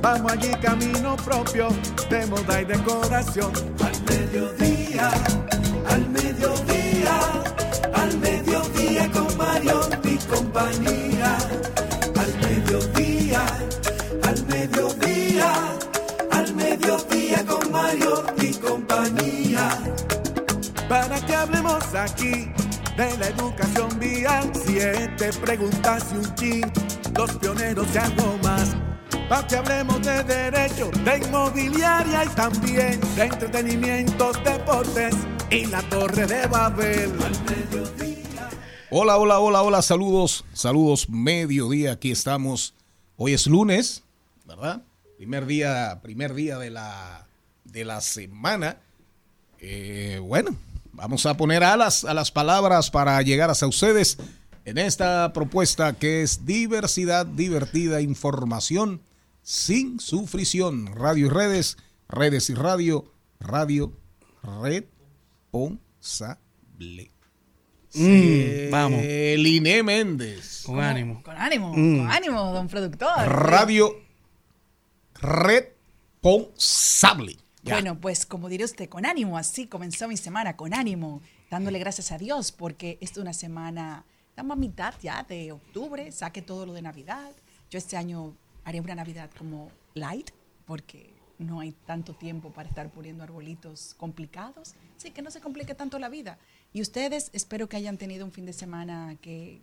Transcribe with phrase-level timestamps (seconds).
[0.00, 1.68] Vamos allí camino propio
[2.08, 3.52] de moda y decoración.
[3.80, 5.10] Al mediodía,
[5.88, 7.18] al mediodía,
[7.94, 11.38] al mediodía con Mario y compañía.
[12.16, 13.46] Al mediodía,
[14.22, 15.52] al mediodía,
[16.30, 19.78] al mediodía con Mario y compañía
[20.88, 22.50] para que hablemos aquí
[22.96, 24.50] de la educación vial.
[24.54, 26.72] Siete preguntas y un chin,
[27.14, 28.87] los pioneros y algo más.
[29.28, 35.14] Para que hablemos de derecho, de inmobiliaria y también de entretenimientos, deportes
[35.50, 37.12] y la torre de Babel.
[38.88, 42.72] Hola, hola, hola, hola, saludos, saludos, mediodía, aquí estamos.
[43.18, 44.02] Hoy es lunes,
[44.46, 44.82] ¿verdad?
[45.18, 47.26] Primer día, primer día de la,
[47.64, 48.78] de la semana.
[49.60, 50.56] Eh, bueno,
[50.92, 54.16] vamos a poner alas a las palabras para llegar hasta ustedes
[54.64, 59.02] en esta propuesta que es diversidad, divertida, información
[59.58, 60.94] sin sufrición.
[60.94, 63.10] Radio y redes, redes y radio,
[63.40, 63.90] radio
[64.42, 67.10] responsable.
[67.94, 69.00] Mm, vamos.
[69.02, 70.64] Liné Méndez.
[70.66, 71.22] Con ánimo.
[71.22, 71.96] Con ánimo, Mm.
[71.98, 73.26] con ánimo, don productor.
[73.26, 73.96] Radio
[75.14, 77.38] responsable.
[77.62, 77.76] Ya.
[77.76, 82.12] Bueno, pues como dirá usted, con ánimo, así comenzó mi semana, con ánimo, dándole gracias
[82.12, 86.74] a Dios, porque es una semana, estamos a mitad ya de octubre, saque todo lo
[86.74, 87.32] de Navidad.
[87.70, 88.34] Yo este año
[88.68, 90.30] haré una Navidad como light,
[90.66, 95.74] porque no hay tanto tiempo para estar poniendo arbolitos complicados, sí, que no se complique
[95.74, 96.38] tanto la vida.
[96.74, 99.62] Y ustedes espero que hayan tenido un fin de semana que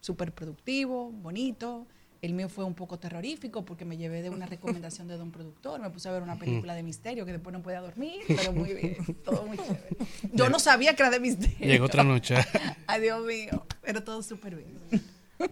[0.00, 1.86] súper productivo, bonito.
[2.22, 5.78] El mío fue un poco terrorífico porque me llevé de una recomendación de don productor.
[5.78, 8.72] Me puse a ver una película de misterio que después no podía dormir, pero muy
[8.72, 9.96] bien, todo muy chévere.
[10.32, 11.66] Yo no sabía que era de misterio.
[11.66, 12.36] Llegó otra noche.
[12.86, 14.78] Ay, Dios mío, pero todo súper bien.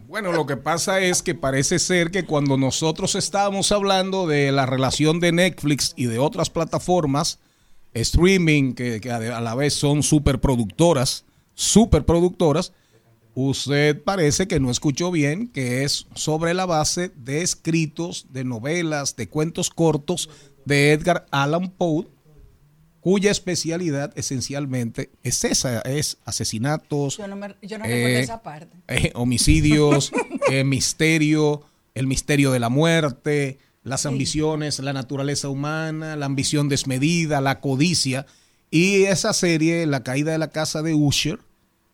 [0.06, 4.66] Bueno, lo que pasa es que parece ser que cuando nosotros estábamos hablando de la
[4.66, 7.38] relación de Netflix y de otras plataformas
[7.92, 11.24] streaming que, que a la vez son superproductoras,
[11.54, 12.72] superproductoras,
[13.34, 19.16] usted parece que no escuchó bien, que es sobre la base de escritos, de novelas,
[19.16, 20.28] de cuentos cortos
[20.64, 22.06] de Edgar Allan Poe,
[23.04, 28.42] cuya especialidad esencialmente es esa, es asesinatos, Yo no, me, yo no Eh, recuerdo esa
[28.42, 28.74] parte.
[28.88, 30.10] eh, homicidios,
[30.50, 31.60] eh, misterio,
[31.94, 38.24] el misterio de la muerte, las ambiciones, la naturaleza humana, la ambición desmedida, la codicia.
[38.70, 41.40] Y esa serie, La caída de la casa de Usher,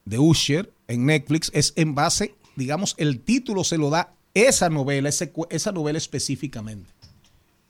[0.04, 5.09] de Usher en Netflix, es en base, digamos, el título se lo da esa novela,
[5.09, 6.88] ese esa novela específicamente.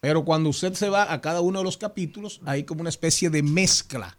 [0.00, 3.28] Pero cuando usted se va a cada uno de los capítulos, hay como una especie
[3.31, 4.16] de mezcla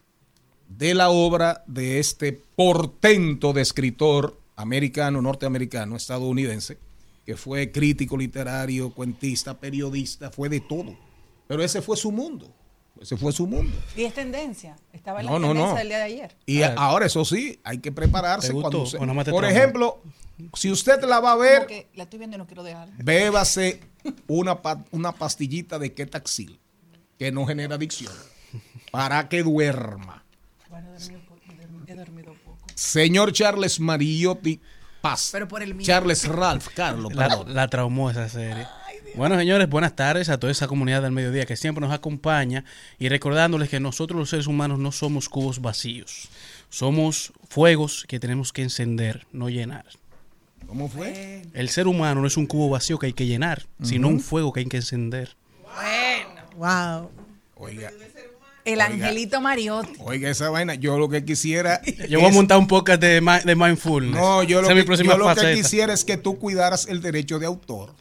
[0.70, 6.78] de la obra de este portento de escritor americano, norteamericano, estadounidense,
[7.26, 10.96] que fue crítico literario, cuentista, periodista, fue de todo.
[11.48, 12.48] Pero ese fue su mundo.
[13.00, 13.74] Ese fue su mundo.
[13.98, 14.78] Y es tendencia.
[14.94, 15.76] Estaba en la No, tendencia no.
[15.78, 16.36] del día de ayer.
[16.46, 18.48] Y ahora, eso sí, hay que prepararse.
[18.50, 20.02] ¿Te gustó cuando te por ejemplo,
[20.54, 22.90] si usted la va a ver, que la estoy viendo y no quiero dejar.
[22.98, 23.82] bébase
[24.28, 26.60] una, pa- una pastillita de ketaxil,
[27.20, 28.14] que no genera adicción,
[28.92, 30.24] para que duerma.
[30.70, 30.90] Bueno,
[31.88, 32.66] he dormido, he poco.
[32.76, 34.60] Señor Charles Mariotti
[35.02, 35.30] Paz.
[35.32, 35.86] Pero por el mío.
[35.86, 38.68] Charles Ralph, Carlos, La, la traumó esa serie.
[39.16, 42.64] Bueno, señores, buenas tardes a toda esa comunidad del mediodía que siempre nos acompaña
[42.98, 46.30] y recordándoles que nosotros los seres humanos no somos cubos vacíos,
[46.70, 49.84] somos fuegos que tenemos que encender, no llenar.
[50.72, 51.42] ¿Cómo fue?
[51.54, 54.54] El ser humano no es un cubo vacío que hay que llenar, sino un fuego
[54.54, 55.36] que hay que encender.
[56.56, 57.12] Wow.
[57.56, 57.92] Oiga,
[58.64, 58.86] El Oiga.
[58.86, 60.00] angelito Mariotti.
[60.00, 60.76] oiga esa vaina.
[60.76, 61.82] Yo lo que quisiera.
[62.10, 64.16] Yo voy a montar un podcast de, de mindfulness.
[64.16, 67.38] No, yo lo, que, próxima yo lo que quisiera es que tú cuidaras el derecho
[67.38, 67.94] de autor.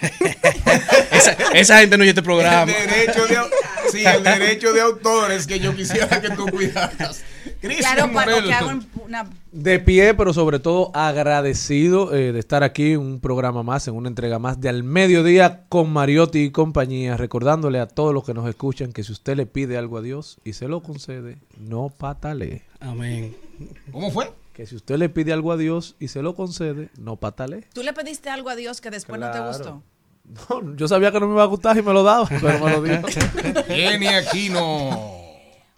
[1.12, 2.72] Esa, esa gente no oye este El programa.
[2.72, 3.50] derecho de, au-
[3.92, 7.22] sí, el derecho de autor es que yo quisiera que tú cuidaras.
[7.60, 8.48] Cristian Claro, para Morel.
[8.48, 9.30] que hago una.
[9.52, 13.94] De pie, pero sobre todo agradecido eh, de estar aquí en un programa más, en
[13.94, 18.32] una entrega más de Al Mediodía con Mariotti y compañía, recordándole a todos los que
[18.34, 21.90] nos escuchan que si usted le pide algo a Dios y se lo concede, no
[21.90, 22.62] patalee.
[22.80, 23.36] Amén.
[23.92, 24.32] ¿Cómo fue?
[24.54, 27.64] Que si usted le pide algo a Dios y se lo concede, no patalee.
[27.72, 29.82] ¿Tú le pediste algo a Dios que después no te gustó?
[30.48, 32.70] No, yo sabía que no me iba a gustar y me lo daba, pero me
[32.70, 33.02] lo dio.
[34.18, 35.19] Aquino.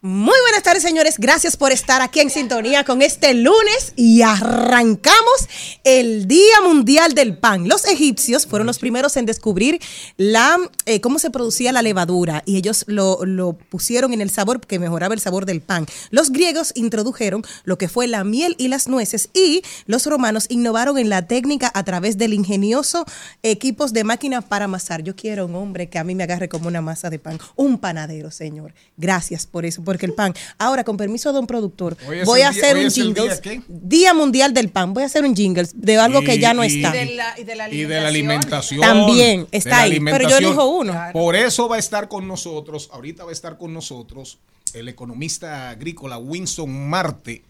[0.04, 1.14] Muy buenas tardes, señores.
[1.16, 5.48] Gracias por estar aquí en sintonía con este lunes y arrancamos
[5.84, 7.68] el Día Mundial del Pan.
[7.68, 9.80] Los egipcios fueron los primeros en descubrir
[10.16, 14.80] la eh, cómo se producía la levadura y ellos lo, pusieron en el sabor que
[14.80, 15.86] mejoraba el sabor del pan.
[16.10, 20.98] Los griegos introdujeron lo que fue la miel y las nueces y los romanos innovaron
[20.98, 23.04] en la técnica a través del ingenioso
[23.44, 25.04] equipos de máquinas para amasar.
[25.04, 27.78] Yo quiero un hombre que a mí me agarre como una masa de pan, un
[27.78, 28.74] panadero, señor.
[28.96, 30.34] Gracias por eso, porque el pan.
[30.58, 33.62] Ahora, con permiso de un productor, voy a hacer un jingle.
[33.68, 34.92] día, Mundial del Pan.
[34.94, 36.92] Voy a hacer un jingle de algo que ya no Y- está.
[36.92, 38.80] De la- y de la y de la alimentación.
[38.80, 40.94] También, está ahí, pero yo elijo uno.
[41.12, 44.38] Por eso va a estar con nosotros, ahorita va a estar con nosotros
[44.74, 47.42] el economista agrícola Winston Marte,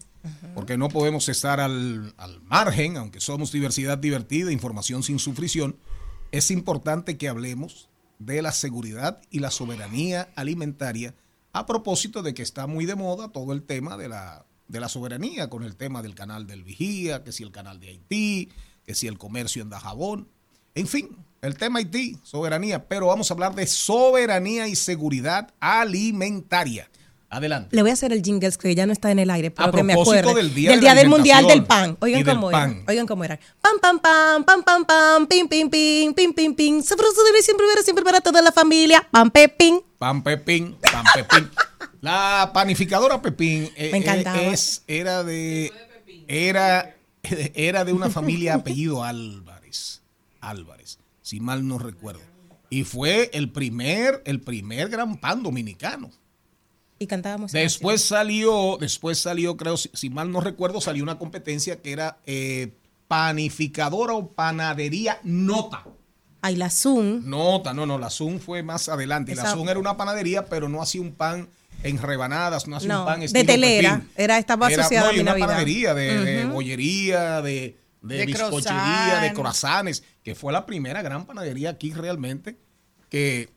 [0.55, 5.75] porque no podemos estar al, al margen, aunque somos diversidad divertida, información sin sufrición.
[6.31, 11.13] Es importante que hablemos de la seguridad y la soberanía alimentaria
[11.53, 14.89] a propósito de que está muy de moda todo el tema de la, de la
[14.89, 18.49] soberanía, con el tema del canal del Vigía, que si el canal de Haití,
[18.83, 20.27] que si el comercio en Dajabón,
[20.75, 26.89] en fin, el tema Haití, soberanía, pero vamos a hablar de soberanía y seguridad alimentaria.
[27.33, 27.75] Adelante.
[27.75, 29.71] Le voy a hacer el jingle que ya no está en el aire, pero A
[29.71, 30.33] que me acuerde.
[30.35, 31.97] del Día de del Mundial del Pan.
[31.99, 32.71] Oigan cómo pan.
[32.71, 32.83] era.
[32.87, 33.39] Oigan cómo era.
[33.59, 36.83] Pam, pam, pam, pam, pam, pam, pim, pim, pim, pim, pim, pim.
[36.83, 39.07] Sabroso, delicioso, primero, siempre para toda la familia.
[39.09, 39.81] Pam, pepín.
[39.97, 41.49] Pan Pepín, Pan Pepín.
[42.01, 44.41] La panificadora Pepín eh, Me encantaba.
[44.41, 45.71] eh, es, era de
[46.27, 50.01] era, era de una familia apellido Álvarez.
[50.41, 52.21] Álvarez, si mal no recuerdo.
[52.69, 56.11] Y fue el primer, el primer gran pan dominicano.
[56.99, 57.51] Y cantábamos.
[57.51, 62.17] Después salió, después salió, creo, si, si mal no recuerdo, salió una competencia que era
[62.25, 62.73] eh,
[63.07, 65.83] panificadora o panadería Nota.
[66.41, 67.21] Ay, la Zoom.
[67.29, 69.31] Nota, no, no, la Zoom fue más adelante.
[69.31, 71.47] Y la Zoom era una panadería, pero no hacía un pan
[71.83, 73.95] en rebanadas, no hacía No, un pan de estilo telera.
[73.97, 74.09] Pepín.
[74.15, 75.47] Era- estaba asociada no, a y mi una Navidad.
[75.47, 79.35] panadería de, de bollería, de, de, De bizcochería, de croissant.
[79.35, 82.57] croissants, que fue la primera gran panadería aquí realmente
[83.09, 83.49] que,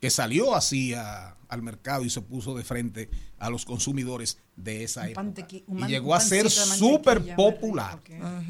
[0.00, 3.08] que salió así a- al mercado y se puso de frente
[3.38, 5.46] a los consumidores de esa Un época.
[5.66, 8.00] un y llegó a ser súper popular.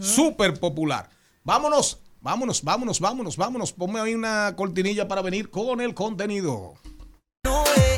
[0.01, 1.09] Súper popular.
[1.45, 3.73] Vámonos, vámonos, vámonos, vámonos, vámonos.
[3.73, 6.75] Ponme ahí una cortinilla para venir con el contenido.
[7.45, 7.97] nube.
[7.97, 7.98] Tú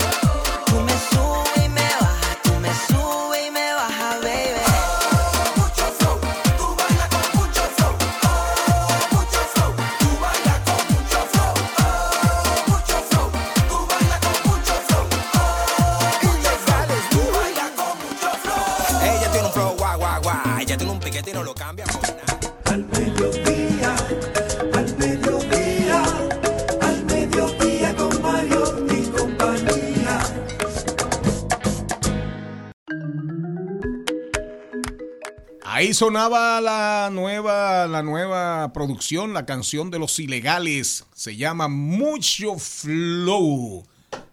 [35.81, 41.07] Ahí sonaba la nueva, la nueva producción, la canción de los ilegales.
[41.15, 43.87] Se llama Mucho Flow.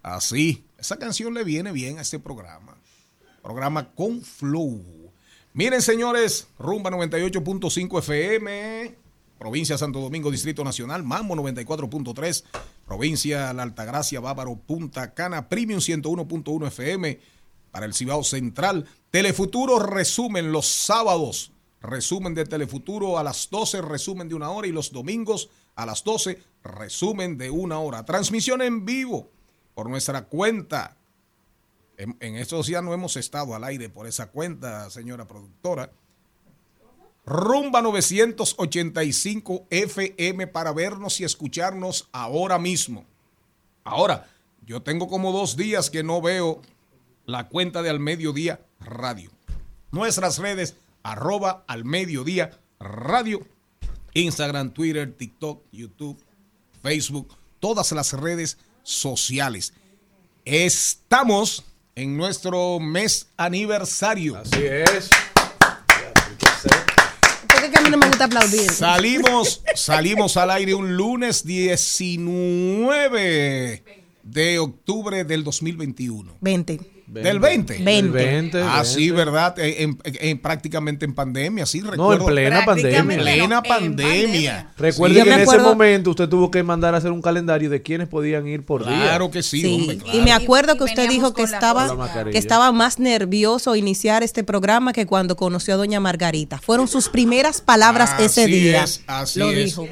[0.03, 2.75] Así, esa canción le viene bien a este programa.
[3.41, 4.83] Programa con flow.
[5.53, 8.97] Miren, señores, Rumba 98.5 FM,
[9.39, 12.43] provincia Santo Domingo, Distrito Nacional, Mambo 94.3,
[12.85, 17.19] provincia La Altagracia, Bávaro, Punta Cana, Premium 101.1 FM,
[17.71, 18.85] para el Cibao Central.
[19.11, 21.51] Telefuturo resumen los sábados.
[21.81, 26.03] Resumen de Telefuturo a las 12, resumen de una hora y los domingos a las
[26.03, 28.03] 12, resumen de una hora.
[28.03, 29.29] Transmisión en vivo
[29.75, 30.97] por nuestra cuenta.
[31.97, 35.91] En, estos días no hemos estado al aire por esa cuenta, señora productora.
[37.25, 43.05] Rumba 985 FM para vernos y escucharnos ahora mismo.
[43.83, 44.27] Ahora,
[44.65, 46.61] yo tengo como dos días que no veo
[47.27, 49.29] la cuenta de Al Mediodía Radio.
[49.91, 53.45] Nuestras redes, arroba al mediodía radio,
[54.13, 56.17] Instagram, Twitter, TikTok, YouTube,
[56.81, 59.73] Facebook, todas las redes sociales.
[60.45, 61.65] Estamos
[61.95, 64.37] en nuestro mes aniversario.
[64.37, 65.09] Así es.
[67.47, 68.71] Porque que a mí no me gusta aplaudir.
[68.71, 73.83] Salimos, salimos al aire un lunes 19
[74.23, 76.37] de octubre del 2021.
[76.39, 76.96] 20.
[77.07, 77.77] Del 20.
[77.83, 78.11] 20.
[78.11, 79.13] 20, Ah, sí, 20.
[79.15, 79.57] ¿verdad?
[79.59, 82.27] En, en- en- prácticamente en pandemia, sí, No, recuerdo.
[82.27, 83.03] en plena pandemia.
[83.05, 84.71] Plena no, en pandemia.
[84.77, 88.09] Recuerde que en ese momento usted tuvo que mandar a hacer un calendario de quienes
[88.09, 88.97] podían ir por día.
[89.03, 92.73] Claro que sí, Sí, hombre, y me acuerdo que usted dijo que estaba, que estaba
[92.73, 96.59] más nervioso iniciar este programa que cuando conoció a doña Margarita.
[96.59, 98.83] Fueron sus primeras palabras ese Así día.
[98.83, 99.63] es, así Lo es.
[99.65, 99.87] dijo.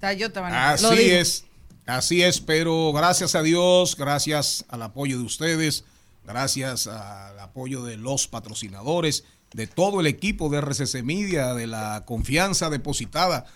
[0.00, 0.92] Así dijo.
[1.14, 1.44] es,
[1.86, 5.84] así es, pero gracias a Dios, gracias al apoyo de ustedes,
[6.26, 12.04] gracias al apoyo de los patrocinadores, de todo el equipo de RCC Media, de la
[12.04, 13.46] confianza depositada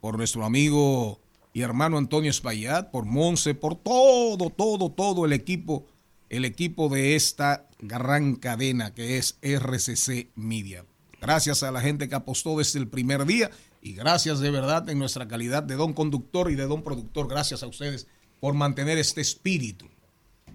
[0.00, 1.20] por nuestro amigo
[1.52, 5.86] y hermano Antonio Espaillat, por Monse, por todo, todo, todo el equipo,
[6.28, 10.84] el equipo de esta gran cadena que es RCC Media.
[11.20, 13.50] Gracias a la gente que apostó desde el primer día
[13.82, 17.28] y gracias de verdad en nuestra calidad de don conductor y de don productor.
[17.28, 18.06] Gracias a ustedes
[18.40, 19.86] por mantener este espíritu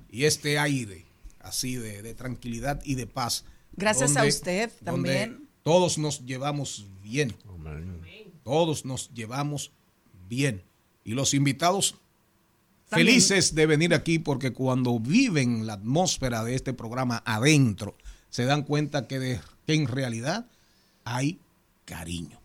[0.10, 1.05] y este aire
[1.46, 3.46] así de, de tranquilidad y de paz.
[3.74, 5.48] Gracias a usted también.
[5.64, 7.36] Todos nos llevamos bien.
[8.44, 9.72] Todos nos llevamos
[10.30, 10.62] bien.
[11.04, 11.96] Y los invitados
[12.90, 13.08] También.
[13.08, 17.96] felices de venir aquí porque cuando viven la atmósfera de este programa adentro,
[18.30, 20.46] se dan cuenta que, de- que en realidad
[21.04, 21.40] hay
[21.86, 22.40] cariño.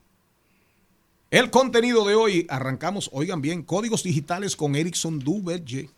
[1.31, 5.89] El contenido de hoy, arrancamos, oigan bien, códigos digitales con Erickson Duverger.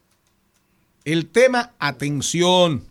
[1.04, 2.84] El tema, atención,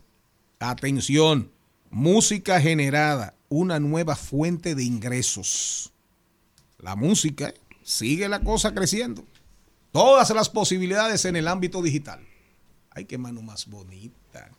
[0.69, 1.51] atención,
[1.89, 5.91] música generada, una nueva fuente de ingresos.
[6.77, 7.53] La música,
[7.83, 9.25] sigue la cosa creciendo.
[9.91, 12.25] Todas las posibilidades en el ámbito digital.
[12.91, 14.49] Ay, qué mano más bonita.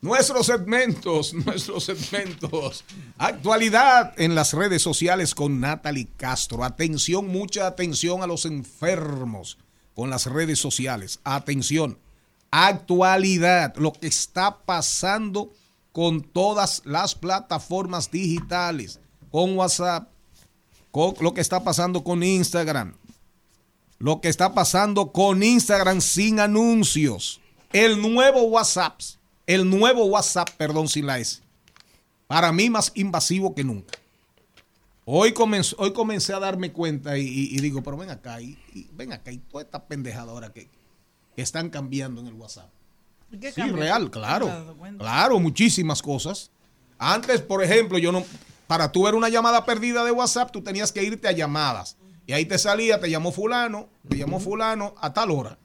[0.00, 2.84] Nuestros segmentos, nuestros segmentos.
[3.18, 6.64] Actualidad en las redes sociales con Natalie Castro.
[6.64, 9.58] Atención, mucha atención a los enfermos
[9.94, 11.20] con las redes sociales.
[11.24, 11.98] Atención.
[12.50, 15.52] Actualidad, lo que está pasando
[15.92, 19.00] con todas las plataformas digitales,
[19.30, 20.08] con WhatsApp,
[20.90, 22.94] con lo que está pasando con Instagram,
[23.98, 27.40] lo que está pasando con Instagram sin anuncios,
[27.72, 29.00] el nuevo WhatsApp,
[29.46, 31.40] el nuevo WhatsApp, perdón, sin la S,
[32.26, 33.98] para mí más invasivo que nunca.
[35.04, 37.24] Hoy, comenz- hoy comencé a darme cuenta y,
[37.60, 38.58] digo, pero ven acá, y,
[38.92, 39.86] ven acá, y toda esta
[40.52, 40.70] que, que
[41.42, 42.70] están cambiando en el WhatsApp.
[43.40, 44.76] ¿Qué Sí, real, ¿No claro.
[44.98, 46.50] Claro, muchísimas cosas.
[46.98, 48.24] Antes, por ejemplo, yo no,
[48.66, 51.96] para tú ver una llamada perdida de WhatsApp, tú tenías que irte a llamadas.
[52.26, 55.58] Y ahí te salía, te llamó fulano, te llamó fulano a tal hora.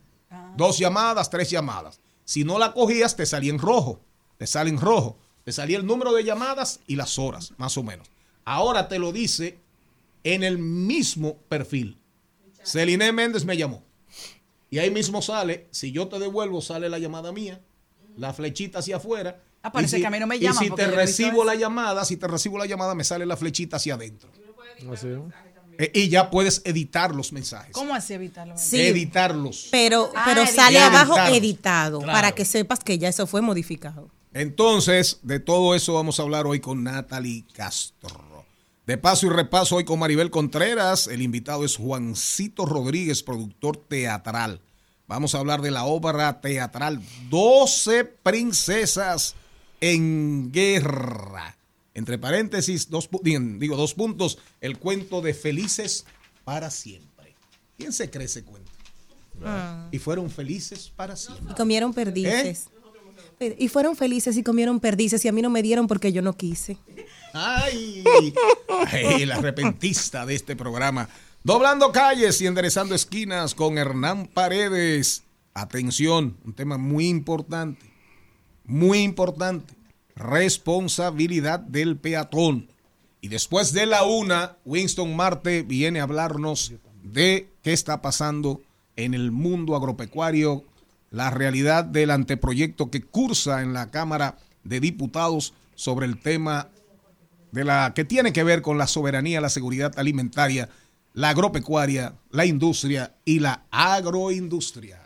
[0.55, 1.99] Dos llamadas, tres llamadas.
[2.25, 3.99] Si no la cogías, te salía en rojo.
[4.37, 5.17] Te sale en rojo.
[5.43, 8.07] Te salía el número de llamadas y las horas, más o menos.
[8.45, 9.57] Ahora te lo dice
[10.23, 11.97] en el mismo perfil.
[12.63, 13.83] Celine Méndez me llamó.
[14.71, 17.59] Y ahí mismo sale, si yo te devuelvo, sale la llamada mía,
[18.17, 19.39] la flechita hacia afuera.
[19.61, 21.53] Ah, parece Y si- que a mí no me Y llaman si te recibo la
[21.55, 24.29] llamada, si te recibo la llamada, me sale la flechita hacia adentro.
[25.77, 27.73] Eh, y ya puedes editar los mensajes.
[27.73, 28.53] ¿Cómo así evitarlo?
[28.57, 28.79] Sí.
[28.81, 29.67] Editarlos.
[29.71, 30.55] Pero, Ah, pero editado.
[30.55, 31.35] sale abajo Editado.
[31.35, 32.13] editado, Claro.
[32.13, 34.09] para que sepas que ya eso fue modificado.
[34.33, 38.30] Entonces, de todo eso vamos a hablar hoy con Natalie Castro.
[38.91, 41.07] De paso y repaso hoy con Maribel Contreras.
[41.07, 44.59] El invitado es Juancito Rodríguez, productor teatral.
[45.07, 49.35] Vamos a hablar de la obra teatral 12 princesas
[49.79, 51.55] en guerra.
[51.93, 56.05] Entre paréntesis, dos, digo dos puntos, el cuento de felices
[56.43, 57.33] para siempre.
[57.77, 58.69] ¿Quién se cree ese cuento?
[59.91, 61.53] Y fueron felices para siempre.
[61.53, 62.67] Y comieron perdices.
[63.39, 66.35] Y fueron felices y comieron perdices y a mí no me dieron porque yo no
[66.35, 66.77] quise.
[67.33, 68.03] Ay,
[68.91, 71.07] ay, el arrepentista de este programa.
[71.43, 75.23] Doblando calles y enderezando esquinas con Hernán Paredes.
[75.53, 77.81] Atención, un tema muy importante.
[78.65, 79.73] Muy importante.
[80.15, 82.69] Responsabilidad del peatón.
[83.21, 86.73] Y después de la una, Winston Marte viene a hablarnos
[87.03, 88.61] de qué está pasando
[88.95, 90.63] en el mundo agropecuario,
[91.11, 96.69] la realidad del anteproyecto que cursa en la Cámara de Diputados sobre el tema
[97.51, 100.69] de la que tiene que ver con la soberanía, la seguridad alimentaria,
[101.13, 104.99] la agropecuaria, la industria y la agroindustria.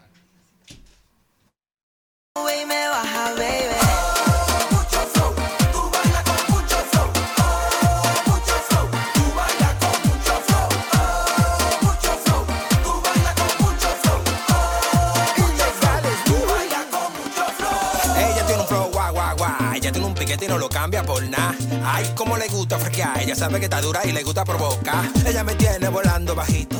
[20.56, 21.54] No lo cambia por nada.
[21.84, 23.20] Ay, cómo le gusta fresquear.
[23.22, 25.04] Ella sabe que está dura y le gusta provocar.
[25.26, 26.78] Ella me tiene volando bajito.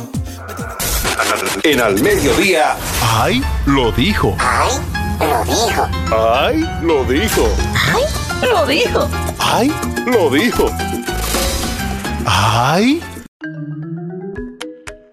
[0.48, 0.72] Me tiene-
[1.74, 2.74] En al mediodía.
[3.02, 3.42] ¡Ay!
[3.66, 4.34] Lo dijo.
[6.10, 6.60] ¡Ay!
[6.82, 7.46] Lo dijo.
[8.50, 9.08] Lo dijo.
[9.38, 9.70] ¡Ay!
[10.06, 10.70] Lo dijo.
[12.24, 13.02] ¡Ay!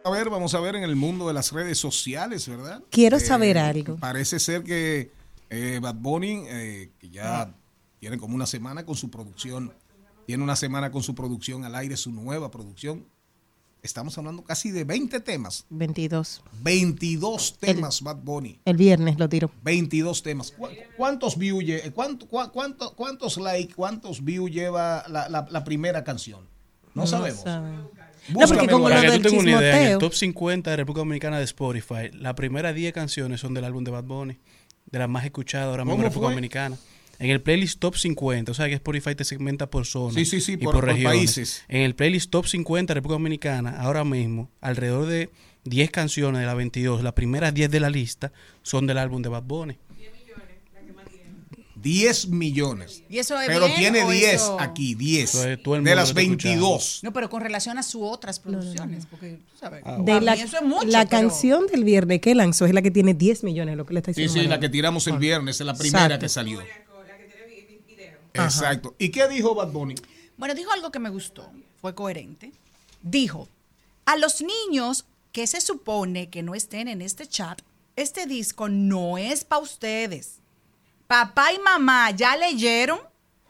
[0.06, 2.82] A ver, vamos a ver en el mundo de las redes sociales, ¿verdad?
[2.90, 3.98] Quiero saber algo.
[3.98, 5.12] Parece ser que
[5.50, 7.50] eh, Bad Bunny, eh, que ya
[8.04, 9.72] tiene como una semana con su producción,
[10.28, 13.06] tiene una semana con su producción al aire, su nueva producción.
[13.82, 15.66] Estamos hablando casi de 20 temas.
[15.70, 16.44] 22.
[16.62, 18.60] 22 temas, Bad Bunny.
[18.66, 19.52] El viernes lo tiro.
[19.64, 20.52] 22 temas.
[20.52, 20.68] ¿Cu-
[20.98, 26.42] ¿Cuántos views, lle- cuánto- cuánto- cuántos likes, cuántos views lleva la, la- la primera canción?
[26.94, 27.40] No, sabemos.
[27.40, 27.72] sabe.
[28.28, 29.02] Búscame porque como lo ahí.
[29.02, 31.46] Para que del tú tengas una idea, en el top 50 de República Dominicana de
[31.46, 34.38] Spotify, las primeras 10 canciones son del álbum de Bad Bunny,
[34.92, 36.34] de las más escuchadas ahora mismo en ¿Cómo República fue?
[36.36, 36.78] Dominicana.
[37.20, 40.42] En el playlist top 50, o sea que Spotify te segmenta por zona Sí, sí,
[40.42, 41.18] sí, y por- por, por regiones.
[41.18, 41.64] países.
[41.68, 45.30] En el playlist top 50 de República Dominicana, ahora mismo, alrededor de
[45.64, 48.32] 10 canciones de las 22, las primeras 10 de la lista
[48.64, 49.78] son del álbum de Bad Bunny.
[51.76, 53.04] 10 millones.
[53.10, 55.36] ¿Y eso es Pero bien tiene o 10 eso- aquí, 10.
[55.36, 56.62] Eso es todo el De las lo está escuchando.
[56.68, 57.00] 22.
[57.04, 60.42] No, pero con relación a sus otras producciones, porque tú sabes, Ah, De la, mí
[60.44, 63.44] eso es mucho, la pero- canción del viernes que lanzó es la que tiene 10
[63.44, 64.34] millones, lo que le está Sí, diciendo.
[64.44, 64.60] sí, la Manuel.
[64.62, 66.24] que tiramos el viernes, es la primera Exacto.
[66.24, 66.62] que salió.
[68.34, 68.96] Exacto.
[68.98, 69.96] ¿Y qué dijo Bad Bunny?
[70.38, 72.52] Bueno, dijo algo que me gustó, fue coherente.
[73.02, 73.48] Dijo,
[74.06, 77.62] a los niños que se supone que no estén en este chat,
[77.96, 80.40] este disco no es para ustedes.
[81.08, 83.00] Papá y mamá ya leyeron,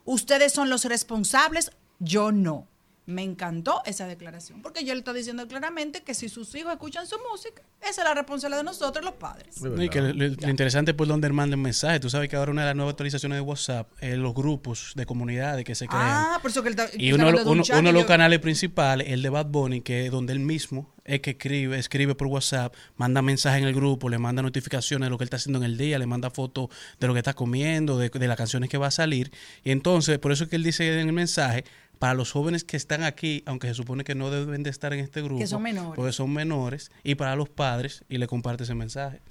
[0.05, 2.67] ustedes son los responsables, yo no.
[3.05, 7.05] Me encantó esa declaración, porque yo le estoy diciendo claramente que si sus hijos escuchan
[7.05, 9.61] su música, esa es la responsabilidad de nosotros, los padres.
[9.61, 11.99] No, y que lo, lo interesante es por dónde él manda el mensaje.
[11.99, 15.05] Tú sabes que ahora una de las nuevas actualizaciones de WhatsApp es los grupos de
[15.05, 16.01] comunidades que se crean.
[16.05, 18.07] Ah, por eso que él está- Y uno, hablando de un uno- de los yo-
[18.07, 22.15] canales principales, el de Bad Bunny, que es donde él mismo es que escribe, escribe
[22.15, 25.35] por WhatsApp, manda mensajes en el grupo, le manda notificaciones de lo que él está
[25.35, 26.69] haciendo en el día, le manda fotos
[27.01, 29.29] de lo que está comiendo, de, de las canciones que va a salir.
[29.65, 31.65] Y entonces, por eso es que él dice en el mensaje,
[32.03, 34.99] para los jóvenes que están aquí, aunque se supone que no deben de estar en
[34.99, 35.93] este grupo, Que son menores.
[35.95, 39.21] porque son menores, y para los padres, y le comparte ese mensaje.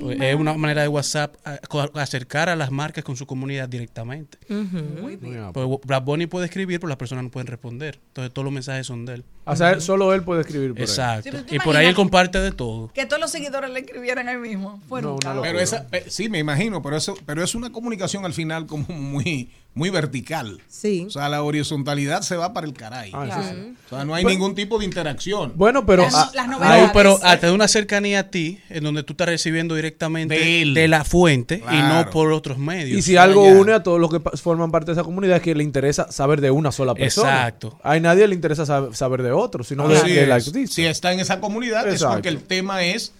[0.00, 1.60] Pues es una manera de WhatsApp a-
[2.00, 4.38] acercar a las marcas con su comunidad directamente.
[4.48, 5.52] muy bien.
[5.52, 8.00] Pues Brad Bunny puede escribir, pero las personas no pueden responder.
[8.08, 9.24] Entonces todos los mensajes son de él.
[9.44, 10.80] O sea, solo él puede escribir por.
[10.80, 11.30] Exacto.
[11.30, 12.90] Sí, y por ahí él comparte de todo.
[12.94, 14.80] Que todos los seguidores le escribieran ahí mismo.
[14.88, 15.42] Fueron No.
[15.42, 18.86] Pero esa, eh, sí, me imagino, pero eso, pero es una comunicación al final como
[18.88, 20.60] muy, muy vertical.
[20.68, 21.04] Sí.
[21.06, 23.10] O sea, la horizontalidad se va para el caray.
[23.14, 23.56] Ah, eso Claro.
[23.58, 23.74] sí.
[23.86, 25.52] O sea, no hay ningún tipo de interacción.
[25.54, 26.86] Bueno, pero Las- las hay- novedades.
[26.88, 30.88] No, pero hasta de una cercanía a ti, en donde tú estás recibiendo directamente De
[30.88, 32.98] la fuente y no por otros medios.
[32.98, 35.54] y si algo une a todos los que forman parte de esa comunidad es que
[35.54, 37.30] le interesa saber de una sola persona.
[37.32, 37.78] Exacto.
[37.82, 40.30] A nadie le interesa sab- saber de otro, sino de, es.
[40.30, 40.74] artista.
[40.74, 43.12] Si está en esa comunidad es porque el tema es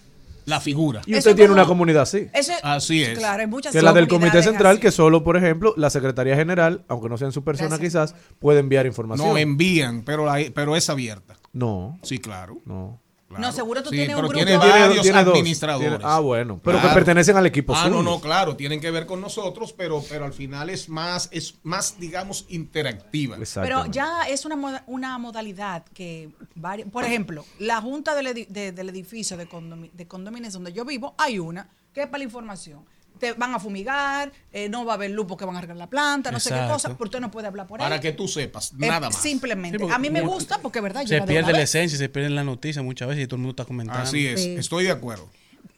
[0.45, 1.01] la figura.
[1.05, 2.27] Y usted tiene como- una comunidad así.
[2.63, 3.17] Así es.
[3.19, 4.81] Claro, hay muchas Que es la del Comité Central, así.
[4.81, 8.11] que solo, por ejemplo, la Secretaría General, aunque no sean su persona Gracias.
[8.11, 9.27] quizás, puede enviar información.
[9.27, 11.35] No envían, pero, hay- pero es abierta.
[11.53, 12.57] no, Sí, claro.
[12.65, 12.99] no.
[13.37, 13.45] Claro.
[13.47, 14.45] No, seguro tú Sí, tienes un pero grupo.
[14.45, 15.33] tiene varios tiene dos.
[15.33, 15.89] administradores.
[15.89, 16.59] Tiene- ah, bueno.
[16.63, 16.89] Pero Claro.
[16.89, 17.95] que pertenecen al equipo Ah, suyo.
[17.95, 21.55] no, no, claro, tienen que ver con nosotros, pero, pero al final es más, es
[21.63, 23.35] más, digamos, interactiva.
[23.35, 23.95] Pero Exactamente.
[23.95, 28.71] ya es una, moda- una modalidad que, vari- por ejemplo, la junta del, edi- de-
[28.71, 32.23] del edificio de, condomi- de condominios donde yo vivo, hay una que es para la
[32.25, 32.85] información.
[33.23, 35.89] Te van a fumigar, eh, no va a haber luz porque van a arreglar la
[35.89, 38.01] planta, no sé qué cosa, pero usted no puede hablar por Para ahí.
[38.01, 39.15] que tú sepas, Eh, nada más.
[39.21, 39.77] Simplemente.
[39.77, 41.05] Sí, porque a mí me gusta porque, ¿verdad?
[41.05, 41.69] Se pierde la vez.
[41.73, 44.01] esencia, se pierde la noticia muchas veces y todo el mundo está comentando.
[44.03, 44.55] Así es, Sí.
[44.57, 45.29] estoy de acuerdo.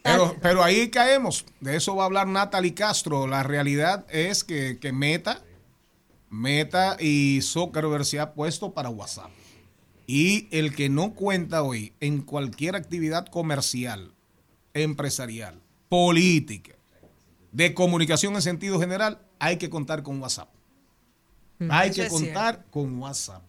[0.02, 1.46] Pero, pero ahí caemos.
[1.60, 3.28] De eso va a hablar Natalie Castro.
[3.28, 5.42] La realidad es que, que Meta,
[6.32, 9.30] Meta y Zuckerberg se ha puesto para WhatsApp.
[10.08, 14.12] Y el que no cuenta hoy en cualquier actividad comercial,
[14.74, 16.75] empresarial, política,
[17.56, 20.50] de comunicación en sentido general, hay que contar con WhatsApp.
[21.70, 23.41] Hay Eso que contar con WhatsApp.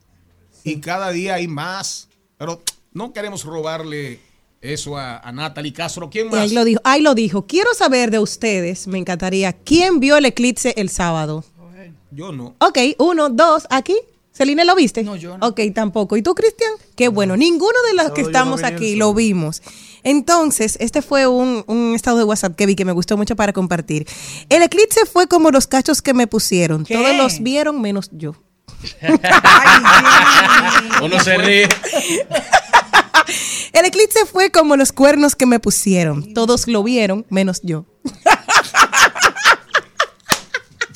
[0.62, 2.08] Y cada día hay más.
[2.38, 4.20] Pero no queremos robarle
[4.60, 6.08] eso a, a Natalie Castro.
[6.08, 6.38] ¿Quién más?
[6.38, 6.80] ahí lo dijo.
[6.84, 7.46] Ahí lo dijo.
[7.48, 11.44] Quiero saber de ustedes, me encantaría, ¿quién vio el eclipse el sábado?
[12.12, 12.54] Yo no.
[12.60, 13.96] Ok, uno, dos, aquí.
[14.32, 15.02] Celine, ¿lo viste?
[15.02, 15.48] No, yo no.
[15.48, 16.16] Ok, tampoco.
[16.16, 16.70] ¿Y tú, Cristian?
[16.94, 17.36] Qué bueno.
[17.36, 19.62] Ninguno de los que estamos no aquí lo vimos.
[20.06, 23.52] Entonces, este fue un, un estado de WhatsApp que vi que me gustó mucho para
[23.52, 24.06] compartir.
[24.48, 26.84] El eclipse fue como los cachos que me pusieron.
[26.84, 26.94] ¿Qué?
[26.94, 28.36] Todos los vieron menos yo.
[31.02, 31.68] Uno se ríe.
[33.72, 36.32] El eclipse fue como los cuernos que me pusieron.
[36.34, 37.84] Todos lo vieron menos yo.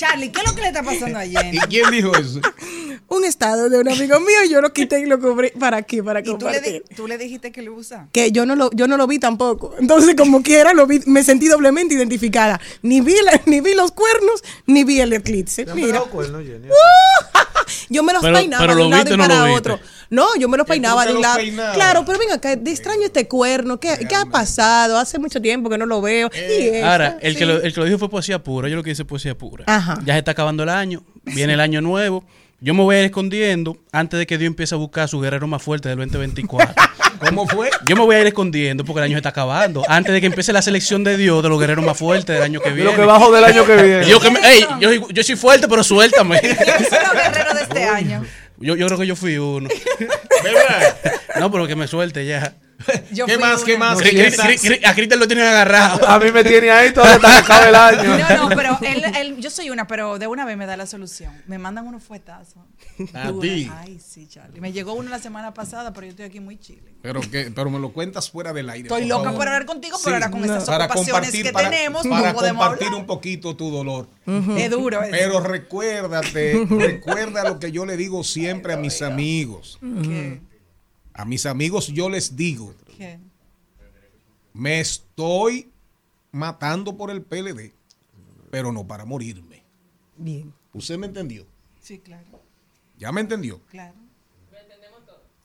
[0.01, 1.59] Charlie, ¿qué es lo que le está pasando a ¿Y Jenny?
[1.69, 2.41] quién dijo eso?
[3.09, 6.21] Un estado de un amigo mío, yo lo quité y lo cubrí para aquí, para
[6.21, 6.85] Y tú le, compartir.
[6.89, 8.09] di- tú le dijiste que lo usa.
[8.13, 9.75] que yo no lo yo no lo vi tampoco.
[9.79, 12.61] Entonces, como quiera, lo vi, me sentí doblemente identificada.
[12.83, 15.65] Ni vi la- ni vi los cuernos, ni vi el eclipse.
[15.65, 16.69] ¿Te han Mira, cuernos, Jenny?
[17.91, 19.71] yo me los Pero- peinaba pero de un lado y no para viste?
[20.11, 21.37] No, yo me los ¿Y peinaba de un lado.
[21.37, 21.73] peinaba?
[21.73, 23.79] Claro, pero venga, acá, de extraño este cuerno.
[23.79, 24.99] ¿Qué, ¿qué ha pasado?
[24.99, 26.29] Hace mucho tiempo que no lo veo.
[26.35, 27.39] y eso, Ahora, el, sí.
[27.39, 28.69] que lo, el que lo dijo fue poesía pura.
[28.69, 29.65] Yo lo que hice poesía pura.
[29.69, 29.99] Ajá.
[30.05, 31.03] Ya se está acabando el año.
[31.25, 32.25] Viene el año nuevo.
[32.63, 35.19] Yo me voy a ir escondiendo antes de que Dios empiece a buscar a su
[35.21, 36.75] guerrero más fuerte del 2024.
[37.27, 37.71] ¿Cómo fue?
[37.87, 39.83] Yo me voy a ir escondiendo porque el año se está acabando.
[39.89, 42.61] Antes de que empiece la selección de Dios de los guerreros más fuertes del año
[42.61, 42.91] que De viene.
[42.91, 44.07] lo que bajo del año que viene.
[44.09, 46.41] Yo, que me- ey, yo, yo soy fuerte, pero suéltame.
[46.41, 48.25] ¿Quiénes son los guerreros de este año?
[48.61, 49.69] Yo, yo creo que yo fui uno.
[50.45, 50.97] ¿Verdad?
[51.39, 52.55] No, pero que me suelte ya.
[53.13, 53.63] Yo ¿Qué más?
[53.63, 53.99] ¿Qué más?
[53.99, 56.09] A Cristian lo tienen agarrado.
[56.09, 58.19] A mí me tiene ahí todavía hasta que acabe el año.
[58.19, 60.87] No, no, pero él, él- yo soy una, pero de una vez me da la
[60.87, 61.33] solución.
[61.47, 62.63] Me mandan unos fuetazos.
[63.15, 63.71] A ti.
[63.79, 64.61] Ay, sí, Charlie.
[64.61, 66.83] Me llegó uno la semana pasada, pero yo estoy aquí muy chile.
[67.03, 68.89] Pero, que, pero me lo cuentas fuera del aire.
[68.89, 69.39] Estoy por loca favor.
[69.39, 72.35] por hablar contigo, Sí, pero ahora con estas para ocupaciones que para, tenemos, para no
[72.35, 73.01] podemos compartir hablar.
[73.01, 74.09] un poquito tu dolor.
[74.57, 75.01] Es duro.
[75.11, 79.79] Pero recuérdate, recuerda lo que yo le digo siempre a mis amigos.
[80.03, 80.41] ¿Qué?
[81.15, 83.19] A mis amigos yo les digo, ¿Qué?
[84.53, 85.71] me estoy
[86.33, 87.73] matando por el PLD,
[88.51, 89.63] pero no para morirme.
[90.17, 90.53] Bien.
[90.73, 91.47] ¿Usted me entendió?
[91.81, 92.27] Sí, claro,
[92.99, 93.61] ¿Ya me entendió?
[93.71, 93.95] claro.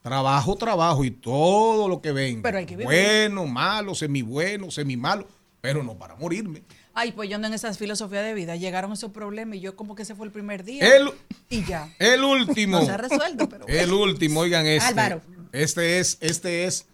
[0.02, 2.44] Trabajo, trabajo y todo lo que venga.
[2.44, 2.86] Pero hay que vivir.
[2.86, 5.28] Bueno, malo, semi bueno, semi malo,
[5.62, 6.62] pero no para morirme.
[6.94, 8.56] Ay, pues yo ando en esas filosofías de vida.
[8.56, 10.96] Llegaron esos problemas y yo como que ese fue el primer día.
[10.96, 11.10] El,
[11.50, 11.92] Y ya.
[11.98, 12.82] el último.
[12.82, 14.88] No se ha resuelto, pero El último, oigan este.
[14.90, 15.22] Álvaro.
[15.56, 16.86] Este es, este es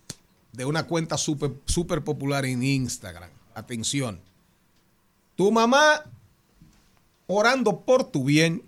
[0.54, 3.30] de una cuenta súper super popular en Instagram.
[3.56, 4.20] Atención.
[5.36, 6.04] Tu mamá
[7.28, 8.62] orando por tu bien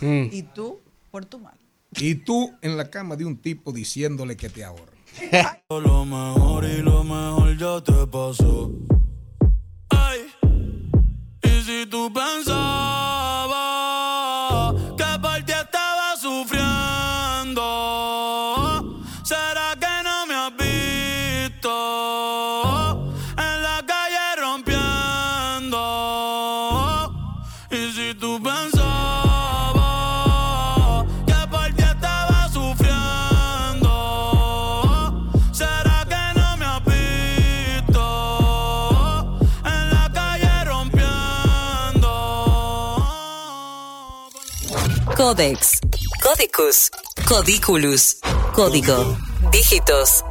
[0.00, 1.54] Y tú, por tu mal.
[1.96, 4.92] y tú en la cama de un tipo diciéndole que te ahorre.
[5.68, 8.70] Lo mejor y lo mejor ya te pasó.
[9.90, 10.20] Ay,
[11.42, 13.11] y si tú pensabas
[45.22, 45.78] Codex,
[46.20, 46.90] Codicus,
[47.28, 48.16] Codiculus,
[48.56, 49.16] Código,
[49.52, 50.24] Dígitos.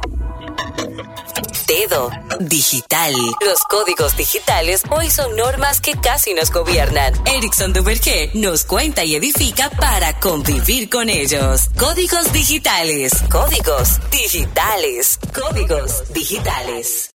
[1.66, 3.14] Dedo, digital.
[3.40, 7.14] Los códigos digitales hoy son normas que casi nos gobiernan.
[7.24, 11.70] Erickson Duvergé nos cuenta y edifica para convivir con ellos.
[11.78, 17.10] Códigos digitales, códigos digitales, códigos digitales.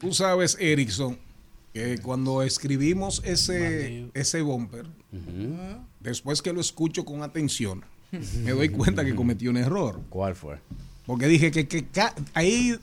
[0.00, 1.20] Tú sabes, Erickson,
[1.74, 4.86] que cuando escribimos ese, ese bumper,
[6.00, 7.84] después que lo escucho con atención,
[8.42, 10.00] me doy cuenta que cometí un error.
[10.08, 10.58] ¿Cuál fue?
[11.06, 11.86] Porque dije que,
[12.34, 12.76] ahí,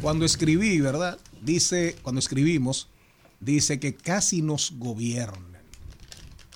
[0.00, 1.18] cuando escribí, ¿verdad?
[1.42, 2.88] Dice, cuando escribimos,
[3.40, 5.44] dice que casi nos gobiernan.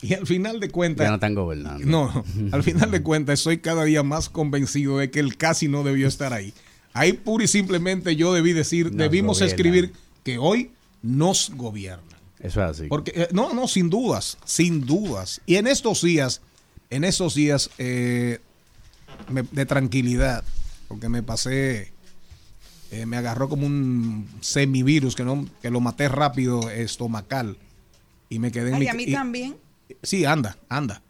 [0.03, 1.85] Y al final de cuentas, Ya no están gobernando.
[1.87, 5.83] no, al final de cuentas, estoy cada día más convencido de que el casi no
[5.83, 6.55] debió estar ahí.
[6.95, 9.49] Ahí pura y simplemente yo debí decir, Nos debimos gobiernan.
[9.55, 9.93] escribir
[10.25, 10.71] que hoy
[11.03, 12.20] nos gobiernan.
[12.41, 12.87] Eso es así.
[12.89, 15.41] Porque, eh, no, no, sin dudas, sin dudas.
[15.47, 16.41] Y en estos días,
[16.91, 18.41] en estos días eh,
[19.29, 20.43] me- de tranquilidad,
[20.89, 21.93] porque me pasé,
[22.91, 27.57] eh, me agarró como un semivirus que, no, que lo maté rápido estomacal.
[28.29, 29.57] Y me quedé en Ay, mi a mí y- también.
[30.03, 31.03] Sí, anda, anda.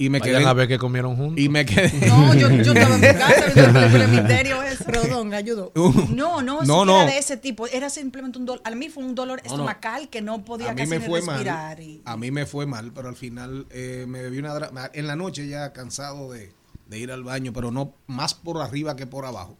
[0.00, 0.46] Y me Vayan quedé.
[0.48, 1.38] a ver que comieron juntos.
[1.44, 2.08] Y me quedé.
[2.08, 4.84] No, yo, yo estaba en mi casa viendo de misterio esa.
[4.90, 5.72] Perdón, ayudó.
[5.74, 7.02] No, no, No, no, no.
[7.02, 7.66] era de ese tipo.
[7.66, 8.62] Era simplemente un dolor.
[8.64, 9.50] A mí fue un dolor no.
[9.50, 11.76] estomacal que no podía a mí casi me fue respirar.
[11.76, 11.82] mal.
[11.86, 15.06] y- A mí me fue mal, pero al final eh, me bebí una dra- en
[15.06, 16.50] la noche ya cansado de,
[16.88, 19.58] de ir al baño, pero no más por arriba que por abajo.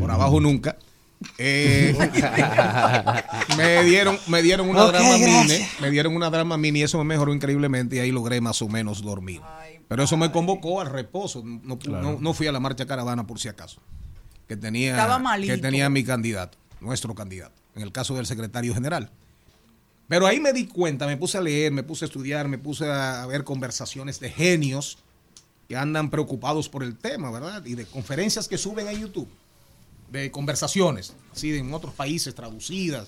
[0.00, 0.76] por abajo nunca.
[1.36, 1.96] Eh,
[3.56, 5.80] me dieron, me dieron una drama mini, gracias.
[5.80, 9.02] me dieron una drama mini, eso me mejoró increíblemente y ahí logré más o menos
[9.02, 9.40] dormir.
[9.88, 13.38] Pero eso me convocó al reposo, no, no- no fui a la marcha caravana por
[13.40, 13.80] si acaso,
[14.46, 14.96] que tenía,
[15.48, 19.10] que tenía mi candidato, nuestro candidato, en el caso del secretario general.
[20.08, 22.90] Pero ahí me di cuenta, me puse a leer, me puse a estudiar, me puse
[22.90, 24.98] a ver conversaciones de genios
[25.68, 27.62] que andan preocupados por el tema, ¿verdad?
[27.66, 29.28] Y de conferencias que suben a YouTube,
[30.10, 33.06] de conversaciones, así de en otros países traducidas.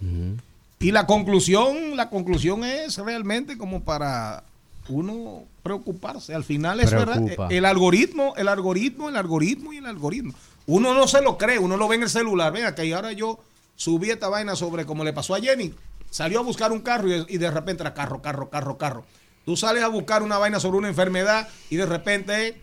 [0.78, 4.44] Y la conclusión, la conclusión es realmente como para
[4.88, 6.34] uno preocuparse.
[6.34, 7.18] Al final es Preocupa.
[7.18, 7.52] verdad.
[7.52, 10.32] El algoritmo, el algoritmo, el algoritmo y el algoritmo.
[10.66, 12.52] Uno no se lo cree, uno lo ve en el celular.
[12.52, 13.38] Venga, que ahora yo
[13.76, 15.74] subí esta vaina sobre como le pasó a Jenny.
[16.10, 19.04] Salió a buscar un carro y, y de repente era carro, carro, carro, carro.
[19.44, 22.60] Tú sales a buscar una vaina sobre una enfermedad y de repente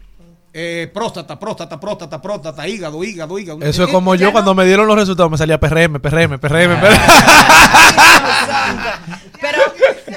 [0.59, 3.59] eh, próstata, próstata, próstata, próstata, hígado, hígado, hígado.
[3.61, 6.79] Eso es como yo no- cuando me dieron los resultados, me salía PRM, PRM, PRM,
[6.79, 6.97] PRM.
[9.39, 9.59] Pero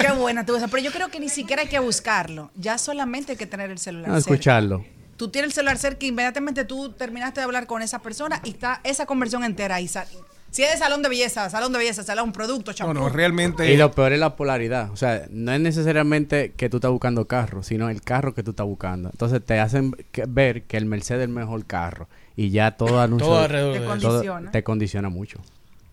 [0.00, 0.68] qué buena tú esa.
[0.68, 2.50] Pero yo creo que ni siquiera hay que buscarlo.
[2.56, 4.08] Ya solamente hay que tener el celular.
[4.08, 4.30] No, cerca.
[4.34, 4.84] escucharlo.
[5.18, 8.50] Tú tienes el celular cerca y inmediatamente tú terminaste de hablar con esa persona y
[8.50, 9.90] está esa conversión entera ahí.
[10.50, 12.94] Si es de salón de belleza, salón de belleza, salón, producto, No, champú.
[12.94, 13.72] no, realmente.
[13.72, 14.90] Y lo peor es la polaridad.
[14.90, 18.50] O sea, no es necesariamente que tú estás buscando carro, sino el carro que tú
[18.50, 19.10] estás buscando.
[19.10, 22.08] Entonces te hacen que- ver que el Mercedes es el mejor carro.
[22.36, 23.26] Y ya todo anuncio.
[23.28, 23.94] Todo alrededor Te de eso.
[23.98, 24.50] todo condiciona.
[24.50, 25.40] te condiciona mucho.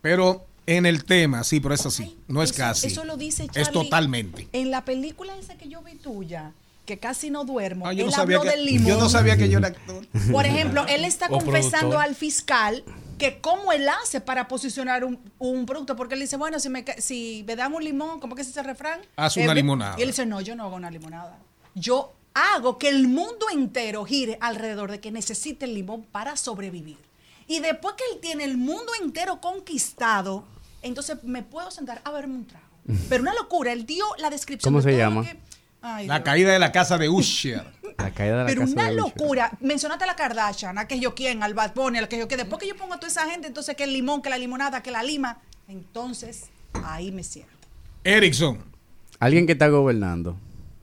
[0.02, 2.18] Pero en el tema, sí, pero es así.
[2.28, 2.86] No es Eso- casi.
[2.88, 3.72] Eso lo dice Es Charlie.
[3.72, 4.48] totalmente.
[4.52, 6.52] En la película esa que yo vi tuya,
[6.88, 8.86] que casi no duermo, Ah, él no habló que, del limón.
[8.88, 10.04] yo no sabía que yo era actor.
[10.32, 12.02] Por ejemplo, él está O confesando productor.
[12.02, 12.84] al fiscal
[13.18, 16.84] que cómo él hace para posicionar un, un producto, porque él dice, bueno, si me,
[16.98, 19.00] si me dan un limón, ¿cómo que se dice el refrán?
[19.16, 19.96] Haz una Eh, limonada.
[19.98, 21.38] Y él dice, no, yo no hago una limonada.
[21.74, 26.96] Yo hago que el mundo entero gire alrededor de que necesite el limón para sobrevivir.
[27.46, 30.44] Y después que él tiene el mundo entero conquistado,
[30.82, 32.66] entonces me puedo sentar a verme un trago.
[33.08, 34.72] Pero una locura, él dio la descripción.
[34.72, 35.22] ¿Cómo de se todo lo llama?
[35.26, 35.47] que-
[35.82, 36.24] Ay, La Dios.
[36.24, 37.62] caída de la casa de Usher.
[37.98, 38.96] La caída de la Pero casa una de Usher.
[39.02, 39.52] locura.
[39.60, 42.38] Mencionaste a la Kardashian, a que yo quién, al Bad Bunny, al que yo quién.
[42.38, 44.82] Después que yo pongo a toda esa gente, entonces que el limón, que la limonada,
[44.82, 46.50] que la lima, entonces
[46.84, 47.50] ahí me cierro.
[48.04, 48.58] Erickson.
[49.18, 50.36] Alguien que está gobernando.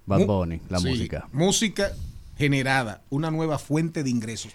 [0.06, 1.28] Bad Mu- Bunny, la Sí, música.
[1.32, 1.92] Música
[2.38, 4.52] generada, una nueva fuente de ingresos.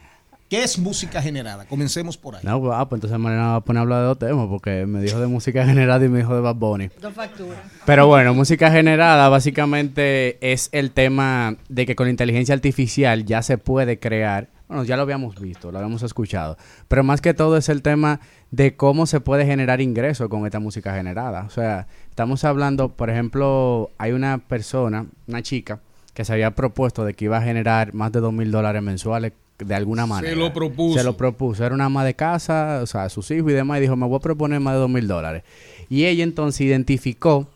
[0.51, 1.65] ¿Qué es música generada?
[1.65, 2.41] Comencemos por ahí.
[2.43, 4.85] No, pues, ah, pues entonces Mariana va a poner a hablar de dos temas porque
[4.85, 6.91] me dijo de música generada y me dijo de Bad Bunny.
[7.01, 7.57] Dos facturas.
[7.87, 13.43] Pero bueno, música generada básicamente es el tema de que con la inteligencia artificial ya
[13.43, 16.57] se puede crear, bueno, ya lo habíamos visto, lo habíamos escuchado,
[16.89, 18.19] pero más que todo es el tema
[18.51, 21.45] de cómo se puede generar ingresos con esta música generada.
[21.45, 25.79] O sea, estamos hablando, por ejemplo, hay una persona, una chica,
[26.13, 29.33] que se había propuesto de que iba a generar más de dos mil dólares mensuales
[29.65, 30.35] de alguna manera.
[30.37, 30.99] lo propuso.
[30.99, 31.65] Se lo propuso.
[31.65, 34.17] Era una ama de casa, o sea, sus hijos y demás, y dijo, me voy
[34.17, 35.43] a proponer más de dos mil dólares.
[35.89, 37.49] Y ella entonces identificó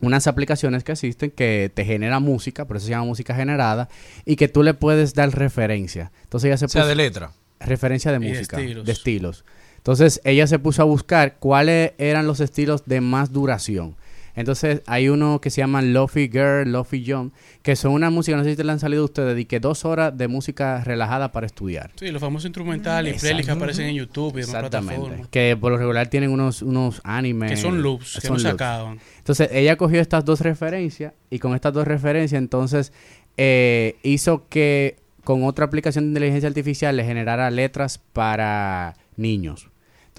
[0.00, 3.88] unas aplicaciones que existen que te generan música, por eso se llama música generada,
[4.24, 6.10] y que tú le puedes dar referencia.
[6.22, 7.32] Entonces ella se O sea, puso- de letra.
[7.60, 8.86] referencia de Y de música, estilos.
[8.86, 9.44] de estilos.
[9.76, 13.94] Entonces ella se puso a buscar cuáles eran los estilos de más duración.
[14.34, 18.44] Entonces hay uno que se llama Lofi Girl, Lofi John, que son una música, no
[18.44, 21.32] sé si te la han salido a ustedes, de que dos horas de música relajada
[21.32, 21.90] para estudiar.
[21.96, 24.94] Sí, los famosos instrumentales y playlists que aparecen en YouTube y demás Exactamente.
[24.96, 25.28] plataformas.
[25.28, 27.50] Que por lo regular tienen unos, unos animes.
[27.50, 28.98] Que son loops, que son no se acaban.
[29.18, 32.92] Entonces ella cogió estas dos referencias y con estas dos referencias entonces
[33.36, 39.69] eh, hizo que con otra aplicación de inteligencia artificial le generara letras para niños.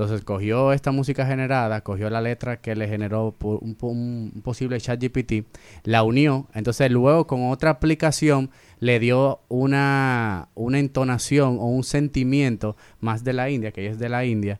[0.02, 4.42] Entonces cogió esta música generada, cogió la letra que le generó por un, po- un
[4.44, 5.46] posible chat GPT,
[5.84, 12.76] la unió, entonces luego con otra aplicación le dio una, una entonación o un sentimiento
[13.00, 14.60] más de la India, que ella es de la India,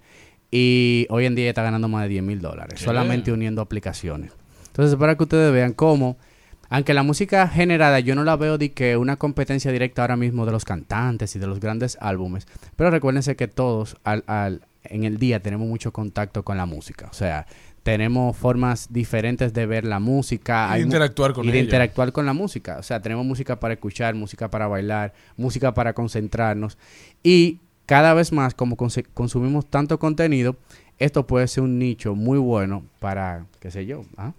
[0.51, 4.32] y hoy en día está ganando más de 10 mil dólares, solamente uniendo aplicaciones.
[4.67, 6.17] Entonces, para que ustedes vean cómo,
[6.69, 10.45] aunque la música generada yo no la veo de que una competencia directa ahora mismo
[10.45, 15.03] de los cantantes y de los grandes álbumes, pero recuérdense que todos al, al- en
[15.03, 17.45] el día tenemos mucho contacto con la música, o sea,
[17.83, 20.67] tenemos formas diferentes de ver la música.
[20.69, 21.63] Y hay interactuar con y de ella.
[21.63, 22.77] interactuar con la música.
[22.77, 26.77] O sea, tenemos música para escuchar, música para bailar, música para concentrarnos.
[27.23, 30.57] Y cada vez más, como consumimos tanto contenido,
[30.99, 34.33] esto puede ser un nicho muy bueno para, qué sé yo, ¿ah?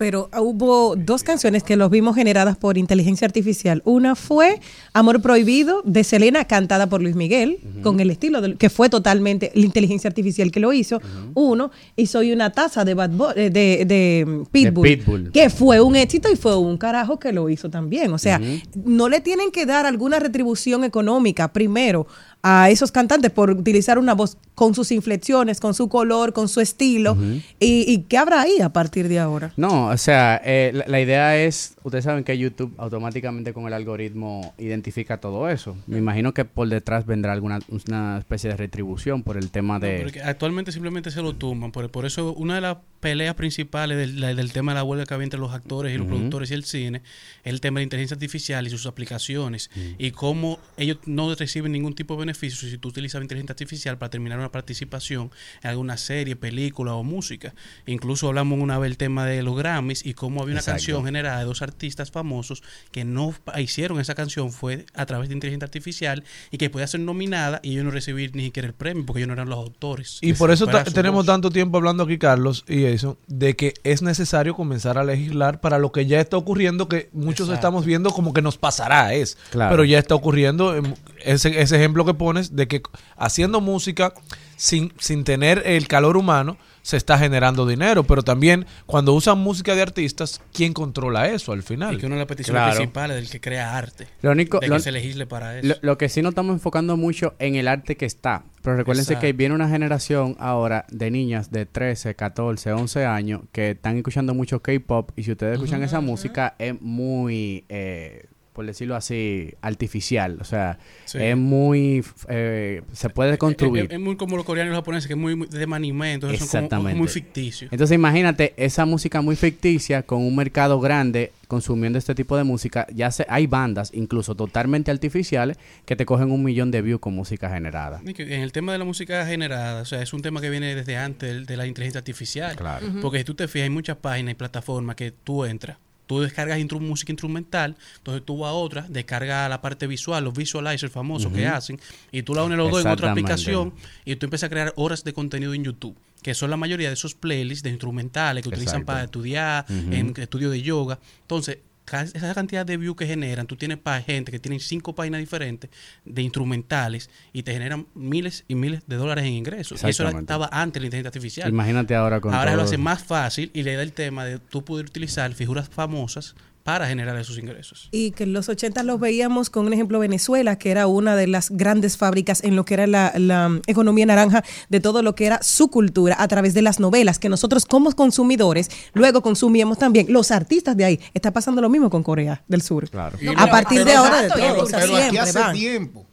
[0.00, 3.82] Pero ah, hubo dos canciones que los vimos generadas por inteligencia artificial.
[3.84, 4.58] Una fue
[4.94, 9.52] Amor Prohibido de Selena, cantada por Luis Miguel, con el estilo del- que fue totalmente
[9.54, 11.02] la inteligencia artificial que lo hizo.
[11.34, 15.30] Uno, y Soy una taza de, Bad Bo- eh, de, de, Pitbull.
[15.32, 18.10] que fue un éxito y fue un carajo que lo hizo también.
[18.14, 18.40] O sea,
[18.82, 22.06] no le tienen que dar alguna retribución económica primero
[22.42, 26.60] a esos cantantes por utilizar una voz con sus inflexiones, con su color, con su
[26.60, 27.16] estilo.
[27.58, 29.52] y, ¿Y qué habrá ahí a partir de ahora?
[29.56, 33.72] No, o sea, eh, la, la idea es, ustedes saben que YouTube automáticamente con el
[33.74, 35.76] algoritmo identifica todo eso.
[35.86, 39.86] Me imagino que por detrás vendrá alguna una especie de retribución por el tema No,
[39.86, 40.00] de...
[40.02, 41.72] porque actualmente simplemente se lo tumban.
[41.72, 45.04] Por, por eso, una de las peleas principales del, la- del tema de la huelga
[45.06, 46.98] que había entre los actores y los productores y el cine
[47.44, 49.70] es el tema de la inteligencia artificial y sus aplicaciones.
[49.98, 54.10] Y cómo ellos no reciben ningún tipo de beneficio si tú utilizas inteligencia artificial para
[54.10, 55.30] terminar una participación
[55.62, 57.54] en alguna serie, película o música.
[57.86, 60.78] Incluso hablamos una vez el tema de los Grammys y cómo había una Exacto.
[60.78, 62.62] canción generada de dos artistas famosos
[62.92, 67.00] que no hicieron esa canción fue a través de inteligencia artificial y que podía ser
[67.00, 70.18] nominada y ellos no recibir ni siquiera el premio porque ellos no eran los autores.
[70.20, 71.26] Y por eso tenemos voz.
[71.26, 75.78] tanto tiempo hablando aquí, Carlos, y eso, de que es necesario comenzar a legislar para
[75.78, 77.54] lo que ya está ocurriendo, que muchos Exacto.
[77.54, 79.36] estamos viendo como que nos pasará, es.
[79.50, 79.70] Claro.
[79.70, 82.82] Pero ya está ocurriendo em, ese, ese ejemplo que pones de que
[83.16, 84.12] haciendo música
[84.56, 89.74] sin, sin tener el calor humano se está generando dinero, pero también cuando usan música
[89.74, 91.94] de artistas, ¿quién controla eso al final?
[91.94, 92.76] Y que una de las peticiones Claro.
[92.76, 94.06] principales del que crea arte.
[94.22, 95.68] Lo único- de lo- que se legisle para eso.
[95.68, 98.44] Lo, lo que sí nos estamos enfocando mucho en el arte que está.
[98.62, 99.26] Pero recuérdense Exacto.
[99.26, 104.34] que viene una generación ahora de niñas de 13, 14, 11 años que están escuchando
[104.34, 105.10] mucho K-pop.
[105.16, 110.38] Y si ustedes escuchan esa música, es muy, eh, por decirlo así, artificial.
[110.40, 111.18] O sea, Sí.
[111.20, 112.04] es muy.
[112.28, 113.84] eh, se puede construir.
[113.84, 116.12] Es, es muy como los coreanos y los japoneses, que es muy, muy de anime,
[116.12, 116.98] entonces son como Exactamente.
[116.98, 117.72] muy ficticios.
[117.72, 122.86] Entonces imagínate esa música muy ficticia con un mercado grande consumiendo este tipo de música.
[122.94, 127.14] Ya se, hay bandas, incluso totalmente artificiales, que te cogen un millón de views con
[127.14, 128.00] música generada.
[128.06, 130.48] Y que En el tema de la música generada, o sea, es un tema que
[130.48, 132.54] viene desde antes de, la inteligencia artificial.
[132.56, 132.86] Claro.
[133.02, 135.76] Porque si tú te fijas, hay muchas páginas y plataformas que tú entras,
[136.10, 140.34] tú descargas intru- música instrumental, entonces tú vas a otra, descargas la parte visual, los
[140.34, 141.78] visualizers famosos que hacen,
[142.10, 143.72] y tú la unes los dos en otra aplicación
[144.04, 146.94] y tú empiezas a crear horas de contenido en YouTube, que son la mayoría de
[146.94, 148.86] esos playlists de instrumentales que utilizan Exacto.
[148.86, 150.98] para estudiar, en estudio de yoga.
[151.22, 151.58] Entonces,
[151.92, 155.70] esa cantidad de views que generan, tú tienes pa- gente que tienen cinco páginas diferentes
[156.04, 159.82] de instrumentales y te generan miles y miles de dólares en ingresos.
[159.90, 161.48] Eso estaba antes la inteligencia artificial.
[161.48, 164.64] Imagínate ahora con Ahora lo hace más fácil y le da el tema de tú
[164.64, 166.34] poder utilizar figuras famosas
[166.70, 167.88] para generar esos ingresos.
[167.90, 171.26] Y que en los 80 los veíamos con un ejemplo Venezuela, que era una de
[171.26, 175.26] las grandes fábricas en lo que era la, la economía naranja de todo lo que
[175.26, 180.06] era su cultura a través de las novelas, que nosotros como consumidores luego consumíamos también.
[180.10, 181.00] Los artistas de ahí.
[181.12, 182.88] Está pasando lo mismo con Corea del Sur.
[182.88, 183.18] Claro.
[183.20, 184.38] Y a partir de ahora de todo.
[184.38, 185.56] pero aquí siempre hace van.
[185.56, 186.06] tiempo.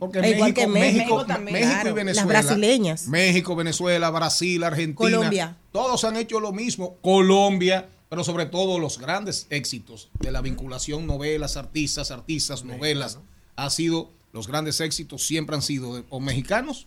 [0.00, 1.86] Porque E igual México, que México, México, también, México claro.
[1.86, 2.28] y Las Venezuela.
[2.28, 3.06] brasileñas.
[3.06, 4.96] México, Venezuela, Brasil, Argentina.
[4.96, 5.56] Colombia.
[5.70, 6.96] Todos han hecho lo mismo.
[7.02, 13.18] Colombia, pero sobre todo los grandes éxitos de la vinculación novelas, artistas, artistas, novelas,
[13.56, 16.86] ha sido los grandes éxitos siempre han sido de- o mexicanos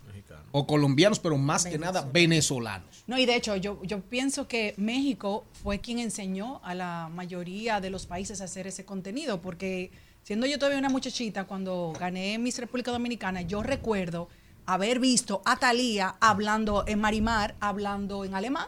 [0.52, 3.04] o colombianos, pero más que nada venezolanos.
[3.08, 7.82] No, y de hecho, yo, yo pienso que México fue quien enseñó a la mayoría
[7.82, 9.90] de los países a hacer ese contenido, porque
[10.22, 14.30] siendo yo todavía una muchachita, cuando gané Miss República Dominicana, yo recuerdo
[14.68, 18.68] haber visto a Thalía hablando en Marimar, hablando en alemán.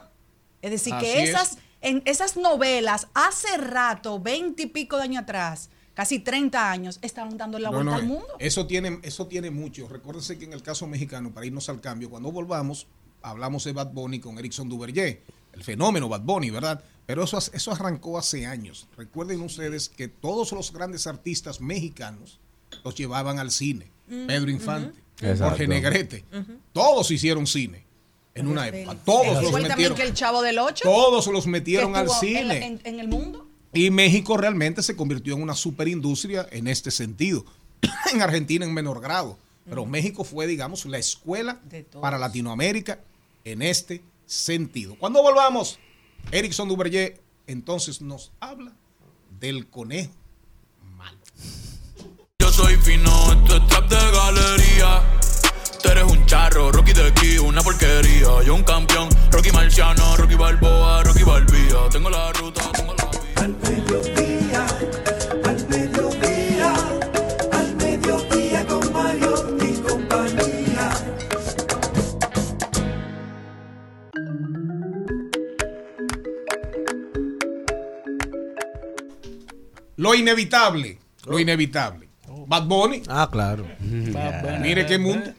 [0.64, 1.58] Es decir, Así que es.
[1.82, 7.38] En esas novelas, hace rato, veinte y pico de años atrás, casi 30 años, estaban
[7.38, 8.28] dando la No, vuelta no, al mundo.
[8.40, 9.88] Eso tiene, eso tiene mucho.
[9.88, 12.88] Recuérdense que en el caso mexicano, para irnos al cambio, cuando volvamos,
[13.22, 15.22] hablamos de Bad Bunny con Erickson Duverger,
[15.54, 16.84] el fenómeno Bad Bunny, ¿verdad?
[17.06, 18.88] Pero eso, eso arrancó hace años.
[18.98, 22.40] Recuerden ustedes que todos los grandes artistas mexicanos
[22.84, 23.90] los llevaban al cine.
[24.08, 25.08] Mm, Pedro Infante.
[25.40, 26.26] Jorge Negrete,
[26.74, 27.87] todos hicieron cine
[28.40, 28.98] en una época.
[29.06, 29.98] Todos los Igual también metieron.
[29.98, 30.84] que el Chavo del Ocho.
[30.84, 32.40] Todos los metieron al cine.
[32.42, 33.48] En, la- en- en el mundo.
[33.74, 37.46] Y México realmente se convirtió en una superindustria en este sentido.
[38.14, 39.38] en Argentina en menor grado.
[39.70, 41.60] Pero México fue, digamos, la escuela
[42.02, 43.00] para Latinoamérica
[43.44, 44.96] en este sentido.
[44.98, 45.78] Cuando volvamos,
[46.32, 48.72] Erickson Duverger entonces nos habla
[49.40, 50.12] del conejo.
[52.40, 55.17] Yo soy fino, esto es trap de galería.
[55.98, 58.44] Eres un charro, Rocky de aquí, una porquería.
[58.46, 61.90] Yo un campeón, Rocky Marciano, Rocky Balboa, Rocky Balbía.
[61.92, 63.10] Tengo la ruta, tengo la
[63.42, 64.68] Al mediodía,
[65.44, 66.76] al mediodía,
[67.52, 70.92] al mediodía con Mario y compañía.
[79.96, 82.08] Lo inevitable, lo inevitable.
[82.46, 83.02] Bad Bunny.
[83.08, 83.66] Ah, claro.
[83.82, 85.34] Mire qué mundo.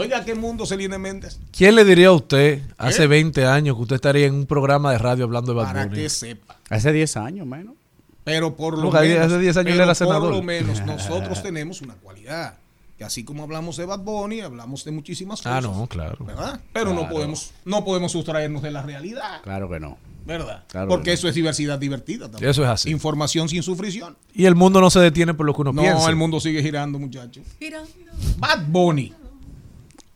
[0.00, 1.40] Oiga, qué mundo Selena Méndez.
[1.50, 3.06] ¿Quién le diría a usted hace ¿Eh?
[3.08, 5.96] 20 años que usted estaría en un programa de radio hablando de Bad Para Bunny?
[5.96, 6.56] que sepa.
[6.70, 7.74] Hace 10 años menos.
[8.22, 10.34] Pero por lo No, menos, hace 10 años él pero era por senador.
[10.36, 12.54] lo menos nosotros tenemos una cualidad.
[12.96, 15.76] que así como hablamos de Bad Bunny, hablamos de muchísimas Ah, cosas.
[15.76, 16.24] no, claro.
[16.24, 16.60] ¿Verdad?
[16.72, 19.98] Pero no podemos no podemos sustraernos de la realidad, Claro que no.
[20.26, 20.62] ¿verdad?
[20.68, 21.14] Claro Porque que no.
[21.14, 22.50] eso es diversidad divertida también.
[22.50, 22.90] Eso es así.
[22.90, 24.16] Información sin sufrición.
[24.32, 26.08] Y el mundo no se detiene por lo que uno No, piensa.
[26.08, 27.44] el mundo sigue girando, muchachos.
[28.36, 29.12] Bad Bunny.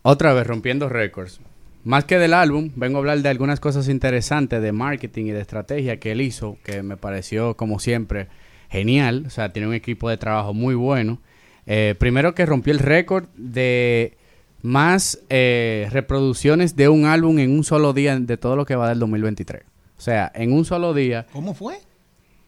[0.02, 1.40] Otra vez rompiendo récords.
[1.84, 5.40] Más que del álbum, vengo a hablar de algunas cosas interesantes de marketing y de
[5.40, 8.28] estrategia que él hizo, que me pareció, como siempre,
[8.70, 9.24] genial.
[9.26, 11.20] O sea, tiene un equipo de trabajo muy bueno.
[11.66, 14.16] Eh, primero que rompió el récord de
[14.62, 18.88] más eh, reproducciones de un álbum en un solo día de todo lo que va
[18.88, 19.62] del 2023.
[19.96, 21.78] O sea, en un solo día, ¿Cómo fue?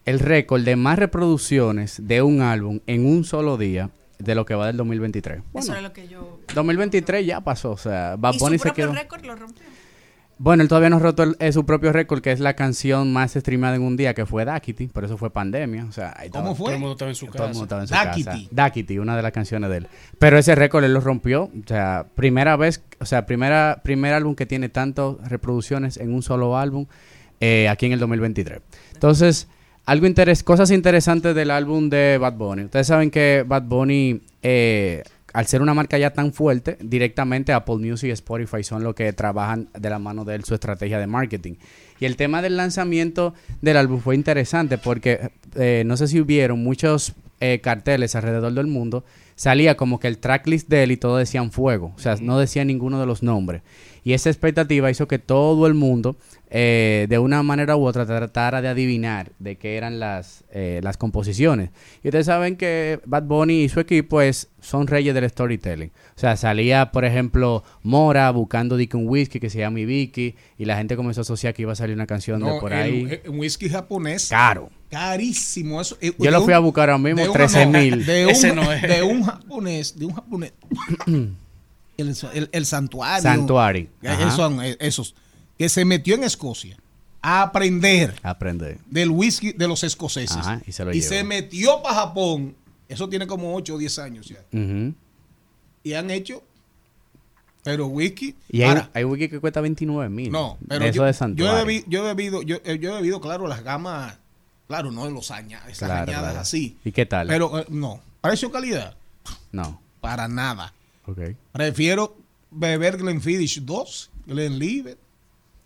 [0.05, 3.89] el récord de más reproducciones de un álbum en un solo día
[4.19, 5.37] de lo que va del 2023.
[5.37, 6.39] Eso Bueno, era lo que yo...
[6.53, 8.93] 2023 ya pasó, o sea, Bad y Bunny su se propio quedó.
[8.95, 9.63] récord lo rompió.
[10.37, 13.13] Bueno, él todavía no ha roto el- eh, su propio récord, que es la canción
[13.13, 15.85] más streamada en un día, que fue Dakity, por eso fue pandemia.
[15.85, 16.65] O sea, ahí ¿Cómo estaba- fue?
[16.65, 17.83] Todo el mundo estaba en su Todo el mundo casa.
[17.83, 17.93] estaba en su
[18.25, 18.43] Dakity.
[18.43, 18.55] casa.
[18.55, 19.87] Dakity, una de las canciones de él.
[20.19, 21.43] Pero ese récord él lo rompió.
[21.43, 26.21] O sea, primera vez, o sea, primera, primer álbum que tiene tantas reproducciones en un
[26.21, 26.85] solo álbum
[27.39, 28.59] eh, aquí en el 2023.
[28.93, 29.47] Entonces,
[29.85, 32.63] algo interes cosas interesantes del álbum de Bad Bunny.
[32.63, 37.77] Ustedes saben que Bad Bunny, eh, al ser una marca ya tan fuerte, directamente Apple
[37.77, 41.07] Music y Spotify son los que trabajan de la mano de él su estrategia de
[41.07, 41.53] marketing.
[41.99, 46.63] Y el tema del lanzamiento del álbum fue interesante porque eh, no sé si hubieron
[46.63, 49.03] muchos eh, carteles alrededor del mundo,
[49.35, 52.65] salía como que el tracklist de él y todo decían fuego, o sea, no decía
[52.65, 53.61] ninguno de los nombres.
[54.05, 56.15] Y esa expectativa hizo que todo el mundo,
[56.51, 60.95] eh, de una manera u otra, tratara de adivinar de qué eran las, eh, las
[60.95, 61.71] composiciones.
[62.03, 65.89] Y ustedes saben que Bad Bunny y su equipo es, son reyes del storytelling.
[66.15, 70.35] O sea, salía, por ejemplo, Mora buscando de que un whisky que se llama Ibiki,
[70.59, 72.73] y la gente comenzó a asociar que iba a salir una canción de No, por
[72.73, 73.19] el- ahí.
[73.23, 74.29] el whisky japonés.
[74.29, 74.69] Caro.
[74.91, 75.81] Carísimo.
[75.81, 77.71] Eso, eh, Yo de lo un- fui a buscar ahora mismo, de un- 13 no,
[77.79, 78.05] mil.
[78.05, 78.33] De un,
[78.87, 80.53] de un japonés, de un japonés.
[81.97, 83.21] el, el- el santuario.
[83.23, 83.89] Santuario.
[84.35, 85.15] Son esos.
[85.57, 86.77] Que se metió en Escocia
[87.21, 88.77] a aprender Aprende.
[88.87, 90.35] del whisky de los escoceses.
[90.37, 92.55] Ajá, y se lo y se metió para Japón.
[92.89, 94.39] Eso tiene como 8 o 10 años ya.
[95.83, 96.43] Y han hecho.
[97.63, 98.35] Pero whisky.
[98.49, 100.31] Y hay, hay whisky que cuesta 29 mil.
[100.31, 101.65] no, pero eso yo, de yo, he santuario.
[101.65, 104.17] bebido, yo he bebido, yo, eh, yo he bebido, claro, las gamas.
[104.67, 106.39] Claro, no de los añadas, esas Claro, añadas claro.
[106.41, 106.77] así.
[106.83, 107.27] ¿Y qué tal?
[107.27, 108.01] Pero eh, no.
[108.21, 108.95] Precio calidad.
[109.51, 109.81] no.
[110.01, 110.73] Para nada.
[111.51, 112.17] Prefiero
[112.51, 114.97] beber Glenfiddich 2, Glenlivet,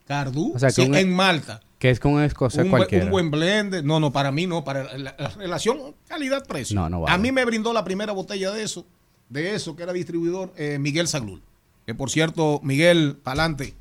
[0.07, 1.61] Cardu, O sea, sí, un- en Malta.
[1.77, 3.05] Que es con un escocés Un, cualquiera.
[3.05, 3.83] un buen blend.
[3.85, 4.65] No, no, para mí no.
[4.65, 6.75] Para la, la relación calidad-precio.
[6.75, 7.15] No, no vale.
[7.15, 8.85] A mí me brindó la primera botella de eso,
[9.29, 11.41] de eso que era distribuidor, eh, Miguel Saglul.
[11.85, 13.75] Que por cierto, Miguel, pa'lante.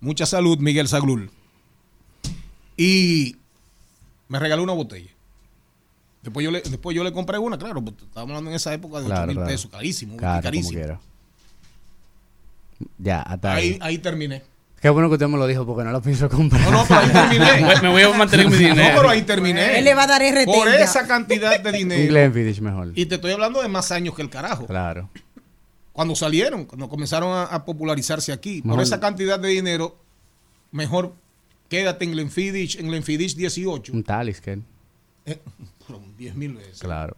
[0.00, 1.30] Mucha salud, Miguel Saglul.
[2.76, 3.36] Y
[4.28, 5.10] me regaló una botella.
[6.24, 8.98] Después yo le, después yo le compré una, claro, porque estábamos hablando en esa época
[8.98, 9.50] de 8 Claro, mil claro.
[9.50, 10.98] pesos, carísimo, Claro, carísimo.
[12.98, 13.72] Ya, hasta ahí.
[13.72, 14.42] Ahí, ahí terminé.
[14.80, 16.60] Qué bueno que usted me lo dijo porque no lo pienso comprar.
[16.62, 17.74] No, no, pero ahí terminé.
[17.82, 18.74] Me- voy a mantener mi dinero.
[18.88, 19.78] No, pero ahí terminé.
[19.78, 22.08] Él le va a dar RT Por esa cantidad de un dinero.
[22.10, 22.92] Glenfiddich mejor.
[22.94, 24.66] Y te estoy hablando de más años que el carajo.
[24.66, 25.08] Claro.
[25.92, 28.60] Cuando salieron, cuando comenzaron a, a popularizarse aquí.
[28.62, 29.96] Por esa cantidad de dinero,
[30.72, 31.14] mejor
[31.68, 33.92] quédate en Glenfiddich, en Glenfiddich 18.
[33.92, 34.58] Un Talisker.
[35.26, 35.40] Eh,
[35.86, 36.80] pero 10 mil veces.
[36.80, 37.16] Claro.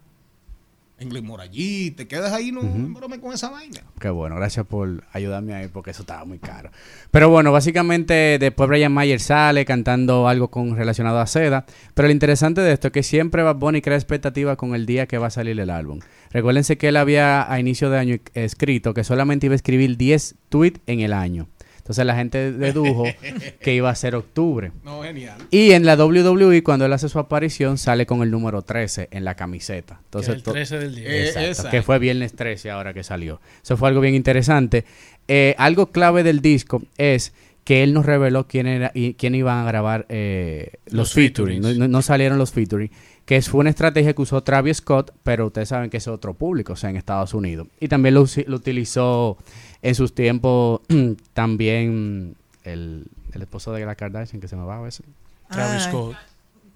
[0.98, 3.82] En Glenmorallí, te quedas ahí, no brome con esa vaina.
[4.00, 6.70] Qué bueno, gracias por ayudarme ahí porque eso estaba muy caro.
[7.10, 11.66] Pero bueno, básicamente después Brian Mayer sale cantando algo con relacionado a seda.
[11.92, 15.06] Pero lo interesante de esto es que siempre Bad Bunny crea expectativa con el día
[15.06, 16.00] que va a salir el álbum.
[16.30, 20.36] Recuérdense que él había a inicio de año escrito que solamente iba a escribir 10
[20.48, 21.46] tweets en el año.
[21.86, 23.04] Entonces la gente dedujo
[23.60, 24.72] que iba a ser octubre.
[24.82, 25.38] No, genial.
[25.52, 29.24] Y en la WWE, cuando él hace su aparición, sale con el número 13 en
[29.24, 30.00] la camiseta.
[30.06, 31.06] Entonces, el to- 13 del día.
[31.08, 31.70] Eh, Exacto, exacto.
[31.70, 33.40] que fue viernes 13 ahora que salió.
[33.62, 34.84] Eso fue algo bien interesante.
[35.28, 37.32] Eh, algo clave del disco es
[37.62, 41.60] que él nos reveló quién era y quién iban a grabar eh, los, Los featuring.
[41.60, 41.78] No, featurings.
[41.78, 42.90] no- no salieron los featuring.
[43.24, 46.74] Que fue una estrategia que usó Travis Scott, pero ustedes saben que es otro público,
[46.74, 47.66] o sea, en Estados Unidos.
[47.80, 49.36] Y también lo utilizó
[49.82, 50.80] en sus tiempos
[51.32, 55.04] también el, el esposo de la Kardashian, que se me va a veces.
[55.50, 55.88] Travis Ah.
[55.90, 56.16] Scott.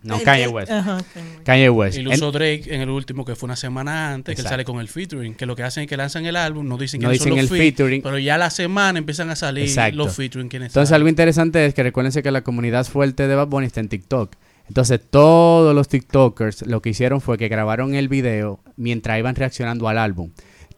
[0.02, 0.70] No, El Kanye West.
[0.72, 0.98] Ajá,
[1.44, 1.98] Kanye West.
[1.98, 4.64] Y lo usó Drake en el último, que fue una semana antes, que él sale
[4.64, 5.34] con el featuring.
[5.34, 7.42] Que lo que hacen es que lanzan el álbum, no dicen No quiénes son dicen
[7.44, 8.00] los el feat, featuring.
[8.02, 9.98] Pero ya la semana empiezan a salir Exacto.
[9.98, 10.46] los featuring.
[10.50, 10.94] Entonces, salen.
[10.94, 14.32] algo interesante es que recuérdense que la comunidad fuerte de Bad Bunny está en TikTok.
[14.68, 19.86] Entonces, todos los TikTokers lo que hicieron fue que grabaron el video mientras iban reaccionando
[19.86, 20.30] al álbum.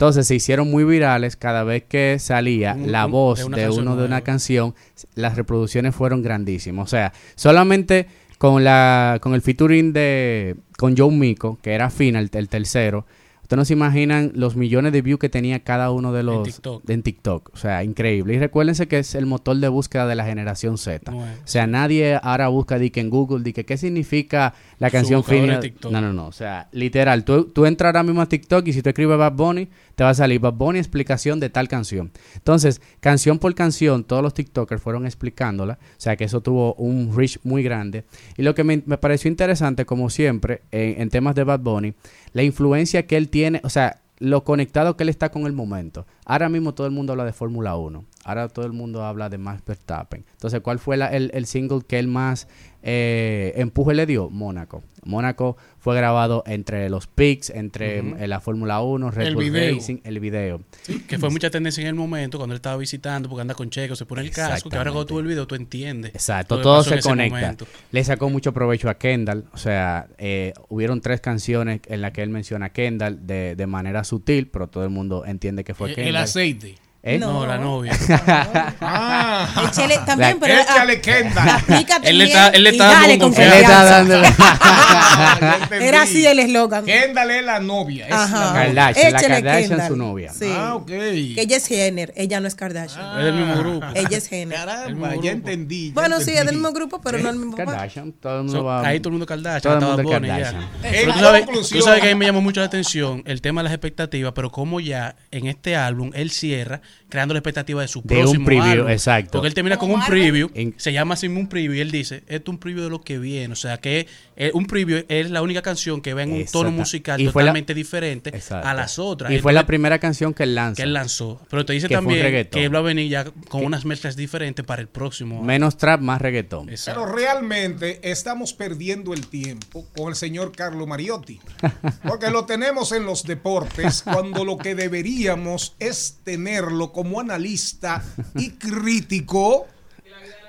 [0.03, 4.01] Entonces, se hicieron muy virales cada vez que salía Un- la voz de uno de
[4.03, 4.21] una nueva.
[4.23, 4.75] canción.
[5.15, 6.83] Las reproducciones fueron grandísimas.
[6.85, 12.29] O sea, solamente con la con el featuring de con Joe Mico, que era final,
[12.33, 13.07] el tercero,
[13.43, 16.89] Ustedes no se imaginan los millones de views que tenía cada uno de los TikTok.
[16.89, 17.51] en TikTok.
[17.53, 18.33] O sea, increíble.
[18.35, 21.11] Y recuérdense que es el motor de búsqueda de la generación Z.
[21.11, 21.31] Bueno.
[21.33, 25.21] O sea, nadie ahora busca di que en Google, di que qué significa la canción
[25.21, 25.55] buscador fina.
[25.57, 25.93] de TikTok.
[25.93, 26.29] No, no, no.
[26.29, 29.33] O sea, literal, tú, tú entras ahora mismo a TikTok y si tú escribes Bad
[29.35, 32.11] Bunny, te va a salir Bad Bunny explicación de tal canción.
[32.35, 35.79] Entonces, canción por canción, todos los TikTokers fueron explicándola.
[35.83, 38.05] O sea, que eso tuvo un reach muy grande.
[38.37, 41.95] Y lo que me, me pareció interesante, como siempre, en, en temas de Bad Bunny,
[42.33, 46.07] la influencia que él tiene, o sea, lo conectado que él está con el momento.
[46.25, 48.05] Ahora mismo todo el mundo habla de Fórmula 1.
[48.25, 50.25] Ahora todo el mundo habla de Max Verstappen.
[50.33, 52.47] Entonces, ¿cuál fue la- el, el single que él más
[52.83, 54.31] eh, empuje le dio?
[54.31, 54.83] Mónaco.
[55.05, 59.75] Mónaco fue grabado entre los picks, entre eh, la Fórmula 1, Red El Bull video.
[59.75, 60.61] Racing, el video.
[61.09, 63.97] Que fue mucha tendencia en el momento cuando él estaba visitando, porque anda con checo,
[63.97, 66.15] se pone el casco, que ahora cuando tú el video tú entiendes.
[66.15, 67.37] Exacto, todo se conecta.
[67.41, 67.67] momento.
[67.91, 69.45] Le sacó mucho provecho a Kendall.
[69.53, 73.67] O sea, eh, hubieron tres canciones en las que él menciona a Kendall de, de
[73.67, 76.09] manera sutil, pero todo el mundo entiende que fue El- Kendall.
[76.11, 76.75] el aceite.
[77.05, 77.19] ¿Eh?
[77.19, 77.93] No, la novia.
[78.85, 79.69] Ah.
[79.69, 81.49] Échale también, pero Échale ah, Kendall.
[81.49, 83.57] aplícate Él le bien está- él le está dando confianza.
[83.57, 84.23] Él está dando-
[85.63, 85.85] entendí.
[85.87, 86.85] Era así el eslogan.
[86.85, 88.07] Kendall es la novia.
[88.07, 88.45] Es Ajá.
[88.55, 88.93] la.
[88.93, 89.89] Kardashian, la Kardashian Kendall.
[89.89, 90.33] su novia.
[90.33, 90.53] Sí.
[90.55, 90.87] Ah, ok.
[90.87, 93.19] Que ella es Jenner, ella no es Kardashian.
[93.19, 93.87] Es del mismo grupo.
[93.95, 94.59] Ella es Jenner.
[94.59, 95.89] Caramba, ya entendí.
[95.89, 97.73] ya Bueno, sí, es del mismo grupo, pero no el mismo papá.
[97.73, 98.87] Kardashian, todo el mundo So, va.
[98.87, 100.11] ahí todo el mundo Kardashian, Todo el mundo.
[100.11, 100.69] Kardashian.
[100.83, 103.61] Pero tú sabes, tú sabes que a mí me llamó mucho la atención el tema
[103.63, 107.89] de las expectativas, pero como ya en este álbum él cierra creando la expectativa de
[107.89, 108.89] su De un próximo preview, álbum.
[108.91, 109.33] exacto.
[109.33, 112.23] Porque él termina con un preview, En- se llama así un preview y él dice,
[112.27, 115.31] esto es un preview de lo que viene, o sea que eh, un preview es
[115.31, 118.67] la única canción que va en un tono musical Y la- totalmente diferente Exacto.
[118.67, 119.31] a las otras.
[119.31, 120.77] Y fue la primera canción que él lanza.
[120.77, 121.41] que él lanzó.
[121.51, 124.65] Pero te dice un también que él va a venir ya con unas mezclas diferentes
[124.65, 125.43] para el próximo.
[125.43, 126.71] Menos trap, más reggaetón.
[126.71, 127.03] Exacto.
[127.03, 131.41] Pero realmente estamos perdiendo el tiempo con el señor Carlo Mariotti.
[132.09, 138.03] Porque lo tenemos en los deportes cuando lo que deberíamos es tenerlo como analista
[138.35, 139.69] y crítico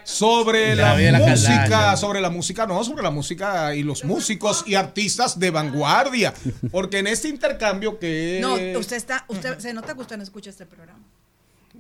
[0.04, 5.40] sobre La música, sobre la música, no, sobre la música y los músicos y artistas
[5.40, 6.34] de vanguardia.
[6.72, 8.40] Porque en este intercambio que...
[8.42, 11.04] No, usted está, usted se nota que usted no escucha este programa.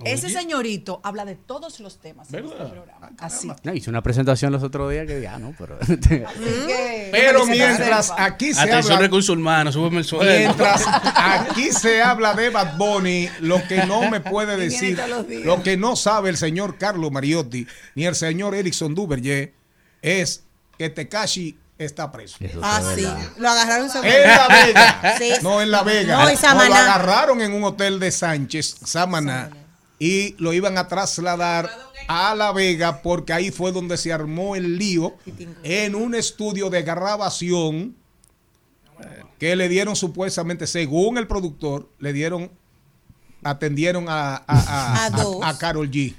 [0.06, 3.12] Ese señorito habla de todos los temas en este programa.
[3.20, 3.50] Así.
[3.64, 5.78] No, hice una presentación los otros días que ya, no, pero.
[5.82, 9.06] Así que- Pero que se mientras aquí se Atención habla...
[9.08, 10.34] recursos humanos, súbeme el sueldo.
[10.34, 15.00] Mientras aquí se habla de Bad Bunny, lo que no me puede decir,
[15.46, 19.54] lo que no sabe el señor Carlos Mariotti ni el señor Erickson Duverger
[20.02, 20.44] es
[20.78, 22.38] que Tekashi está preso.
[22.62, 23.08] Ah, sí.
[23.38, 23.90] Lo agarraron.
[24.04, 25.16] En La Vega.
[25.18, 25.32] Sí.
[25.44, 26.24] No, en La Vega.
[26.24, 26.68] No, en Samaná.
[26.70, 29.50] lo agarraron en un hotel de Sánchez, Samaná,
[30.04, 31.70] y lo iban a trasladar
[32.10, 35.16] a La Vega porque ahí fue donde se armó el lío
[35.64, 37.96] en un estudio de grabación
[39.40, 42.52] que le dieron supuestamente, según el productor, le dieron,
[43.44, 45.38] atendieron a, a, a, A dos.
[45.44, 46.14] a- a Karol G.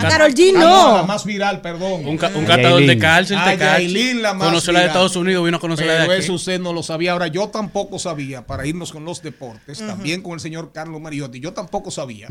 [0.00, 0.96] A Karol G Ah, no.
[0.98, 2.06] la más viral, perdón.
[2.06, 3.78] Un, ca- un A catador de cárcel, A te cacha.
[3.78, 4.96] Yailin, la más Conoció la de viral.
[4.96, 6.24] Estados Unidos, vino a conocer la Pero de aquí.
[6.24, 7.12] eso usted no lo sabía.
[7.12, 11.40] Ahora, yo tampoco sabía, para irnos con los deportes, también con el señor Carlos Mariotti,
[11.40, 12.28] yo tampoco sabía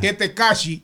[0.00, 0.82] que Tekashi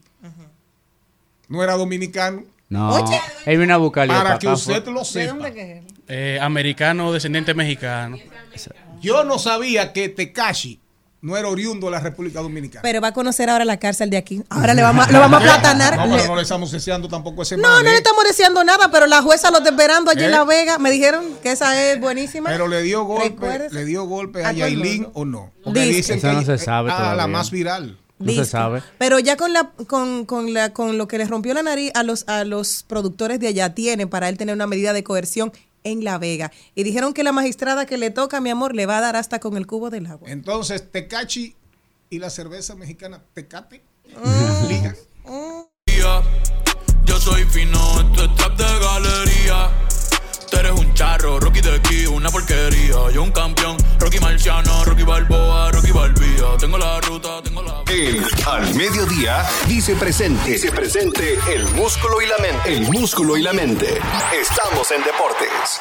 [1.48, 2.44] no era dominicano.
[2.70, 2.90] No.
[2.94, 3.20] Oye.
[3.44, 4.14] Él vino a buscarle.
[4.14, 5.32] Para papá, que usted lo ¿De sepa.
[5.34, 5.84] dónde que es?
[6.08, 8.16] Eh, americano, descendiente mexicano.
[9.00, 10.80] Yo no sabía que Tekashi
[11.24, 12.82] no era oriundo de la República Dominicana.
[12.82, 14.42] Pero va a conocer ahora la cárcel de aquí.
[14.50, 15.96] Ahora le vamos a, lo vamos a platanar.
[15.96, 17.98] No, Le- pero no le estamos deseando tampoco ese No, mal, no le ¿eh?
[17.98, 20.32] estamos deseando nada, pero la jueza lo está esperando allí en ¿Eh?
[20.32, 20.78] La Vega.
[20.78, 22.50] Me dijeron que esa es buenísima.
[22.50, 25.12] Pero le dio golpe, le dio golpe A a Yailin mundo.
[25.14, 25.52] o no.
[25.64, 26.14] Porque Dice.
[26.14, 27.98] dicen que no se sabe ah, la más viral.
[28.18, 28.82] No se sabe.
[28.98, 32.02] Pero ya con la con, con la con lo que le rompió la nariz a
[32.04, 35.52] los a los productores de allá tienen para él tener una medida de coerción
[35.84, 36.50] en La Vega.
[36.74, 39.38] Y dijeron que la magistrada que le toca, mi amor, le va a dar hasta
[39.38, 40.28] con el cubo del agua.
[40.30, 41.54] Entonces, Tecachi
[42.10, 43.82] y la cerveza mexicana Tecate
[44.22, 44.66] Mm.
[44.68, 44.96] ligan.
[47.06, 49.70] Yo soy fino, esto es trap de galería.
[50.54, 53.10] Tú eres un charro, Rocky de aquí, una porquería.
[53.12, 56.56] Yo un campeón, Rocky Marciano, Rocky Balboa, Rocky Balbía.
[56.60, 57.82] Tengo la ruta, tengo la.
[57.88, 60.52] El Al Mediodía dice presente.
[60.52, 62.72] Dice presente el músculo y la mente.
[62.72, 63.98] El músculo y la mente.
[64.32, 65.80] Estamos en deportes.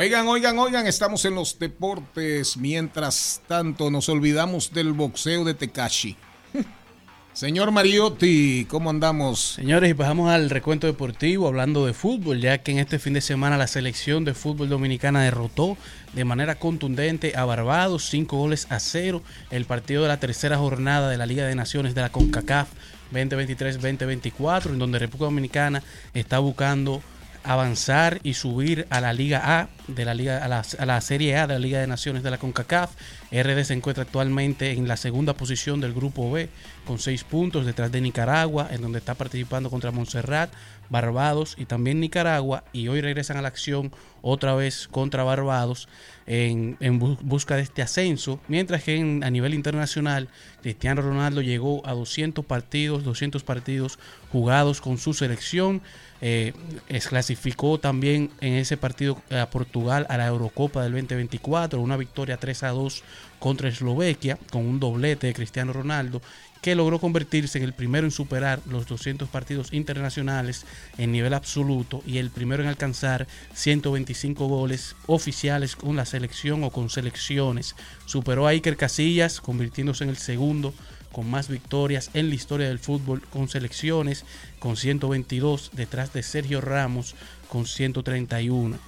[0.00, 2.56] Oigan, oigan, oigan, estamos en los deportes.
[2.56, 6.16] Mientras tanto, nos olvidamos del boxeo de Tekashi.
[7.34, 9.56] Señor Mariotti, ¿cómo andamos?
[9.56, 13.20] Señores, y pasamos al recuento deportivo hablando de fútbol, ya que en este fin de
[13.20, 15.76] semana la selección de fútbol dominicana derrotó
[16.14, 21.10] de manera contundente a Barbados, cinco goles a cero, el partido de la tercera jornada
[21.10, 22.70] de la Liga de Naciones de la CONCACAF
[23.12, 25.82] 2023-2024, en donde República Dominicana
[26.14, 27.02] está buscando
[27.44, 30.48] avanzar y subir a la Liga A de la Liga a
[30.86, 32.90] la, Serie A de la Liga de Naciones de la CONCACAF.
[33.32, 36.48] RD se encuentra actualmente en la segunda posición del grupo B
[36.86, 40.50] con seis puntos detrás de Nicaragua, en donde está participando contra Montserrat,
[40.90, 42.64] Barbados y también Nicaragua.
[42.72, 45.88] Y hoy regresan a la acción otra vez contra Barbados
[46.26, 48.40] en, en bu- busca de este ascenso.
[48.48, 50.28] Mientras que a nivel internacional,
[50.62, 53.98] Cristiano Ronaldo llegó a 200 partidos, 200 partidos
[54.32, 55.80] jugados con su selección.
[56.22, 56.52] Eh,
[56.88, 62.36] es- clasificó también en ese partido a Portugal a la Eurocopa del 2024, una victoria
[62.36, 63.02] 3 a 2
[63.38, 66.20] contra Eslovaquia con un doblete de Cristiano Ronaldo
[66.60, 70.66] que logró convertirse en el primero en superar los 200 partidos internacionales
[70.98, 76.70] en nivel absoluto y el primero en alcanzar 125 goles oficiales con la selección o
[76.70, 77.76] con selecciones.
[78.04, 80.74] Superó a Iker Casillas convirtiéndose en el segundo
[81.12, 84.24] con más victorias en la historia del fútbol con selecciones,
[84.58, 87.14] con 122 detrás de Sergio Ramos
[87.48, 88.78] con 131.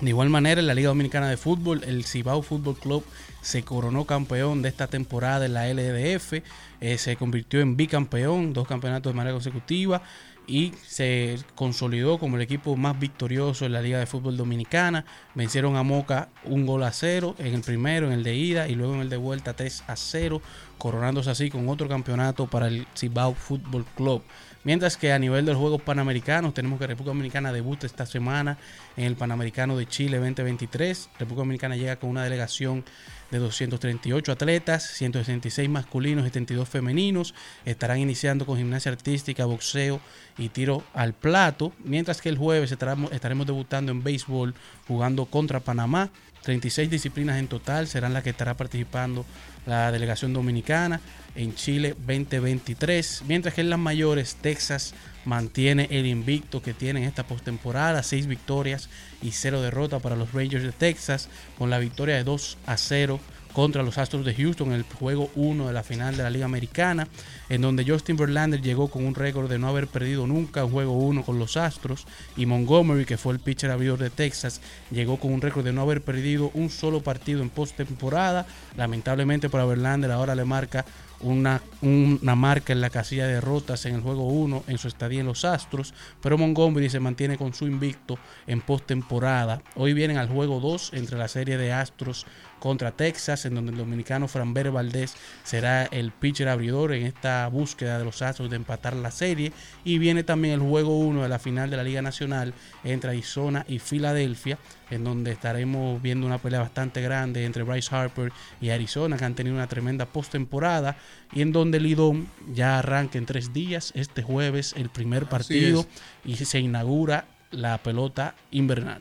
[0.00, 3.04] De igual manera, en la Liga Dominicana de Fútbol, el Cibao Fútbol Club
[3.40, 6.34] se coronó campeón de esta temporada en la LDF,
[6.80, 10.02] eh, se convirtió en bicampeón, dos campeonatos de manera consecutiva
[10.48, 15.04] y se consolidó como el equipo más victorioso en la Liga de Fútbol Dominicana.
[15.34, 18.74] Vencieron a Moca un gol a cero en el primero, en el de ida y
[18.74, 20.40] luego en el de vuelta 3 a 0,
[20.78, 24.22] coronándose así con otro campeonato para el Cibao Fútbol Club.
[24.64, 28.58] Mientras que a nivel de los Juegos Panamericanos, tenemos que República Dominicana debuta esta semana
[28.96, 31.10] en el Panamericano de Chile 2023.
[31.18, 32.84] República Dominicana llega con una delegación
[33.30, 37.34] de 238 atletas, 166 masculinos y 72 femeninos.
[37.64, 40.00] Estarán iniciando con gimnasia artística, boxeo
[40.36, 41.72] y tiro al plato.
[41.84, 44.54] Mientras que el jueves estaremos, estaremos debutando en béisbol
[44.88, 46.10] jugando contra Panamá.
[46.42, 49.24] 36 disciplinas en total serán las que estará participando
[49.66, 51.00] la delegación dominicana
[51.38, 53.22] en Chile 2023.
[53.26, 54.92] Mientras que en las mayores, Texas
[55.24, 58.90] mantiene el invicto que tiene en esta postemporada, 6 victorias
[59.22, 63.20] y 0 derrotas para los Rangers de Texas, con la victoria de 2 a 0
[63.52, 66.44] contra los Astros de Houston en el juego 1 de la final de la Liga
[66.44, 67.08] Americana,
[67.48, 70.92] en donde Justin Verlander llegó con un récord de no haber perdido nunca un juego
[70.92, 74.60] 1 con los Astros, y Montgomery, que fue el pitcher abridor de Texas,
[74.90, 78.46] llegó con un récord de no haber perdido un solo partido en postemporada.
[78.76, 80.84] Lamentablemente para Verlander ahora le marca
[81.20, 85.20] una, una marca en la casilla de derrotas en el juego 1 en su estadía
[85.20, 89.62] en los Astros, pero Montgomery se mantiene con su invicto en postemporada.
[89.74, 92.26] Hoy vienen al juego 2 entre la serie de Astros
[92.58, 97.98] contra Texas, en donde el dominicano Franber Valdés será el pitcher abridor en esta búsqueda
[97.98, 99.52] de los Astros de empatar la serie.
[99.84, 102.54] Y viene también el juego 1 de la final de la Liga Nacional
[102.84, 104.58] entre Arizona y Filadelfia,
[104.90, 109.34] en donde estaremos viendo una pelea bastante grande entre Bryce Harper y Arizona, que han
[109.34, 110.96] tenido una tremenda postemporada,
[111.32, 115.86] y en donde Lidón ya arranca en tres días, este jueves, el primer partido,
[116.24, 119.00] y se inaugura la pelota invernal.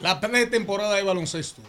[0.00, 1.62] La pretemporada de baloncesto.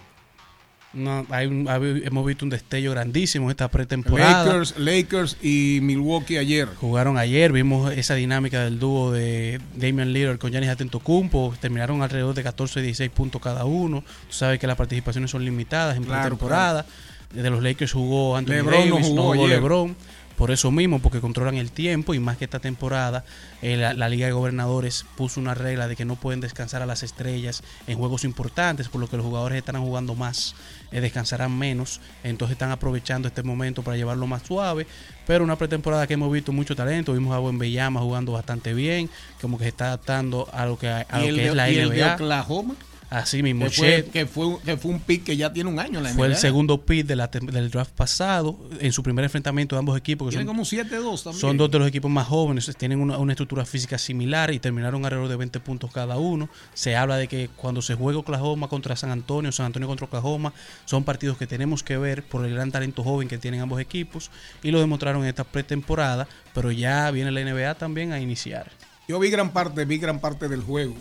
[0.96, 1.68] No, hay un-
[2.04, 4.46] hemos visto un destello grandísimo en esta pretemporada.
[4.46, 6.68] Lakers, Lakers y Milwaukee ayer.
[6.80, 12.34] Jugaron ayer, vimos esa dinámica del dúo de Damian Lillard con Giannis Antetokounmpo, terminaron alrededor
[12.34, 14.02] de 14 y 16 puntos cada uno.
[14.02, 16.86] Tú sabes que las participaciones son limitadas en Claro, pretemporada.
[17.34, 19.48] De los Lakers jugó Anthony LeBron Davis, no jugó.
[19.48, 19.96] LeBron.
[20.38, 23.23] Por eso mismo, porque controlan el tiempo y más que esta temporada,
[23.61, 26.86] eh, la, la Liga de Gobernadores puso una regla de que no pueden descansar a
[26.86, 30.55] las estrellas en juegos importantes, por lo que los jugadores estarán jugando más,
[30.91, 34.88] eh, descansarán menos, entonces están aprovechando este momento para llevarlo más suave,
[35.25, 39.09] pero una pretemporada que hemos visto mucho talento, vimos a Buen Bellama jugando bastante bien,
[39.41, 41.77] como que se está adaptando a lo que, a lo que de, es la y
[41.77, 42.13] el de NBA.
[42.15, 42.75] Oklahoma.
[43.08, 45.99] Así mismo, Que fue, que, fue, que fue un pick que ya tiene un año
[45.99, 46.39] en la fue el NBA.
[46.39, 50.26] segundo pick de la tem- del draft pasado en su primer enfrentamiento de ambos equipos.
[50.28, 51.39] Que Tienen son, como 7-2 también.
[51.39, 55.06] son dos de los equipos más jóvenes, tienen una, una estructura física similar y terminaron
[55.06, 56.49] alrededor de 20 puntos cada uno.
[56.74, 60.51] Se habla de que cuando se juega Oklahoma contra San Antonio, San Antonio contra Oklahoma,
[60.86, 64.32] son partidos que tenemos que ver por el gran talento joven que tienen ambos equipos
[64.64, 68.72] y lo demostraron en esta pretemporada, pero ya viene la NBA también a iniciar.
[69.08, 70.95] Yo vi gran parte, vi gran parte del juego.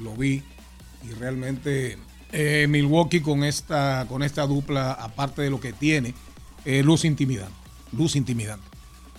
[0.00, 0.42] Lo vi.
[1.08, 1.98] Y realmente
[2.32, 6.14] eh, Milwaukee con esta, con esta dupla, aparte de lo que tiene,
[6.64, 7.54] eh, luz intimidante.
[7.92, 8.66] Luz intimidante.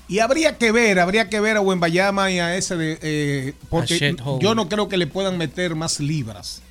[0.10, 3.00] Y habría que ver, habría que ver a Wembayama y a ese de.
[3.02, 6.62] eh, porque yo no creo que le puedan meter más libras.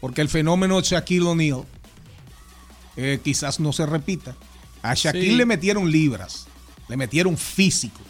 [0.00, 1.64] Porque el fenómeno de Shaquille O'Neal
[2.96, 4.34] eh, quizás no se repita.
[4.82, 5.36] A Shaquille Sí.
[5.36, 6.46] le metieron libras.
[6.88, 8.00] le metieron físico.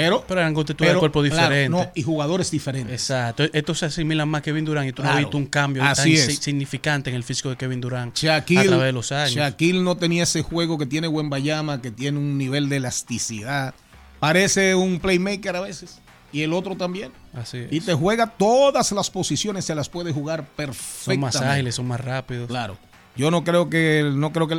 [0.00, 1.68] Pero, Pero eran constituidos de cuerpo claro, diferente.
[1.68, 2.92] no, y jugadores diferentes.
[2.92, 3.44] Exacto.
[3.52, 6.14] Estos se asimilan más a Kevin Durant y tú no has visto un cambio Así
[6.16, 6.36] tan es.
[6.36, 9.34] si- significante en el físico de Kevin Durant Shaquille, a través de los años.
[9.34, 13.74] Shaquille no tenía ese juego que tiene Wembayama, que tiene un nivel de elasticidad.
[14.18, 16.00] Parece un playmaker a veces.
[16.32, 17.10] Y el otro también.
[17.34, 17.72] Así es.
[17.72, 21.20] Y te juega todas las posiciones, se las puede jugar Son perfectamente.
[21.20, 22.46] más ágiles, son más rápidos.
[22.46, 22.78] Claro.
[23.16, 24.56] Yo no creo que, no creo que,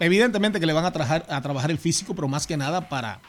[0.00, 3.20] evidentemente que le van a trabajar, a trabajar el físico, pero más que nada para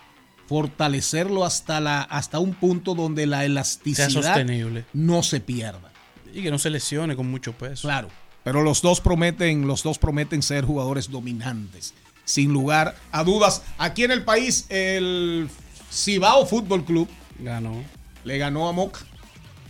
[0.47, 4.85] fortalecerlo hasta la, hasta un punto donde la elasticidad sostenible.
[4.93, 5.91] no se pierda.
[6.33, 7.87] Y que no se lesione con mucho peso.
[7.87, 8.09] Claro.
[8.43, 11.93] Pero los dos prometen, los dos prometen ser jugadores dominantes.
[12.25, 13.63] Sin lugar a dudas.
[13.77, 15.49] Aquí en el país, el
[15.91, 17.07] Cibao Fútbol Club
[17.39, 17.83] Ganó.
[18.23, 18.99] le ganó a Moca.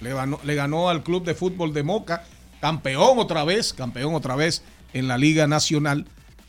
[0.01, 2.25] Le ganó, le ganó al club de fútbol de Moca.
[2.59, 4.63] Campeón otra vez, campeón otra vez
[4.93, 6.05] en la Liga Nacional.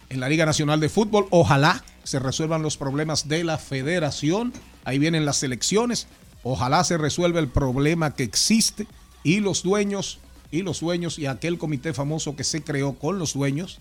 [0.08, 1.26] En la Liga Nacional de Fútbol.
[1.30, 4.52] Ojalá se resuelvan los problemas de la federación.
[4.84, 6.06] Ahí vienen las elecciones.
[6.42, 8.86] Ojalá se resuelva el problema que existe.
[9.24, 10.18] Y los dueños,
[10.50, 13.78] y los dueños, y aquel comité famoso que se creó con los dueños,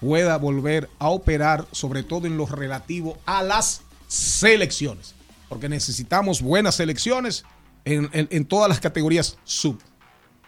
[0.00, 5.14] pueda volver a operar, sobre todo en lo relativo a las selecciones.
[5.48, 7.44] Porque necesitamos buenas selecciones
[7.84, 9.80] en, en- en todas las categorías sub.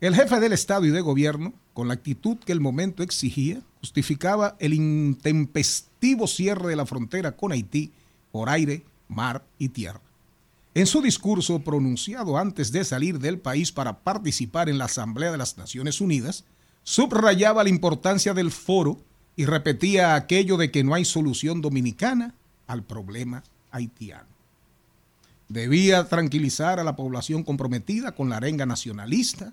[0.00, 4.54] El jefe del Estado y de Gobierno, con la actitud que el momento exigía, justificaba
[4.60, 7.90] el intempestivo cierre de la frontera con Haití
[8.30, 10.00] por aire, mar y tierra.
[10.74, 15.38] En su discurso pronunciado antes de salir del país para participar en la Asamblea de
[15.38, 16.44] las Naciones Unidas,
[16.82, 18.98] subrayaba la importancia del foro
[19.36, 22.34] y repetía aquello de que no hay solución dominicana
[22.66, 24.28] al problema haitiano.
[25.48, 29.52] Debía tranquilizar a la población comprometida con la arenga nacionalista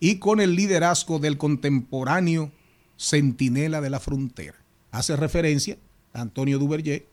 [0.00, 2.52] y con el liderazgo del contemporáneo
[2.98, 4.56] centinela de la frontera.
[4.90, 5.76] Hace referencia
[6.12, 7.06] a Antonio Duverger,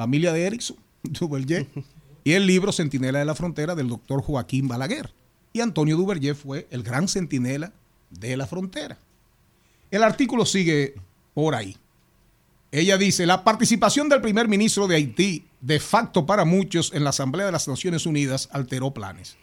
[0.00, 1.66] familia de Erickson, Duverger,
[2.24, 5.12] y el libro Centinela de la Frontera del doctor Joaquín Balaguer.
[5.52, 7.72] Y Antonio Duverger fue el gran centinela
[8.08, 8.96] de la frontera.
[9.90, 10.94] El artículo sigue
[11.34, 11.76] por ahí.
[12.72, 17.10] Ella dice, la participación del primer ministro de Haití, de facto para muchos, en la
[17.10, 19.36] Asamblea de las Naciones Unidas, alteró planes.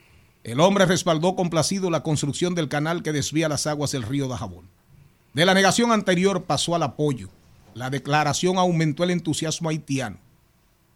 [0.43, 4.65] El hombre respaldó complacido la construcción del canal que desvía las aguas del río Dajabón.
[5.33, 7.29] De la negación anterior pasó al apoyo.
[7.73, 10.17] La declaración aumentó el entusiasmo haitiano.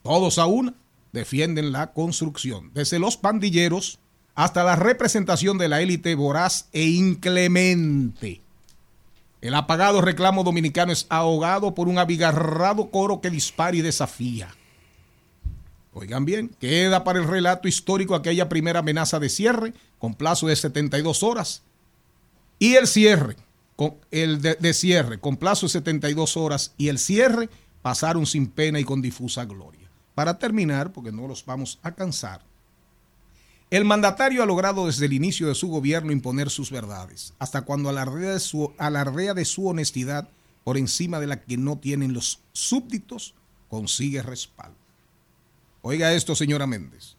[0.04, 0.74] Todos a una
[1.12, 4.00] defienden la construcción, desde los pandilleros
[4.36, 8.42] hasta la representación de la élite voraz e inclemente.
[9.42, 14.50] El apagado reclamo dominicano es ahogado por un abigarrado coro que dispara y desafía.
[15.94, 20.56] Oigan bien, queda para el relato histórico aquella primera amenaza de cierre con plazo de
[20.56, 21.64] 72 horas
[22.60, 23.36] y el cierre,
[23.76, 27.50] con el de, de cierre con plazo de 72 horas y el cierre
[27.82, 29.81] pasaron sin pena y con difusa gloria.
[30.16, 32.42] Para terminar, porque no los vamos a cansar,
[33.72, 37.88] el mandatario ha logrado desde el inicio de su gobierno imponer sus verdades, hasta cuando
[37.88, 40.28] alardea de su, de su honestidad
[40.66, 43.34] por encima de la que no tienen los súbditos,
[43.70, 44.76] consigue respaldo.
[45.82, 47.16] Oiga esto, señora Méndez.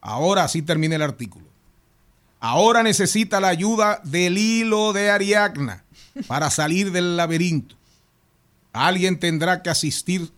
[0.00, 1.46] Ahora sí termina el artículo.
[2.40, 5.84] Ahora necesita la ayuda del hilo de Ariadna
[6.26, 7.76] para salir del laberinto.
[8.72, 10.30] Alguien tendrá que asistir,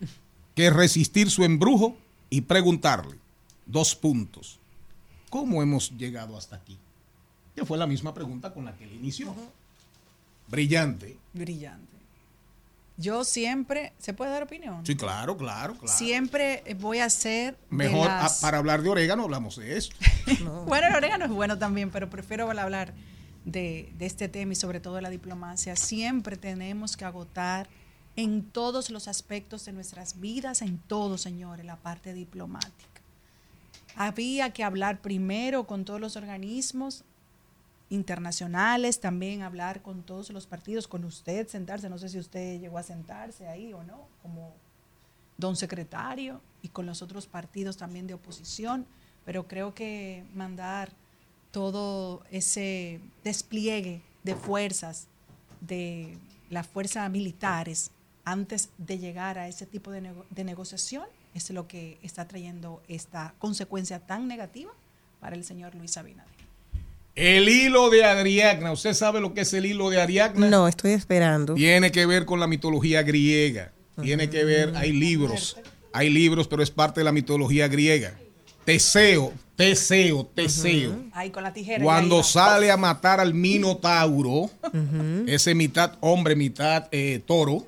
[0.55, 1.97] que resistir su embrujo
[2.29, 3.17] y preguntarle,
[3.67, 4.59] dos puntos,
[5.31, 6.79] ¿cómo hemos llegado hasta aquí?
[7.55, 9.35] Que fue la misma pregunta con la que él inició.
[10.49, 11.17] Brillante.
[11.33, 11.87] Brillante.
[12.97, 14.85] Yo siempre, ¿se puede dar opinión?
[14.85, 15.97] Sí, claro, claro, claro.
[15.97, 19.93] Siempre voy a ser Mejor las- ah, para hablar de orégano hablamos de eso.
[20.67, 22.93] Bueno, el orégano es bueno también, pero prefiero hablar
[23.47, 25.77] de, de este tema y sobre todo de la diplomacia.
[25.77, 27.69] Siempre tenemos que agotar
[28.21, 33.01] en todos los aspectos de nuestras vidas, en todo, señores, la parte diplomática.
[33.97, 37.03] Había que hablar primero con todos los organismos
[37.89, 42.77] internacionales, también hablar con todos los partidos, con usted, sentarse, no sé si usted llegó
[42.77, 44.53] a sentarse ahí o no, como
[45.39, 48.85] don secretario y con los otros partidos también de oposición,
[49.25, 50.93] pero creo que mandar
[51.53, 55.07] todo ese despliegue de fuerzas,
[55.63, 56.19] de
[56.51, 57.91] las fuerzas militares,
[58.25, 61.05] antes de llegar a ese tipo de, nego- de negociación,
[61.35, 64.73] es lo que está trayendo esta consecuencia tan negativa
[65.21, 66.31] para el señor Luis Abinader.
[67.17, 70.49] El hilo de Ariadna, ¿usted sabe lo que es el hilo de Ariadna?
[70.49, 71.55] No, estoy esperando.
[71.55, 73.73] Tiene que ver con la mitología griega.
[74.01, 75.57] Tiene que ver, hay libros,
[75.93, 78.15] hay libros, pero es parte de la mitología griega.
[78.65, 81.05] Teseo, Teseo, Teseo.
[81.13, 81.85] Ahí con la tijera.
[81.85, 84.51] Cuando sale a matar al Minotauro,
[85.27, 87.67] ese mitad hombre, mitad eh, toro,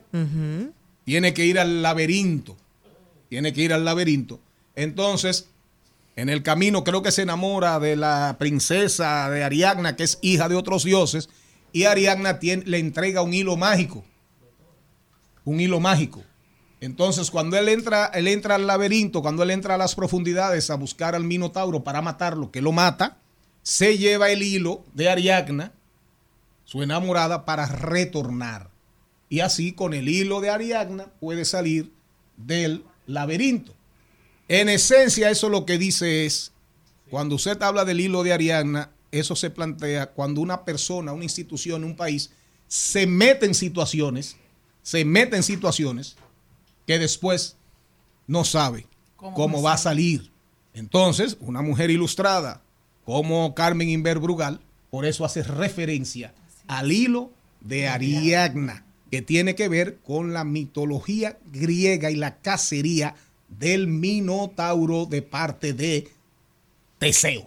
[1.05, 2.57] tiene que ir al laberinto.
[3.29, 4.41] Tiene que ir al laberinto.
[4.75, 5.49] Entonces,
[6.17, 10.49] en el camino creo que se enamora de la princesa de Ariadna, que es hija
[10.49, 11.29] de otros dioses,
[11.73, 14.03] y Ariadna tiene- le entrega un hilo mágico.
[15.45, 16.23] Un hilo mágico.
[16.83, 20.75] Entonces, cuando él entra, él entra al laberinto, cuando él entra a las profundidades a
[20.75, 23.19] buscar al Minotauro para matarlo, que lo mata,
[23.63, 25.71] se lleva el hilo de Ariadna,
[26.65, 28.69] su enamorada, para retornar.
[29.29, 31.93] Y así, con el hilo de Ariadna, puede salir
[32.37, 33.73] del laberinto.
[34.49, 36.51] En esencia, eso lo que dice es,
[37.11, 41.85] cuando usted habla del hilo de Ariadna, eso se plantea cuando una persona, una institución,
[41.85, 42.31] un país,
[42.67, 44.37] se mete en situaciones,
[44.83, 46.17] se mete en situaciones
[46.93, 47.57] que después
[48.27, 48.87] no sabe
[49.17, 50.31] ¿Cómo cómo, va a va a salir.
[50.75, 52.61] Entonces, una mujer ilustrada
[53.07, 56.35] como Carmen Inver Brugal, por eso hace referencia
[56.69, 57.31] al hilo
[57.63, 63.15] de Ariadna, que tiene que ver con la mitología griega y la cacería
[63.49, 66.09] del Minotauro de parte de
[66.99, 67.47] Teseo.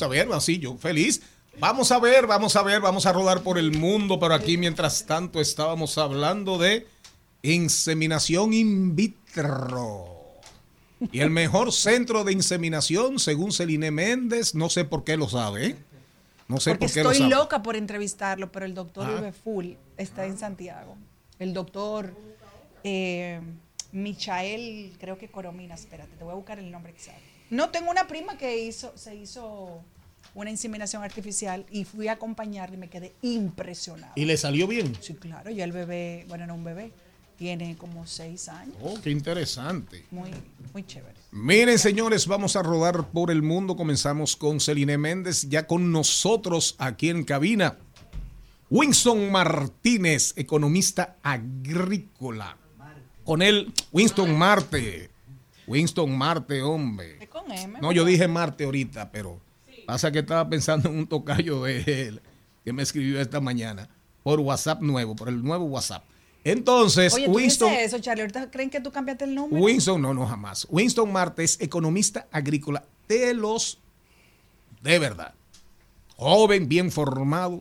[0.00, 1.22] Vamos a ver, así yo feliz.
[1.58, 5.04] Vamos a ver, vamos a ver, vamos a rodar por el mundo, pero aquí mientras
[5.04, 6.86] tanto estábamos hablando de
[7.42, 10.06] inseminación in vitro.
[11.12, 15.66] Y el mejor centro de inseminación, según Celine Méndez, no sé por qué lo sabe,
[15.68, 15.76] ¿eh?
[16.46, 17.42] No sé Porque por qué lo estoy sabe.
[17.42, 19.14] loca por entrevistarlo, pero el doctor Ah.
[19.16, 20.96] Vive Full está en Santiago.
[21.38, 22.12] El doctor
[22.84, 23.40] eh,
[23.92, 27.22] Michael, creo que Coromina, espérate, te voy a buscar el nombre exacto.
[27.50, 29.82] No, tengo una prima que hizo, se hizo
[30.34, 34.12] una inseminación artificial y fui a acompañarle y me quedé impresionada.
[34.16, 34.96] ¿Y le salió bien?
[35.00, 36.92] Sí, claro, ya el bebé, bueno, no un bebé,
[37.36, 38.76] tiene como seis años.
[38.82, 40.04] Oh, qué interesante.
[40.10, 40.30] Muy,
[40.72, 41.14] muy chévere.
[41.32, 43.76] Miren, señores, vamos a rodar por el mundo.
[43.76, 47.78] Comenzamos con Celine Méndez, ya con nosotros aquí en cabina.
[48.68, 52.56] Winston Martínez, economista agrícola.
[53.24, 55.10] Con él, Winston Marte.
[55.66, 57.18] Winston Marte, hombre.
[57.20, 57.78] Es con M.
[57.80, 59.40] No, yo dije Marte ahorita, pero
[59.90, 62.22] pasa que estaba pensando en un tocayo de él
[62.64, 63.88] que me escribió esta mañana
[64.22, 66.04] por WhatsApp nuevo, por el nuevo WhatsApp.
[66.44, 67.72] Entonces, Oye, ¿tú Winston.
[67.72, 68.22] eso, Charlie?
[68.22, 69.60] ¿Ahorita creen que tú cambiaste el nombre?
[69.60, 70.64] Winston, no, no, jamás.
[70.70, 73.78] Winston Marte es economista agrícola de los
[74.80, 75.34] de verdad.
[76.16, 77.60] Joven, bien formado,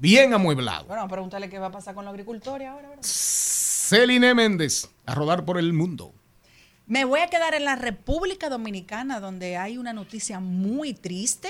[0.00, 0.86] bien amueblado.
[0.86, 3.04] Bueno, pregúntale qué va a pasar con los agricultores ahora, ¿verdad?
[3.04, 6.14] Celine Méndez, a rodar por el mundo.
[6.86, 11.48] Me voy a quedar en la República Dominicana, donde hay una noticia muy triste.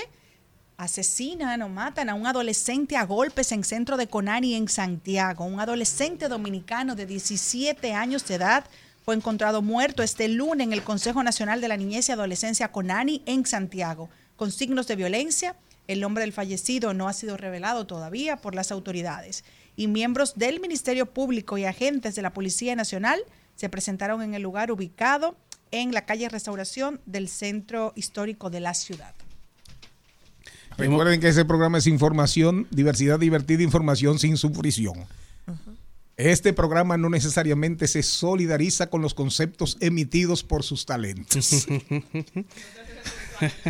[0.77, 5.43] Asesinan o matan a un adolescente a golpes en centro de Conani en Santiago.
[5.43, 8.63] Un adolescente dominicano de 17 años de edad
[9.03, 13.21] fue encontrado muerto este lunes en el Consejo Nacional de la Niñez y Adolescencia Conani
[13.25, 15.57] en Santiago, con signos de violencia.
[15.87, 19.43] El nombre del fallecido no ha sido revelado todavía por las autoridades.
[19.77, 23.21] y miembros del Ministerio Público y agentes de la Policía Nacional
[23.55, 25.35] se presentaron en el lugar ubicado
[25.71, 29.13] en la calle Restauración del Centro Histórico de la ciudad.
[30.77, 35.05] Recuerden que ese programa es información, diversidad divertida, información sin sufrición.
[36.17, 41.67] Este programa no necesariamente se solidariza con los conceptos emitidos por sus talentos.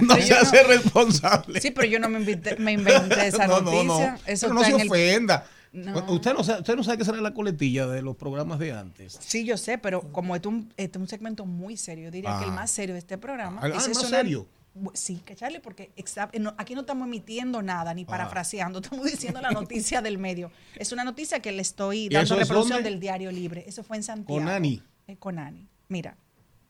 [0.01, 1.59] no se hace responsable.
[1.61, 3.99] Sí, pero yo no me, invité- me inventé esa No, no, no.
[3.99, 4.19] noticia.
[4.27, 5.47] Eso Pero no se el- ofenda.
[5.76, 6.13] No.
[6.13, 9.17] Usted, no sabe, usted no sabe qué será la coletilla de los programas de antes.
[9.21, 12.38] Sí, yo sé, pero como este es un, es un segmento muy serio, yo diría
[12.39, 12.55] que el Ah.
[12.55, 13.59] más serio de este programa.
[13.61, 14.47] Ah, es ¿el más serio?
[14.93, 15.91] Sí, que Charlie, porque
[16.39, 17.93] no- aquí no estamos emitiendo nada Ah.
[17.93, 20.51] ni parafraseando, estamos diciendo la noticia del medio.
[20.76, 23.63] Es una noticia que le estoy ¿Y dando reproducción del Diario Libre.
[23.67, 24.39] Eso fue en Santiago.
[24.39, 24.82] Con Ani.
[25.07, 25.67] Eh, con Ani.
[25.89, 26.17] Mira.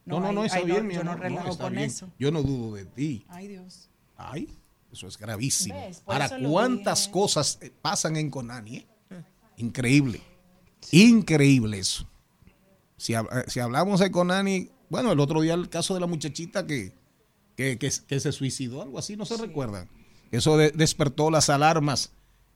[0.06, 1.86] No, no, no, está bien, mi Yo no relajo con bien.
[1.86, 2.08] eso.
[2.20, 3.26] Yo no dudo de ti.
[3.28, 3.90] Ay, Dios.
[4.18, 4.50] Ay,
[4.92, 5.76] eso es gravísimo.
[6.06, 8.78] Ahora, ¿cuántas cosas eh, pasan en Conani?
[8.78, 8.88] eh?
[9.58, 10.22] Increíble.
[10.92, 12.08] Increíble eso.
[12.98, 16.66] Si, eh, si hablamos de Conani, bueno, el otro día el caso de la muchachita
[16.66, 16.94] que,
[17.56, 19.90] que, que- que se suicidó, algo así, no se recuerdan.
[20.32, 22.12] Eso de- despertó las alarmas.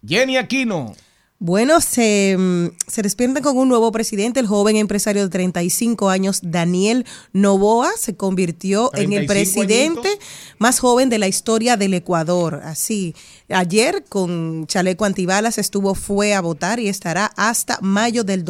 [0.05, 0.95] Jenny Aquino.
[1.41, 4.41] Bueno, se, mm, se despierta con un nuevo presidente.
[4.41, 10.09] El joven empresario de 35 años, Daniel Novoa, se convirtió en el 35 presidente
[10.57, 12.59] más joven de la historia del Ecuador.
[12.65, 13.15] Así,
[13.47, 18.43] ayer con chaleco antibalas estuvo, fue a votar y estará hasta mayo del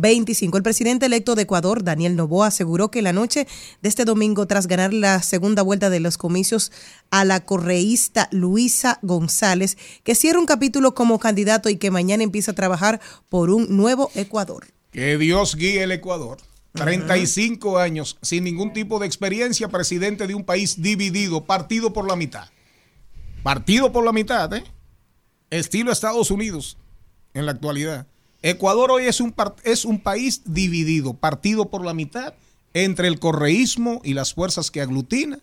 [0.00, 0.56] 2025.
[0.56, 3.46] El presidente electo de Ecuador, Daniel Novoa, aseguró que la noche
[3.82, 6.72] de este domingo, tras ganar la segunda vuelta de los comicios
[7.10, 12.52] a la correísta Luisa González, que cierra un capítulo como candidato y que mañana empieza
[12.52, 14.66] a trabajar por un nuevo Ecuador.
[14.90, 16.38] Que Dios guíe el Ecuador.
[16.72, 22.16] 35 años, sin ningún tipo de experiencia, presidente de un país dividido, partido por la
[22.16, 22.48] mitad.
[23.42, 24.64] Partido por la mitad, ¿eh?
[25.50, 26.78] Estilo Estados Unidos
[27.34, 28.06] en la actualidad.
[28.42, 29.34] Ecuador hoy es un,
[29.64, 32.34] es un país dividido, partido por la mitad,
[32.72, 35.40] entre el correísmo y las fuerzas que aglutina.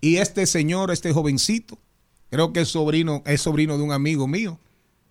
[0.00, 1.78] Y este señor, este jovencito,
[2.30, 4.58] creo que es sobrino, es sobrino de un amigo mío,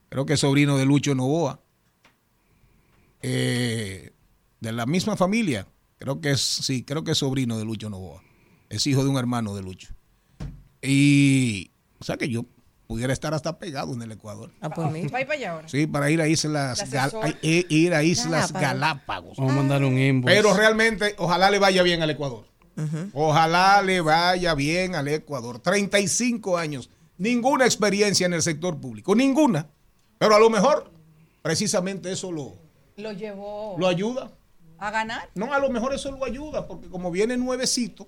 [0.10, 1.60] creo que es sobrino de Lucho Novoa
[3.22, 4.12] eh,
[4.60, 5.68] de la misma familia.
[5.98, 8.22] Creo que es, sí, creo que es sobrino de Lucho Novoa.
[8.70, 9.90] Es hijo de un hermano de Lucho.
[10.82, 12.46] Y, o sea que yo
[12.88, 14.52] pudiera estar hasta pegado en el Ecuador.
[14.64, 15.68] Va para para allá ahora.
[15.70, 17.28] Sí, para ir a Islas, La Gal- asesora.
[17.28, 18.62] a- i- ir a Islas Galápagos.
[18.62, 19.38] Galápagos.
[19.38, 20.34] Vamos a mandar un inbox.
[20.34, 22.46] Pero realmente, ojalá le vaya bien al Ecuador.
[23.14, 25.60] Ojalá le vaya bien al Ecuador.
[25.60, 29.68] 35 años, ninguna experiencia en el sector público, ninguna.
[30.18, 30.92] Pero a lo mejor,
[31.42, 32.54] precisamente eso lo,
[32.98, 34.32] Lo llevó lo ayuda.
[34.78, 35.30] a ganar.
[35.36, 38.08] No, a lo mejor eso lo ayuda, porque como viene nuevecito,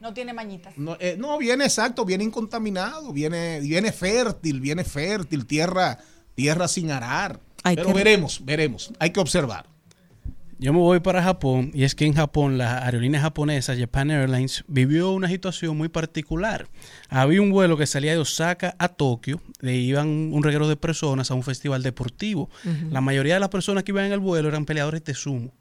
[0.00, 0.76] No tiene mañitas.
[0.76, 5.98] no, eh, no, viene exacto, viene incontaminado, viene, viene fértil, viene fértil, tierra,
[6.34, 7.40] tierra sin arar.
[7.62, 9.66] Ay, Pero veremos, veremos, hay que observar.
[10.58, 14.64] Yo me voy para Japón y es que en Japón la aerolínea japonesa Japan Airlines
[14.68, 16.66] vivió una situación muy particular.
[17.10, 21.30] Había un vuelo que salía de Osaka a Tokio, le iban un reguero de personas
[21.30, 22.48] a un festival deportivo.
[22.90, 25.52] La mayoría de las personas que iban en el vuelo eran peleadores de sumo.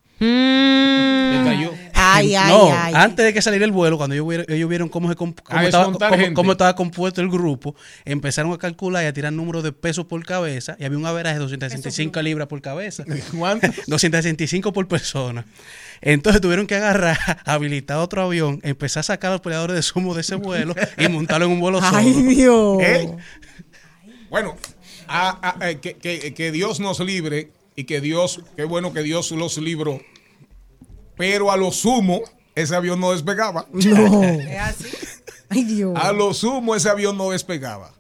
[1.97, 2.93] Ay, ay, no, ay.
[2.95, 5.59] antes de que saliera el vuelo, cuando ellos vieron, ellos vieron cómo, se comp- cómo
[5.59, 6.33] A estaba, desmontar cómo- gente.
[6.35, 10.23] cómo estaba compuesto el grupo, empezaron a calcular y a tirar números de pesos por
[10.25, 13.03] cabeza y había un averaje de 265 libras por cabeza.
[13.37, 13.67] ¿Cuánto?
[13.87, 15.45] 265 por persona.
[16.01, 20.13] Entonces tuvieron que agarrar, habilitar otro avión, empezar a sacar a los peleadores de sumo
[20.13, 21.97] de ese vuelo y montarlo en un vuelo solo.
[21.97, 22.77] Ay, Dios.
[22.81, 23.09] ¿Eh?
[24.29, 24.55] Bueno,
[25.07, 29.01] a- a- eh, que, que- que Dios nos libre y que Dios, qué bueno que
[29.03, 29.99] Dios los libró.
[31.17, 32.21] Pero a lo sumo,
[32.55, 33.67] ese avión no despegaba.
[33.73, 34.23] No.
[34.23, 34.87] Es así.
[35.49, 35.93] Ay, Dios.
[35.95, 37.93] A lo sumo, ese avión no despegaba.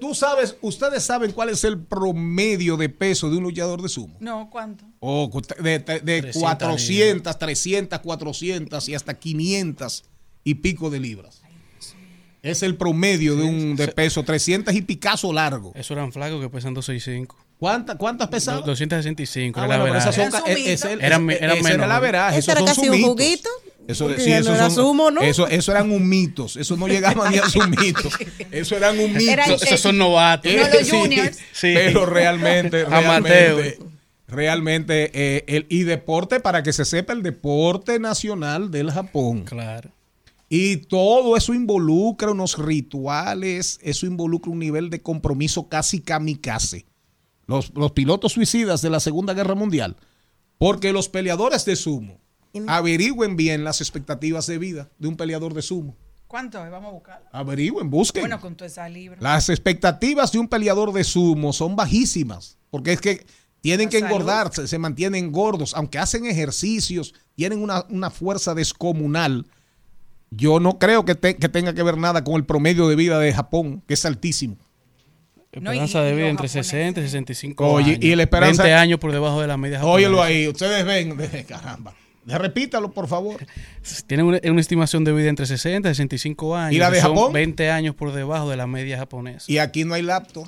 [0.00, 4.16] Tú sabes, ustedes saben cuál es el promedio de peso de un luchador de sumo.
[4.20, 4.86] No, ¿cuánto?
[5.00, 5.30] O
[5.62, 10.04] de, de- de 300 400, 300, 400 y hasta 500
[10.44, 11.42] y pico de libras.
[12.42, 15.72] Es el promedio de un de peso, 300 y picazo largo.
[15.74, 17.36] Eso eran flacos que pesan 265.
[17.58, 18.64] ¿Cuántas, cuántas pesaban?
[18.64, 19.58] 265.
[19.60, 22.36] Ah, era bueno, e- Eran- eran era el menos.
[22.36, 23.48] esos era casi un juguito.
[23.88, 25.20] Eso, sí, no era son- sumo, ¿no?
[25.22, 26.56] Eso, eso eran un mitos.
[26.56, 28.08] Eso no llegaban ni a su mito.
[28.50, 29.30] Eso eran un mito.
[29.30, 30.50] Eran- Esos son novatos.
[30.52, 31.36] Eh, No, los sí, juniors.
[31.52, 31.72] Sí.
[31.72, 33.78] Pero realmente, realmente,
[34.26, 39.44] realmente eh, el, y deporte, para que se sepa, el deporte nacional del Japón.
[39.44, 39.90] Claro.
[40.48, 46.86] Y todo eso involucra unos rituales, eso involucra un nivel de compromiso casi kamikaze.
[47.46, 49.96] Los, los pilotos suicidas de la Segunda Guerra Mundial.
[50.58, 52.18] Porque los peleadores de sumo
[52.66, 55.94] averigüen bien las expectativas de vida de un peleador de sumo.
[56.26, 56.58] ¿Cuánto?
[56.58, 57.28] Vamos a buscarlo.
[57.32, 58.22] Averigüen, busquen.
[58.22, 59.18] Bueno, con toda esa libra.
[59.20, 62.56] Las expectativas de un peleador de sumo son bajísimas.
[62.70, 63.26] Porque es que
[63.60, 64.12] Tienen La que salud.
[64.12, 69.46] engordar, se, se mantienen gordos, aunque hacen ejercicios, tienen una, una fuerza descomunal.
[70.30, 73.18] Yo no creo que, te- que tenga que ver nada con el promedio de vida
[73.18, 74.56] de Japón, que es altísimo.
[75.60, 76.66] No, y- Esperanza de vida entre japoneses.
[76.70, 78.04] 60 y 65 Oye, años.
[78.04, 79.94] y la esperanza- 20 años por debajo de la media japonesa.
[79.96, 81.16] Óyelo ahí, ustedes ven,
[81.48, 81.94] caramba.
[82.26, 83.46] Repítalo, por favor.
[84.08, 86.74] Tienen una, una estimación de vida entre 60 y 65 años.
[86.74, 87.32] ¿Y la de son Japón?
[87.32, 89.44] 20 años por debajo de la media japonesa.
[89.50, 90.46] Y aquí no hay laptop,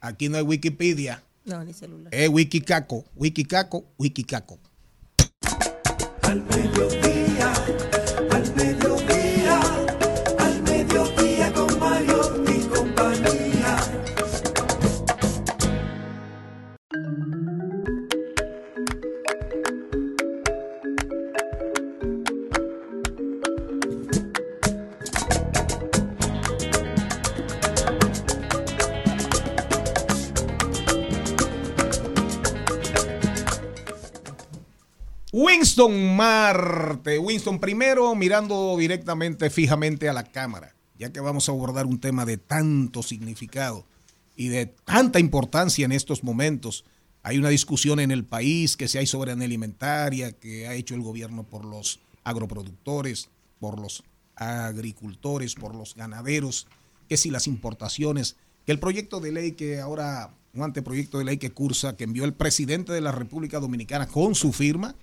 [0.00, 2.12] aquí no hay Wikipedia, No, ni celular.
[2.12, 4.58] es Wikicaco, Wikicaco, Wikicaco.
[6.22, 6.42] Al
[35.58, 37.18] Winston Marte.
[37.18, 42.24] Winston, primero mirando directamente, fijamente a la cámara, ya que vamos a abordar un tema
[42.24, 43.84] de tanto significado
[44.36, 46.84] y de tanta importancia en estos momentos.
[47.24, 51.02] Hay una discusión en el país que se hay soberanía alimentaria, que ha hecho el
[51.02, 53.28] gobierno por los agroproductores,
[53.58, 54.04] por los
[54.36, 56.68] agricultores, por los ganaderos,
[57.08, 61.38] que si las importaciones, que el proyecto de ley que ahora, un anteproyecto de ley
[61.38, 64.94] que cursa, que envió el presidente de la República Dominicana con su firma,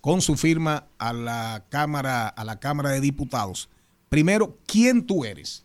[0.00, 3.68] con su firma a la Cámara, a la Cámara de Diputados.
[4.08, 5.64] Primero, ¿quién tú eres?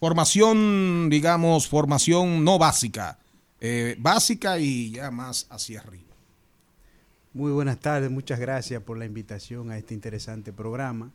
[0.00, 3.18] Formación, digamos, formación no básica,
[3.60, 6.04] eh, básica y ya más hacia arriba.
[7.32, 11.10] Muy buenas tardes, muchas gracias por la invitación a este interesante programa.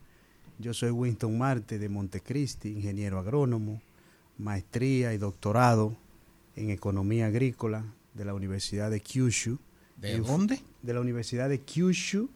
[0.58, 3.82] Yo soy Winston Marte de Montecristi, ingeniero agrónomo,
[4.38, 5.96] maestría y doctorado
[6.56, 7.86] en economía agrícola
[8.16, 9.60] de la Universidad de Kyushu.
[9.98, 10.62] ¿De En- dónde?
[10.82, 12.30] De la Universidad de Kyushu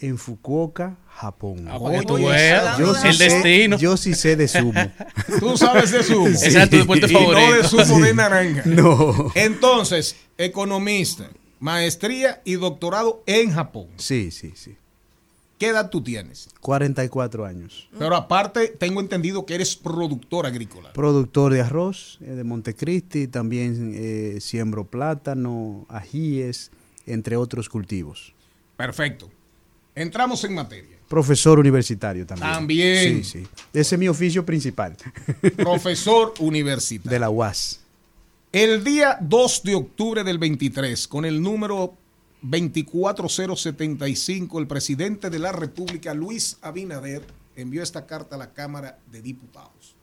[0.00, 1.66] en Fukuoka, Japón.
[1.68, 3.78] Ah, tú veas, Yo sí el sé- destino.
[3.78, 4.72] Yo sí sé de sumo.
[5.40, 6.26] Tú sabes de zumo.
[6.28, 6.46] Sí.
[6.48, 7.76] Ese es tu deporte Y no favorito.
[7.76, 8.62] de zumo de naranja.
[8.66, 9.32] No.
[9.34, 11.28] Entonces, economista,
[11.58, 13.88] maestría y doctorado en Japón.
[13.96, 14.76] Sí, sí, sí.
[15.58, 16.48] ¿Qué edad tú tienes?
[16.60, 17.88] 44 años.
[17.98, 20.90] Pero aparte, tengo entendido que eres productor agrícola.
[20.94, 26.70] Productor de arroz eh, de Montecristi, también eh, siembro plátano, ajíes,
[27.04, 28.32] entre otros cultivos.
[28.78, 29.28] Perfecto.
[30.00, 30.96] Entramos en materia.
[31.08, 32.52] Profesor universitario también.
[32.52, 33.22] También.
[33.22, 33.46] Sí, sí.
[33.72, 34.96] Ese es mi oficio principal.
[35.56, 37.10] Profesor universitario.
[37.10, 37.80] de la UAS.
[38.50, 41.92] El día 2 de octubre del 23, con el número
[42.40, 49.20] 24075, el presidente de la República, Luis Abinader, envió esta carta a la Cámara de
[49.20, 49.99] Diputados.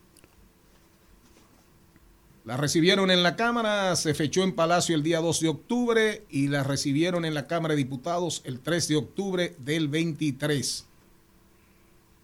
[2.47, 6.47] La recibieron en la Cámara, se fechó en Palacio el día 2 de octubre y
[6.47, 10.85] la recibieron en la Cámara de Diputados el 3 de octubre del 23.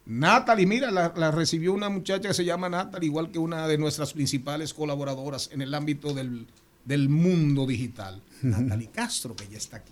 [0.06, 3.78] Natalie, mira, la, la recibió una muchacha que se llama Natalie, igual que una de
[3.78, 6.48] nuestras principales colaboradoras en el ámbito del,
[6.86, 8.22] del mundo digital.
[8.44, 9.92] Natalie Castro, que ya está aquí.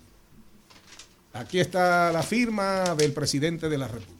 [1.34, 4.16] Aquí está la firma del presidente de la República,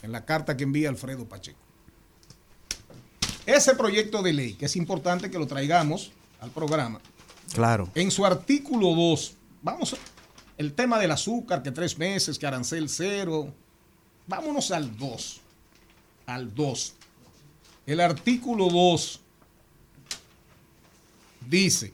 [0.00, 1.69] en la carta que envía Alfredo Pacheco.
[3.46, 7.00] Ese proyecto de ley, que es importante que lo traigamos al programa,
[7.52, 7.90] Claro.
[7.94, 9.96] en su artículo 2, vamos,
[10.56, 13.52] el tema del azúcar, que tres meses, que arancel cero,
[14.26, 15.40] vámonos al 2,
[16.26, 16.94] al 2.
[17.86, 19.20] El artículo 2
[21.48, 21.92] dice,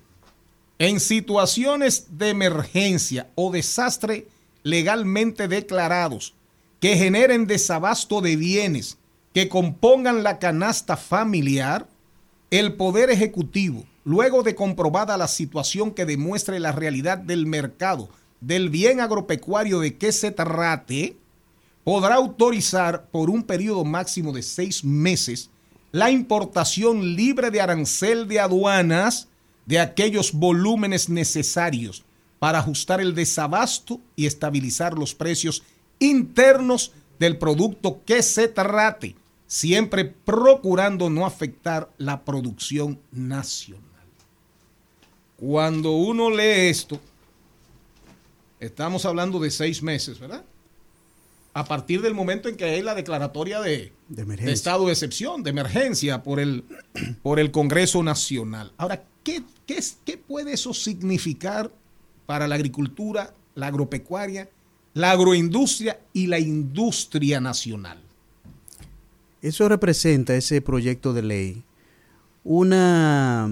[0.78, 4.28] en situaciones de emergencia o desastre
[4.62, 6.34] legalmente declarados
[6.80, 8.99] que generen desabasto de bienes
[9.37, 11.87] que compongan la canasta familiar,
[12.51, 18.09] el Poder Ejecutivo, luego de comprobada la situación que demuestre la realidad del mercado
[18.40, 21.19] del bien agropecuario de que se trate,
[21.85, 25.51] podrá autorizar por un periodo máximo de seis meses
[25.93, 29.28] la importación libre de arancel de aduanas
[29.66, 32.06] de aquellos volúmenes necesarios
[32.39, 35.62] para ajustar el desabasto y estabilizar los precios
[35.98, 39.15] internos del producto que se trate,
[39.47, 43.85] siempre procurando no afectar la producción nacional.
[45.36, 47.01] Cuando uno lee esto,
[48.59, 50.44] estamos hablando de seis meses, ¿verdad?
[51.52, 54.47] A partir del momento en que hay la declaratoria de, De emergencia.
[54.47, 56.64] de estado de excepción, de emergencia por el,
[57.23, 58.73] por el Congreso Nacional.
[58.77, 61.70] Ahora, ¿qué, qué, qué puede eso significar
[62.27, 64.51] para la agricultura, la agropecuaria,
[64.93, 68.02] la agroindustria y la industria nacional?
[69.42, 71.62] Eso representa, ese proyecto de ley,
[72.44, 73.50] una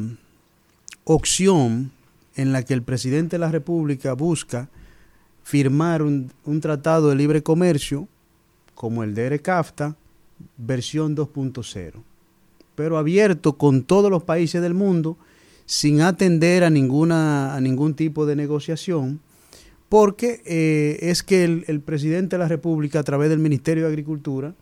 [1.04, 1.92] opción
[2.36, 4.68] en la que el presidente de la República busca
[5.42, 8.08] firmar un, un tratado de libre comercio
[8.74, 9.96] como el de ERECAFTA,
[10.56, 11.92] versión 2.0,
[12.74, 15.16] pero abierto con todos los países del mundo
[15.66, 19.20] sin atender a, ninguna, a ningún tipo de negociación,
[19.88, 23.90] porque eh, es que el, el presidente de la República, a través del Ministerio de
[23.90, 24.54] Agricultura,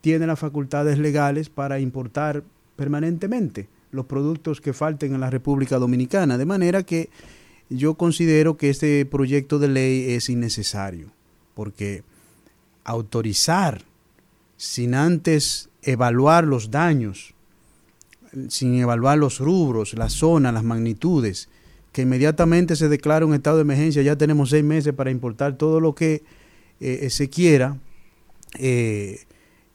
[0.00, 2.42] tiene las facultades legales para importar
[2.76, 7.10] permanentemente los productos que falten en la República Dominicana, de manera que
[7.68, 11.12] yo considero que este proyecto de ley es innecesario,
[11.54, 12.02] porque
[12.84, 13.82] autorizar
[14.56, 17.34] sin antes evaluar los daños,
[18.48, 21.48] sin evaluar los rubros, la zona, las magnitudes,
[21.92, 25.80] que inmediatamente se declara un estado de emergencia, ya tenemos seis meses para importar todo
[25.80, 26.22] lo que
[26.80, 27.78] eh, se quiera,
[28.58, 29.20] eh,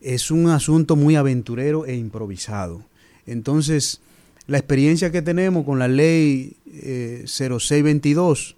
[0.05, 2.83] es un asunto muy aventurero e improvisado.
[3.25, 4.01] Entonces,
[4.45, 8.55] la experiencia que tenemos con la ley eh, 0622,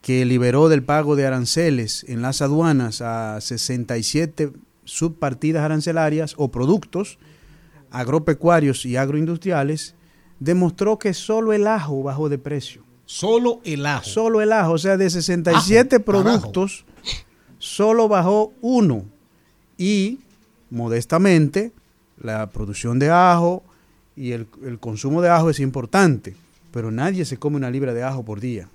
[0.00, 4.52] que liberó del pago de aranceles en las aduanas a 67
[4.84, 7.18] subpartidas arancelarias o productos
[7.90, 9.96] agropecuarios y agroindustriales,
[10.38, 12.84] demostró que solo el ajo bajó de precio.
[13.06, 14.04] Solo el ajo.
[14.04, 16.84] Solo el ajo, o sea, de 67 Ajo, productos,
[17.58, 19.04] solo bajó uno.
[19.76, 20.20] Y,
[20.70, 21.72] modestamente,
[22.20, 23.62] la producción de ajo
[24.16, 26.34] y el, el consumo de ajo es importante,
[26.72, 28.68] pero nadie se come una libra de ajo por día.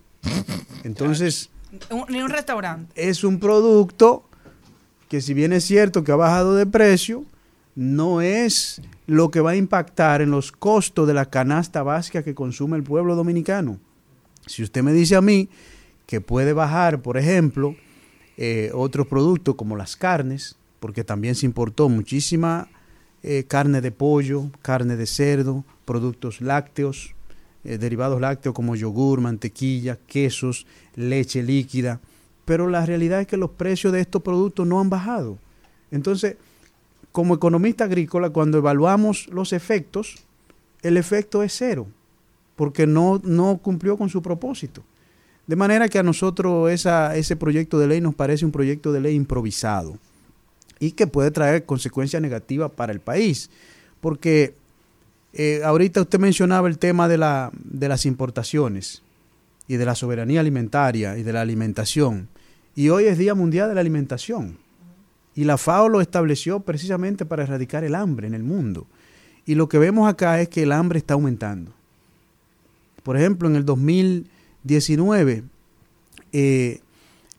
[0.83, 1.49] Entonces,
[2.09, 2.91] Ni un restaurante.
[2.95, 4.23] es un producto
[5.09, 7.23] que si bien es cierto que ha bajado de precio,
[7.75, 12.35] no es lo que va a impactar en los costos de la canasta básica que
[12.35, 13.79] consume el pueblo dominicano.
[14.45, 15.49] Si usted me dice a mí
[16.05, 17.75] que puede bajar, por ejemplo,
[18.37, 22.67] eh, otros productos como las carnes, porque también se importó muchísima
[23.21, 27.15] eh, carne de pollo, carne de cerdo, productos lácteos,
[27.63, 32.01] eh, derivados lácteos como yogur, mantequilla, quesos, leche líquida.
[32.43, 35.37] Pero la realidad es que los precios de estos productos no han bajado.
[35.89, 36.35] Entonces,
[37.13, 40.17] como economista agrícola, cuando evaluamos los efectos,
[40.81, 41.87] el efecto es cero,
[42.57, 44.83] porque no, no cumplió con su propósito.
[45.47, 49.15] De manera que a nosotros ese proyecto de ley nos parece un proyecto de ley
[49.15, 49.97] improvisado
[50.79, 53.49] y que puede traer consecuencias negativas para el país.
[54.01, 54.55] Porque
[55.33, 59.01] eh, ahorita usted mencionaba el tema de, la, de las importaciones
[59.67, 62.27] y de la soberanía alimentaria y de la alimentación.
[62.75, 64.57] Y hoy es Día Mundial de la Alimentación.
[65.35, 68.85] Y la FAO lo estableció precisamente para erradicar el hambre en el mundo.
[69.45, 71.71] Y lo que vemos acá es que el hambre está aumentando.
[73.01, 75.43] Por ejemplo, en el 2019,
[76.31, 76.79] eh,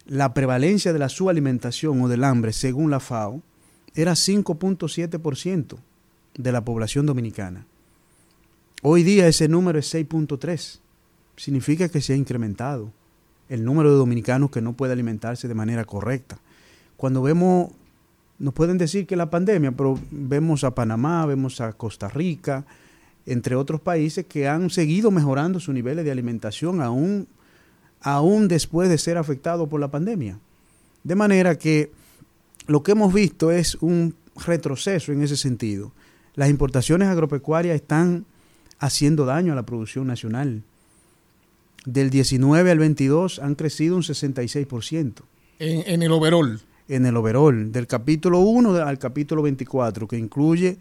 [0.06, 3.43] la prevalencia de la subalimentación o del hambre, según la FAO,
[3.94, 5.76] era 5.7%
[6.36, 7.66] de la población dominicana.
[8.82, 10.81] Hoy día ese número es 6.3.
[11.36, 12.93] Significa que se ha incrementado
[13.48, 16.39] el número de dominicanos que no puede alimentarse de manera correcta.
[16.97, 17.70] Cuando vemos,
[18.39, 22.66] nos pueden decir que la pandemia, pero vemos a Panamá, vemos a Costa Rica,
[23.26, 27.26] entre otros países que han seguido mejorando sus niveles de alimentación aún,
[28.05, 30.39] aún después de ser afectados por la pandemia.
[31.02, 31.90] De manera que
[32.66, 34.14] lo que hemos visto es un
[34.47, 35.93] retroceso en ese sentido.
[36.35, 38.26] Las importaciones agropecuarias están
[38.78, 40.62] haciendo daño a la producción nacional.
[41.86, 45.12] Del 19 al 22 han crecido un 66%.
[45.59, 46.60] En, en el overall.
[46.89, 50.78] En el overall, del capítulo 1 al capítulo 24, que incluye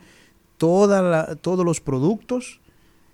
[0.57, 2.59] toda la- todos los productos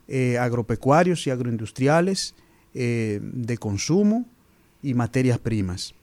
[0.08, 2.34] eh, agropecuarios y agroindustriales
[2.74, 4.26] eh, de consumo
[4.84, 5.94] y materias primas.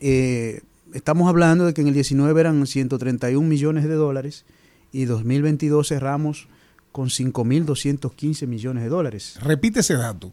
[0.00, 0.60] Eh,
[0.92, 4.44] estamos hablando de que en el 19 eran 131 millones de dólares
[4.92, 6.48] y 2022 cerramos
[6.92, 9.36] con 5.215 millones de dólares.
[9.42, 10.30] Repite ese dato.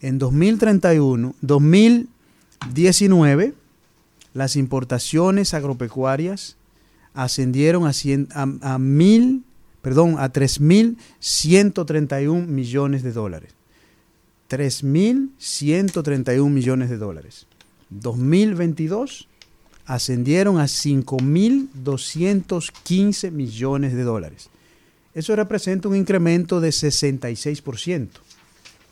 [0.00, 3.54] En 2031, 2019,
[4.34, 6.56] las importaciones agropecuarias
[7.14, 9.42] ascendieron a, cien- a, a mil,
[9.82, 13.50] perdón, a 3.131 millones de dólares.
[14.48, 17.46] 3.131 millones de dólares.
[17.90, 19.28] 2022
[19.86, 24.50] ascendieron a 5.215 millones de dólares.
[25.14, 28.08] Eso representa un incremento de 66%.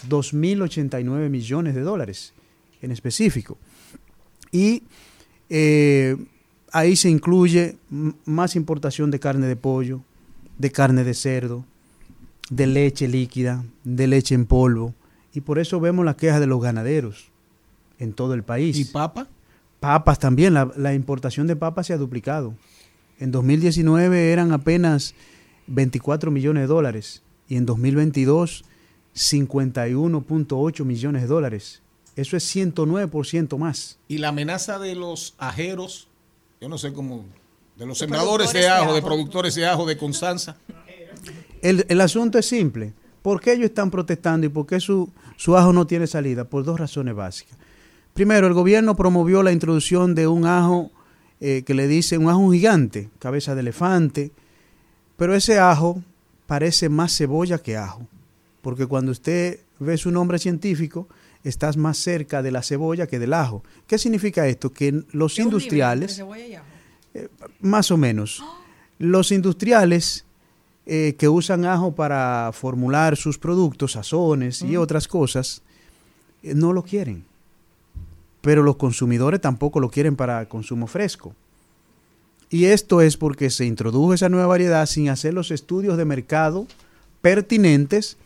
[0.08, 2.32] 2.089 millones de dólares
[2.82, 3.58] en específico.
[4.52, 4.82] Y
[5.48, 6.16] eh,
[6.72, 7.76] ahí se incluye
[8.24, 10.02] más importación de carne de pollo,
[10.58, 11.64] de carne de cerdo,
[12.50, 14.94] de leche líquida, de leche en polvo.
[15.36, 17.26] Y por eso vemos las quejas de los ganaderos
[17.98, 18.78] en todo el país.
[18.78, 19.28] ¿Y papa?
[19.80, 22.54] Papas también, la, la importación de papas se ha duplicado.
[23.20, 25.14] En 2019 eran apenas
[25.66, 28.64] 24 millones de dólares y en 2022
[29.14, 31.82] 51.8 millones de dólares.
[32.16, 33.98] Eso es 109% más.
[34.08, 36.08] Y la amenaza de los ajeros,
[36.62, 37.26] yo no sé cómo,
[37.76, 40.56] de los De sembradores de productores de ajo, de productores de ajo de Constanza.
[41.60, 42.94] El, el asunto es simple.
[43.22, 46.44] ¿Por qué ellos están protestando y por qué su, su ajo no tiene salida?
[46.44, 47.56] Por dos razones básicas.
[48.14, 50.90] Primero, el gobierno promovió la introducción de un ajo
[51.40, 54.32] eh, que le dicen un ajo gigante, cabeza de elefante,
[55.16, 56.02] pero ese ajo
[56.46, 58.06] parece más cebolla que ajo,
[58.62, 61.08] porque cuando usted ve su nombre científico,
[61.44, 63.62] estás más cerca de la cebolla que del ajo.
[63.86, 64.72] ¿Qué significa esto?
[64.72, 66.22] Que los industriales,
[67.14, 67.28] eh,
[67.60, 68.42] más o menos,
[68.98, 70.25] los industriales
[70.86, 74.80] eh, que usan ajo para formular sus productos, sazones y Mm.
[74.80, 75.62] otras cosas,
[76.42, 77.24] eh, no lo quieren.
[78.40, 81.34] Pero los consumidores tampoco lo quieren para consumo fresco.
[82.48, 86.66] Y esto es porque se introdujo esa nueva variedad sin hacer los estudios de mercado
[87.20, 88.16] pertinentes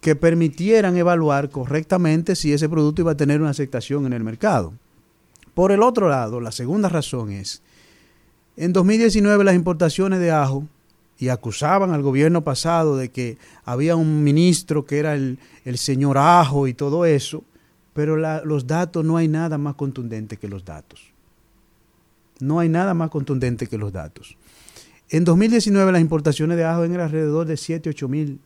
[0.00, 4.72] que permitieran evaluar correctamente si ese producto iba a tener una aceptación en el mercado.
[5.52, 7.60] Por el otro lado, la segunda razón es,
[8.56, 10.64] en 2019 las importaciones de ajo,
[11.20, 16.16] y acusaban al gobierno pasado de que había un ministro que era el, el señor
[16.16, 17.44] ajo y todo eso,
[17.92, 21.12] pero los datos no hay nada más contundente que los datos.
[22.40, 24.38] No hay nada más contundente que los datos.
[25.10, 28.40] En 2019 las importaciones de ajo eran alrededor de 7, 8 mil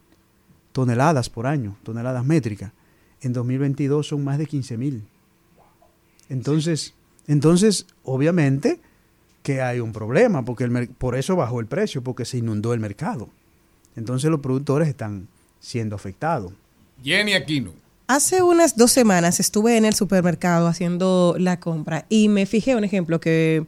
[0.72, 2.72] toneladas por año, toneladas métricas.
[3.20, 5.04] En 2022 son más de 15 mil.
[6.28, 6.94] Entonces,
[7.28, 8.80] entonces, obviamente
[9.44, 12.80] que hay un problema, porque el por eso bajó el precio, porque se inundó el
[12.80, 13.28] mercado.
[13.94, 15.28] Entonces los productores están
[15.60, 16.54] siendo afectados.
[17.04, 17.72] Jenny Aquino.
[18.06, 22.84] Hace unas dos semanas estuve en el supermercado haciendo la compra y me fijé un
[22.84, 23.66] ejemplo que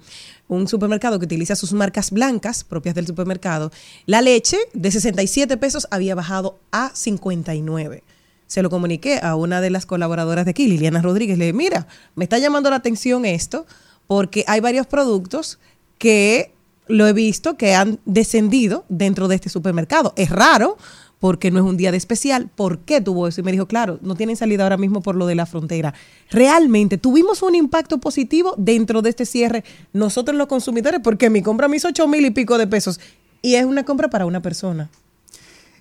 [0.48, 3.70] un supermercado que utiliza sus marcas blancas propias del supermercado,
[4.06, 8.02] la leche de 67 pesos había bajado a 59.
[8.46, 11.36] Se lo comuniqué a una de las colaboradoras de aquí, Liliana Rodríguez.
[11.36, 13.66] Le dije, mira, me está llamando la atención esto
[14.06, 15.58] porque hay varios productos
[15.98, 16.52] que
[16.88, 20.12] lo he visto que han descendido dentro de este supermercado.
[20.16, 20.76] Es raro
[21.18, 22.48] porque no es un día de especial.
[22.54, 23.40] ¿Por qué tuvo eso?
[23.40, 25.94] Y me dijo, claro, no tienen salida ahora mismo por lo de la frontera.
[26.30, 31.68] Realmente tuvimos un impacto positivo dentro de este cierre, nosotros los consumidores, porque mi compra
[31.68, 33.00] me hizo ocho mil y pico de pesos.
[33.42, 34.90] Y es una compra para una persona.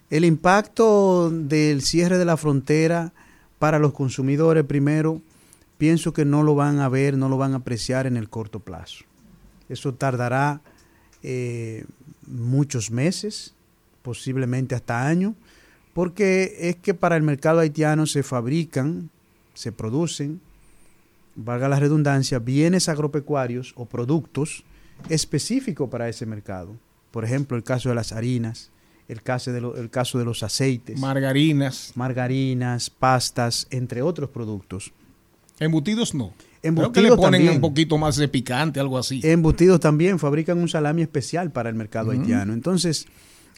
[0.09, 3.11] El impacto del cierre de la frontera
[3.59, 5.21] para los consumidores, primero,
[5.77, 8.59] pienso que no lo van a ver, no lo van a apreciar en el corto
[8.59, 9.03] plazo.
[9.69, 10.61] Eso tardará
[11.23, 11.85] eh,
[12.27, 13.53] muchos meses,
[14.01, 15.33] posiblemente hasta años,
[15.93, 19.09] porque es que para el mercado haitiano se fabrican,
[19.53, 20.41] se producen,
[21.35, 24.63] valga la redundancia, bienes agropecuarios o productos
[25.09, 26.75] específicos para ese mercado.
[27.11, 28.71] Por ejemplo, el caso de las harinas,
[29.07, 30.99] el caso de, lo- el caso de los aceites.
[30.99, 31.91] Margarinas.
[31.95, 34.91] Margarinas, pastas, entre otros productos.
[35.59, 36.33] Embutidos no.
[36.61, 37.55] Creo que Embutidos le ponen también.
[37.55, 39.21] un poquito más de picante, algo así.
[39.23, 42.53] Embutidos también fabrican un salami especial para el mercado haitiano.
[42.53, 43.07] Entonces,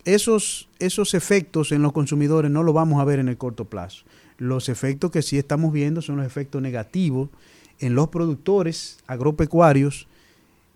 [0.03, 4.03] esos, esos efectos en los consumidores no los vamos a ver en el corto plazo.
[4.37, 7.29] Los efectos que sí estamos viendo son los efectos negativos
[7.79, 10.07] en los productores agropecuarios,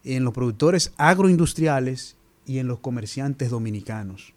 [0.03, 2.15] en los productores agroindustriales
[2.45, 4.33] y en los comerciantes dominicanos.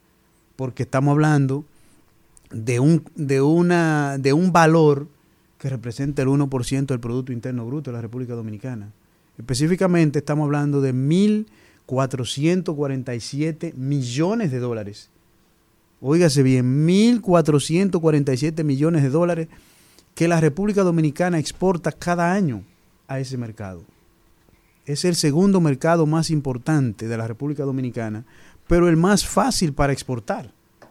[0.56, 1.64] Porque estamos hablando
[2.50, 5.08] de un, de una, de un valor
[5.64, 8.92] que representa el 1% del Producto Interno Bruto de la República Dominicana.
[9.38, 15.08] Específicamente estamos hablando de 1.447 millones de dólares.
[16.02, 19.48] Óigase bien, 1.447 millones de dólares
[20.14, 22.62] que la República Dominicana exporta cada año
[23.08, 23.84] a ese mercado.
[24.84, 28.26] Es el segundo mercado más importante de la República Dominicana,
[28.68, 30.50] pero el más fácil para exportar,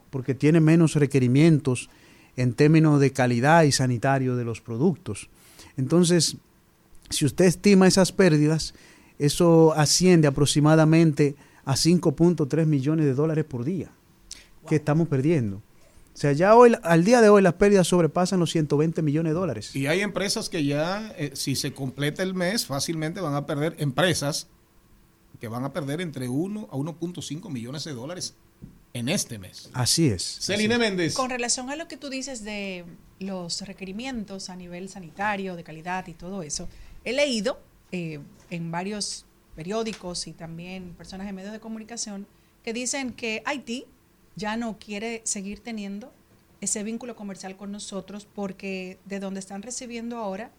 [0.10, 1.91] porque tiene menos requerimientos
[2.35, 5.30] en términos de calidad y sanitario de los productos.
[5.77, 6.38] Entonces,
[7.10, 8.73] si usted estima esas pérdidas,
[9.19, 11.35] eso asciende aproximadamente
[11.65, 13.91] a 5.3 millones de dólares por día
[14.68, 15.57] que estamos perdiendo.
[15.57, 19.39] O sea, ya hoy, al día de hoy las pérdidas sobrepasan los 120 millones de
[19.39, 19.76] dólares.
[19.76, 23.76] Y hay empresas que ya, eh, si se completa el mes, fácilmente van a perder,
[23.80, 24.47] empresas
[25.39, 28.35] que van a perder entre 1 a 1.5 millones de dólares
[28.94, 29.70] en este mes.
[29.74, 30.22] Así es.
[30.41, 31.15] Celine Méndez.
[31.15, 32.86] Con relación a lo que tú dices de
[33.20, 36.70] los requerimientos a nivel sanitario, de calidad y todo eso,
[37.03, 37.60] he leído
[37.91, 39.26] eh, en varios
[39.56, 42.28] periódicos y también personas en medios de comunicación
[42.64, 43.86] que dicen que Haití
[44.36, 46.14] ya no quiere seguir teniendo
[46.61, 50.52] ese vínculo comercial con nosotros porque de donde están recibiendo ahora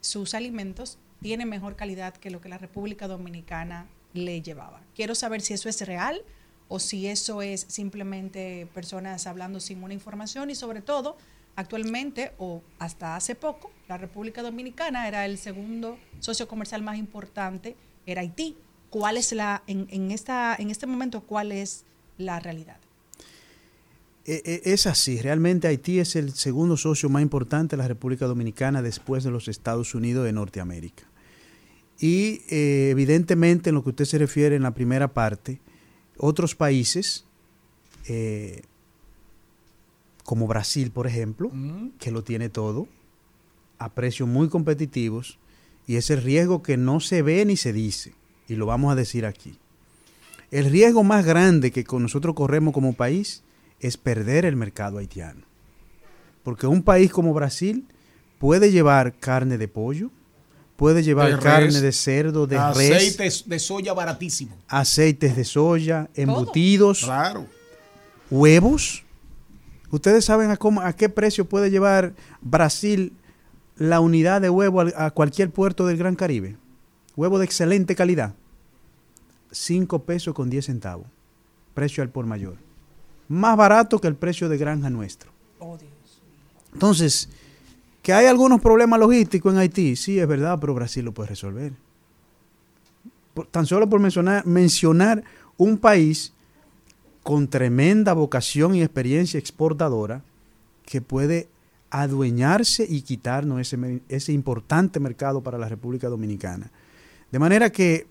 [0.00, 4.82] sus alimentos tiene mejor calidad que lo que la República Dominicana le llevaba.
[4.94, 6.22] Quiero saber si eso es real
[6.68, 11.16] o si eso es simplemente personas hablando sin una información y sobre todo
[11.54, 17.76] actualmente o hasta hace poco, la República Dominicana era el segundo socio comercial más importante,
[18.06, 18.56] era Haití.
[18.88, 21.84] ¿Cuál es la, en, en esta, en este momento, cuál es
[22.18, 22.76] la realidad?
[24.24, 28.26] E- e- Es así, realmente Haití es el segundo socio más importante de la República
[28.26, 31.04] Dominicana después de los Estados Unidos de Norteamérica.
[31.98, 35.60] Y eh, evidentemente en lo que usted se refiere en la primera parte,
[36.18, 37.24] otros países,
[38.06, 38.62] eh,
[40.24, 41.50] como Brasil, por ejemplo,
[41.98, 42.88] que lo tiene todo,
[43.78, 45.38] a precios muy competitivos,
[45.86, 48.14] y es el riesgo que no se ve ni se dice,
[48.48, 49.58] y lo vamos a decir aquí.
[50.50, 53.42] El riesgo más grande que con nosotros corremos como país
[53.80, 55.42] es perder el mercado haitiano.
[56.44, 57.86] Porque un país como Brasil
[58.38, 60.10] puede llevar carne de pollo,
[60.82, 64.56] puede llevar De res, carne de cerdo, de res, Aceites de soya baratísimo.
[64.66, 67.46] aceites de soya, embutidos, Claro.
[68.32, 69.04] huevos.
[69.92, 73.12] ¿Ustedes saben a, cómo, a qué precio puede llevar Brasil
[73.76, 76.56] la unidad de huevo a cualquier puerto del Gran Caribe?
[77.14, 78.34] Huevo de excelente calidad.
[79.52, 81.06] 5 pesos con 10 centavos.
[81.74, 82.56] Precio al por mayor.
[83.28, 85.30] Más barato que el precio de granja nuestro.
[86.72, 87.28] Entonces,
[88.02, 91.72] que hay algunos problemas logísticos en Haití, sí, es verdad, pero Brasil lo puede resolver.
[93.50, 95.24] Tan solo por mencionar, mencionar
[95.56, 96.32] un país
[97.22, 100.22] con tremenda vocación y experiencia exportadora
[100.84, 101.48] que puede
[101.90, 106.70] adueñarse y quitarnos ese, importante mercado para la República Dominicana.
[107.30, 108.06] De manera que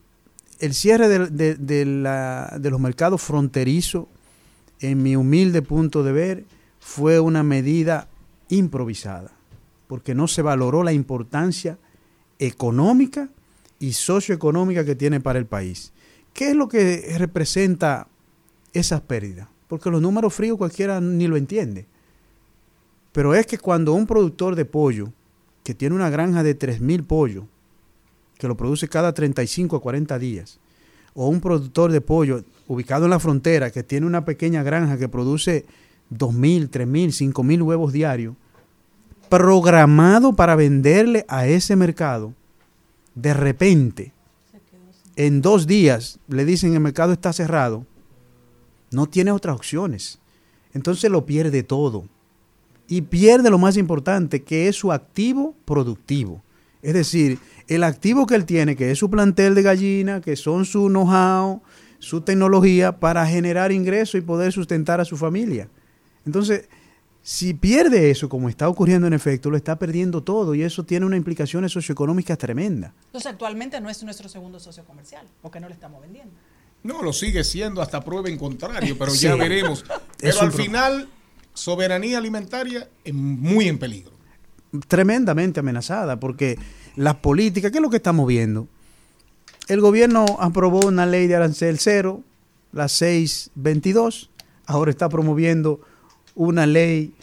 [0.60, 4.06] el cierre de, de los mercados fronterizos,
[4.80, 6.46] en mi humilde punto de ver,
[6.80, 8.08] fue una medida
[8.50, 9.32] improvisada,
[9.92, 11.78] porque no se valoró la importancia
[12.40, 13.28] económica
[13.78, 15.92] y socioeconómica que tiene para el país.
[16.32, 18.08] ¿Qué es lo que representa
[18.72, 19.50] esas pérdidas?
[19.68, 21.88] Porque los números fríos cualquiera ni lo entiende.
[23.12, 25.12] Pero es que cuando un productor de pollo,
[25.62, 27.44] que tiene una granja de 3.000 pollos,
[28.38, 30.62] que lo produce cada 35 a 40 días,
[31.14, 35.10] o un productor de pollo ubicado en la frontera, que tiene una pequeña granja que
[35.10, 35.66] produce
[36.12, 38.38] 2.000, 3.000, 5.000 huevos diarios,
[39.32, 42.34] programado para venderle a ese mercado,
[43.16, 44.12] de repente,
[45.16, 47.86] en dos días, le dicen el mercado está cerrado,
[48.92, 50.20] no tiene otras opciones.
[50.74, 52.10] Entonces lo pierde todo.
[52.90, 56.44] Y pierde lo más importante, que es su activo productivo.
[56.82, 57.40] Es decir,
[57.70, 61.62] el activo que él tiene, que es su plantel de gallina, que son su know-how,
[62.00, 65.70] su tecnología para generar ingresos y poder sustentar a su familia.
[66.26, 66.68] Entonces,
[67.24, 71.06] si pierde eso, como está ocurriendo en efecto, lo está perdiendo todo y eso tiene
[71.06, 72.94] unas implicaciones socioeconómicas tremendas.
[73.08, 76.34] Entonces, actualmente no es nuestro segundo socio comercial, porque no le estamos vendiendo.
[76.84, 79.20] No, lo sigue siendo hasta prueba en contrario, pero Sí.
[79.28, 79.86] ya veremos.
[80.18, 81.08] Pero al final,
[81.54, 84.12] soberanía alimentaria es muy en peligro.
[84.88, 86.58] tremendamente amenazada porque
[86.96, 88.68] las políticas, ¿qué es lo que estamos viendo?
[89.68, 92.22] El gobierno aprobó una ley de arancel cero,
[92.72, 94.30] la 622,
[94.66, 95.82] ahora está promoviendo
[96.36, 97.14] una ley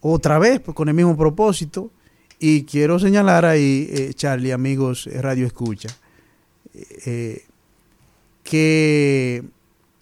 [0.00, 1.90] otra vez pues, con el mismo propósito
[2.38, 5.88] y quiero señalar ahí, eh, Charlie, amigos eh, Radio Escucha,
[7.06, 7.44] eh,
[8.42, 9.44] que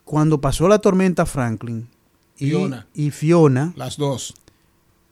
[0.04, 1.86] cuando pasó la tormenta Franklin
[2.38, 2.86] y Fiona.
[2.94, 4.34] y Fiona Las dos.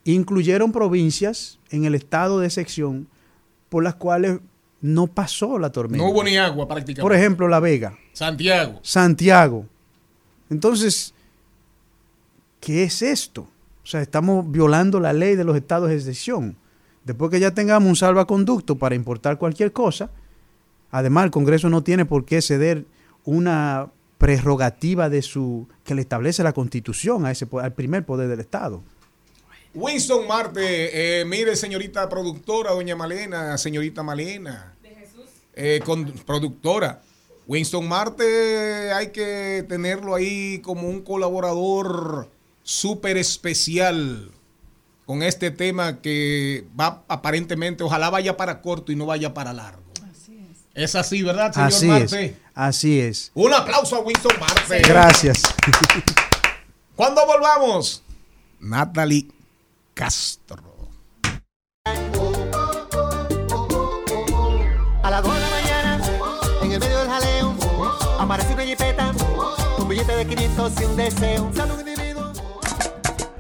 [0.05, 3.09] incluyeron provincias en el estado de sección
[3.69, 4.41] por las cuales
[4.81, 6.03] no pasó la tormenta.
[6.05, 7.03] No hubo ni agua prácticamente.
[7.03, 8.81] Por ejemplo, La Vega, Santiago.
[8.83, 9.67] Santiago.
[10.49, 11.13] Entonces,
[12.61, 13.43] ¿qué es esto?
[13.43, 16.57] O sea, estamos violando la ley de los estados de excepción.
[17.05, 20.11] Después que ya tengamos un salvaconducto para importar cualquier cosa,
[20.91, 22.85] además el Congreso no tiene por qué ceder
[23.25, 28.41] una prerrogativa de su que le establece la Constitución a ese al primer poder del
[28.41, 28.83] Estado.
[29.75, 34.75] Winston Marte, eh, mire, señorita productora, doña Malena, señorita Malena.
[35.55, 37.03] Eh, con, productora.
[37.47, 42.29] Winston Marte hay que tenerlo ahí como un colaborador
[42.69, 44.31] súper especial
[45.07, 49.83] con este tema que va aparentemente, ojalá vaya para corto y no vaya para largo.
[50.75, 50.95] es.
[50.95, 52.25] así, ¿verdad, señor Así Marte?
[52.27, 52.35] es.
[52.55, 53.31] Así es.
[53.33, 54.83] Un aplauso a Winston Marte.
[54.83, 55.45] Gracias.
[56.95, 58.03] Cuando volvamos,
[58.61, 59.29] Natalie
[59.95, 60.91] Castro.
[65.03, 66.01] A las 2 de la mañana,
[66.63, 67.57] en el medio del jaleo,
[68.19, 69.15] aparece una jipeta,
[69.79, 71.45] un billete de 500 y un deseo.
[71.45, 71.98] Un.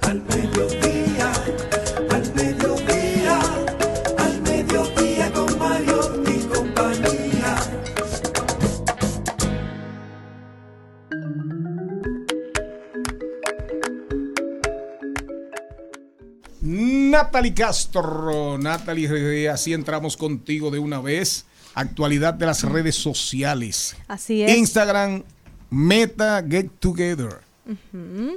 [0.08, 1.32] Al mediodía,
[2.08, 3.40] al mediodía,
[4.16, 7.56] al mediodía con Mario y compañía.
[16.62, 18.56] Natalie Castro.
[18.56, 21.44] Natalie, así entramos contigo de una vez.
[21.74, 23.94] Actualidad de las redes sociales.
[24.06, 24.56] Así es.
[24.56, 25.22] Instagram,
[25.68, 27.47] Meta Get Together.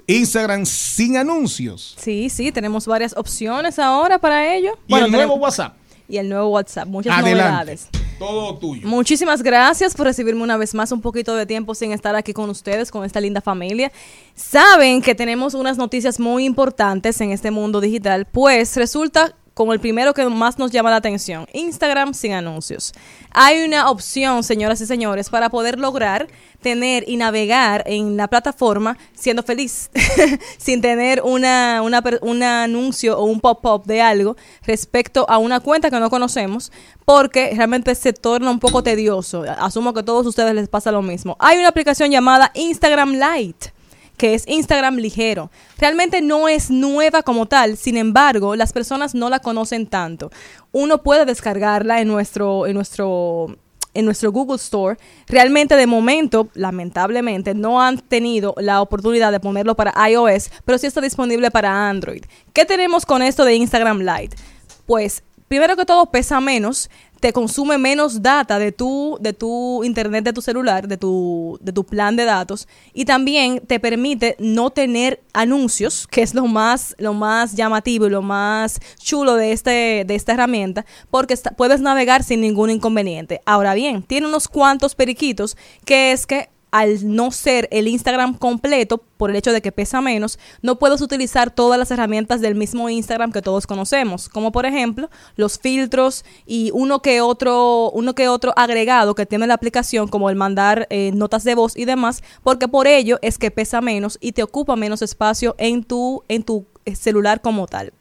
[0.07, 1.95] Instagram sin anuncios.
[1.97, 4.77] Sí, sí, tenemos varias opciones ahora para ello.
[4.87, 5.75] Y el nuevo tenemos- WhatsApp.
[6.07, 7.51] Y el nuevo WhatsApp, muchas Adelante.
[7.51, 7.87] novedades.
[8.19, 8.85] Todo tuyo.
[8.87, 12.49] Muchísimas gracias por recibirme una vez más un poquito de tiempo sin estar aquí con
[12.49, 13.91] ustedes, con esta linda familia.
[14.35, 19.79] Saben que tenemos unas noticias muy importantes en este mundo digital, pues resulta con el
[19.79, 22.93] primero que más nos llama la atención, Instagram sin anuncios.
[23.31, 26.27] Hay una opción, señoras y señores, para poder lograr
[26.61, 29.89] tener y navegar en la plataforma siendo feliz,
[30.57, 35.99] sin tener una, un anuncio o un pop-up de algo respecto a una cuenta que
[35.99, 36.71] no conocemos,
[37.05, 39.43] porque realmente se torna un poco tedioso.
[39.57, 41.35] Asumo que a todos ustedes les pasa lo mismo.
[41.39, 43.80] Hay una aplicación llamada Instagram Lite
[44.21, 45.49] que es Instagram ligero.
[45.79, 50.29] Realmente no es nueva como tal, sin embargo, las personas no la conocen tanto.
[50.71, 53.57] Uno puede descargarla en nuestro, en nuestro,
[53.95, 54.99] en nuestro Google Store.
[55.25, 60.85] Realmente de momento, lamentablemente, no han tenido la oportunidad de ponerlo para iOS, pero sí
[60.85, 62.23] está disponible para Android.
[62.53, 64.37] ¿Qué tenemos con esto de Instagram Lite?
[64.85, 66.91] Pues, primero que todo, pesa menos,
[67.21, 71.71] te consume menos data de tu, de tu internet de tu celular, de tu, de
[71.71, 76.95] tu plan de datos, y también te permite no tener anuncios, que es lo más,
[76.97, 81.79] lo más llamativo y lo más chulo de, este, de esta herramienta, porque está- puedes
[81.79, 83.39] navegar sin ningún inconveniente.
[83.45, 88.97] Ahora bien, tiene unos cuantos periquitos, que es que al no ser el Instagram completo,
[89.17, 92.89] por el hecho de que pesa menos, no puedes utilizar todas las herramientas del mismo
[92.89, 98.27] Instagram que todos conocemos, como por ejemplo los filtros y uno que otro, uno que
[98.27, 102.23] otro agregado que tiene la aplicación, como el mandar eh, notas de voz y demás,
[102.41, 106.43] porque por ello es que pesa menos y te ocupa menos espacio en tu, en
[106.43, 107.93] tu eh, celular como tal.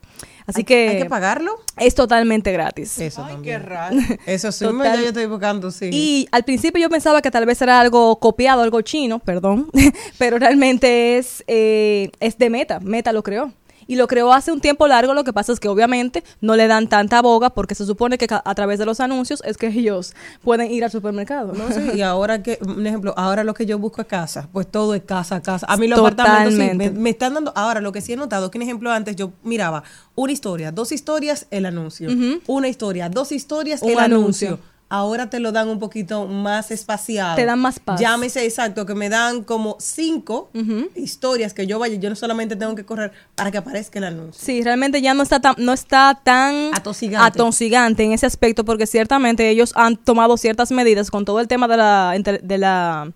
[0.51, 1.52] Así ¿Hay- que hay que pagarlo?
[1.77, 2.98] Es totalmente gratis.
[2.98, 3.62] Eso también.
[3.64, 3.97] raro.
[4.27, 4.97] Eso sí, Total.
[4.97, 5.90] ya yo estoy buscando, sí.
[5.93, 9.70] Y al principio yo pensaba que tal vez era algo copiado, algo chino, perdón,
[10.18, 12.81] pero realmente es, eh, es de Meta.
[12.81, 13.52] Meta lo creó.
[13.90, 16.68] Y lo creó hace un tiempo largo, lo que pasa es que obviamente no le
[16.68, 20.14] dan tanta boga porque se supone que a través de los anuncios es que ellos
[20.44, 21.54] pueden ir al supermercado.
[21.54, 24.70] No, sí, y ahora que, un ejemplo, ahora lo que yo busco es casa, pues
[24.70, 25.66] todo es casa, casa.
[25.68, 28.48] A mí los apartamentos sí, me, me están dando, ahora lo que sí he notado,
[28.52, 29.82] que un ejemplo antes yo miraba
[30.14, 32.10] una historia, dos historias, el anuncio,
[32.46, 34.48] una historia, dos historias, Un el anuncio.
[34.50, 34.70] anuncio.
[34.92, 37.36] Ahora te lo dan un poquito más espaciado.
[37.36, 38.00] Te dan más paz.
[38.00, 40.50] Llámese exacto, que me dan como cinco
[40.96, 44.44] historias que yo vaya, yo no solamente tengo que correr para que aparezca el anuncio.
[44.44, 47.24] Sí, realmente ya no está tan, no está tan Atosigante.
[47.38, 51.68] atosigante en ese aspecto porque ciertamente ellos han tomado ciertas medidas con todo el tema
[51.68, 52.12] de la,
[52.42, 53.12] de la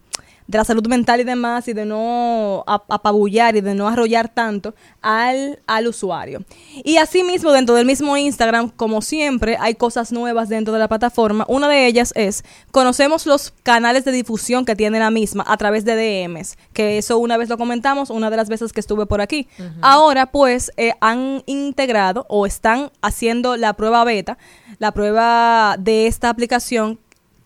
[0.46, 4.28] de la salud mental y demás y de no ap- apabullar y de no arrollar
[4.28, 6.44] tanto al, al usuario.
[6.84, 11.46] Y asimismo dentro del mismo Instagram, como siempre, hay cosas nuevas dentro de la plataforma.
[11.48, 15.86] Una de ellas es, conocemos los canales de difusión que tiene la misma a través
[15.86, 19.22] de DMs, que eso una vez lo comentamos, una de las veces que estuve por
[19.22, 19.48] aquí.
[19.80, 24.36] Ahora pues eh, han integrado o están haciendo la prueba beta,
[24.78, 26.98] la prueba de esta aplicación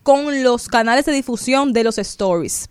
[0.03, 2.69] con los canales de difusión de los stories.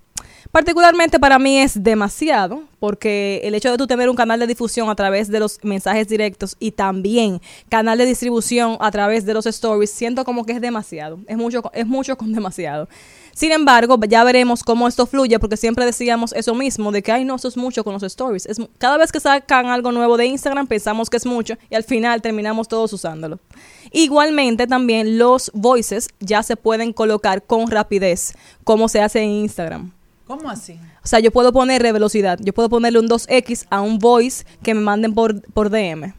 [0.51, 4.89] Particularmente para mí es demasiado, porque el hecho de tú tener un canal de difusión
[4.89, 9.47] a través de los mensajes directos y también canal de distribución a través de los
[9.47, 11.19] stories, siento como que es demasiado.
[11.27, 12.89] Es mucho, es mucho con demasiado.
[13.35, 17.25] Sin embargo, ya veremos cómo esto fluye, porque siempre decíamos eso mismo, de que, ay,
[17.25, 18.47] no, eso es mucho con los stories.
[18.47, 21.85] Es, cada vez que sacan algo nuevo de Instagram, pensamos que es mucho y al
[21.85, 23.39] final terminamos todos usándolo.
[23.93, 28.33] Igualmente, también los voices ya se pueden colocar con rapidez,
[28.65, 29.93] como se hace en Instagram.
[30.29, 30.79] ¿Cómo así?
[31.03, 32.39] O sea, yo puedo ponerle velocidad.
[32.41, 36.15] Yo puedo ponerle un 2X a un voice que me manden por, por DM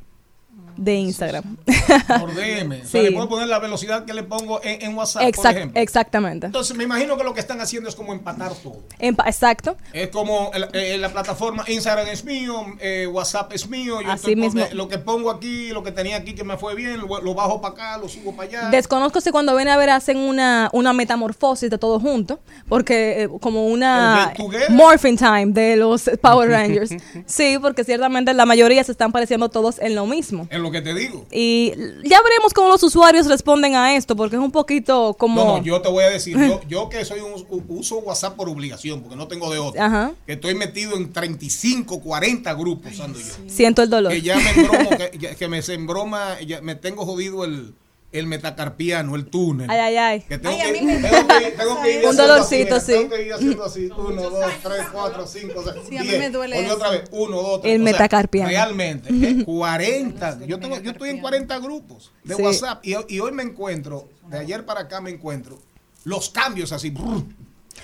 [0.80, 1.44] de Instagram.
[2.20, 2.72] Por DM.
[2.72, 3.02] O sea, Sí.
[3.02, 5.82] le puedo poner la velocidad que le pongo en, en WhatsApp, por Exact- ejemplo.
[5.82, 6.46] exactamente.
[6.48, 8.78] Entonces, me imagino que lo que están haciendo es como empatar todo.
[9.00, 9.76] Empa- exacto.
[9.94, 14.02] Es como el- eh, la plataforma Instagram es mío, eh, WhatsApp es mío.
[14.02, 14.64] Yo Así estoy mismo.
[14.74, 17.60] lo que pongo aquí, lo que tenía aquí que me fue bien, lo, lo bajo
[17.62, 18.70] para acá, lo subo para allá.
[18.70, 23.30] Desconozco si cuando viene a ver hacen una, una metamorfosis de todo junto, porque eh,
[23.42, 24.34] como una
[24.70, 26.92] morphing time de los Power Rangers.
[27.26, 30.48] sí, porque ciertamente la mayoría se están pareciendo todos en lo mismo.
[30.50, 31.26] Es lo que te digo.
[31.32, 31.74] Y
[32.04, 35.44] ya veremos cómo los usuarios responden a esto, porque es un poquito como...
[35.44, 38.50] No, no, yo te voy a decir, yo, yo que soy un uso WhatsApp por
[38.50, 39.82] obligación, porque no tengo de otro.
[39.82, 40.14] Ajá.
[40.26, 43.34] Que estoy metido en 35, 40 grupos usando yo.
[43.48, 44.12] Siento el dolor.
[44.12, 47.74] Que ya me embromo, que, que me se embroma, ya me tengo jodido el,
[48.12, 49.70] el metacarpiano, el túnel.
[49.70, 50.22] Ay, ay, ay.
[50.22, 52.28] Que tengo Ay, a que- mí me- tengo que ir- tengo que ir Un haciendo
[52.28, 52.92] dolorcito, así, sí.
[52.98, 53.90] Tengo que ir haciendo así.
[53.98, 56.76] Uno, dos, tres, cuatro, cinco, seis, Sí, a mí me duele Oye, eso.
[56.76, 57.04] otra vez.
[57.12, 57.76] Uno, dos, tres.
[57.76, 58.50] El O sea, metacarpiano.
[58.50, 60.46] Realmente, eh, 40.
[60.48, 62.42] Yo, tengo, yo estoy en 40 grupos de Sí.
[62.42, 65.60] WhatsApp y, y hoy me encuentro, de ayer para acá me encuentro,
[66.04, 66.90] los cambios así.
[66.90, 67.24] brr.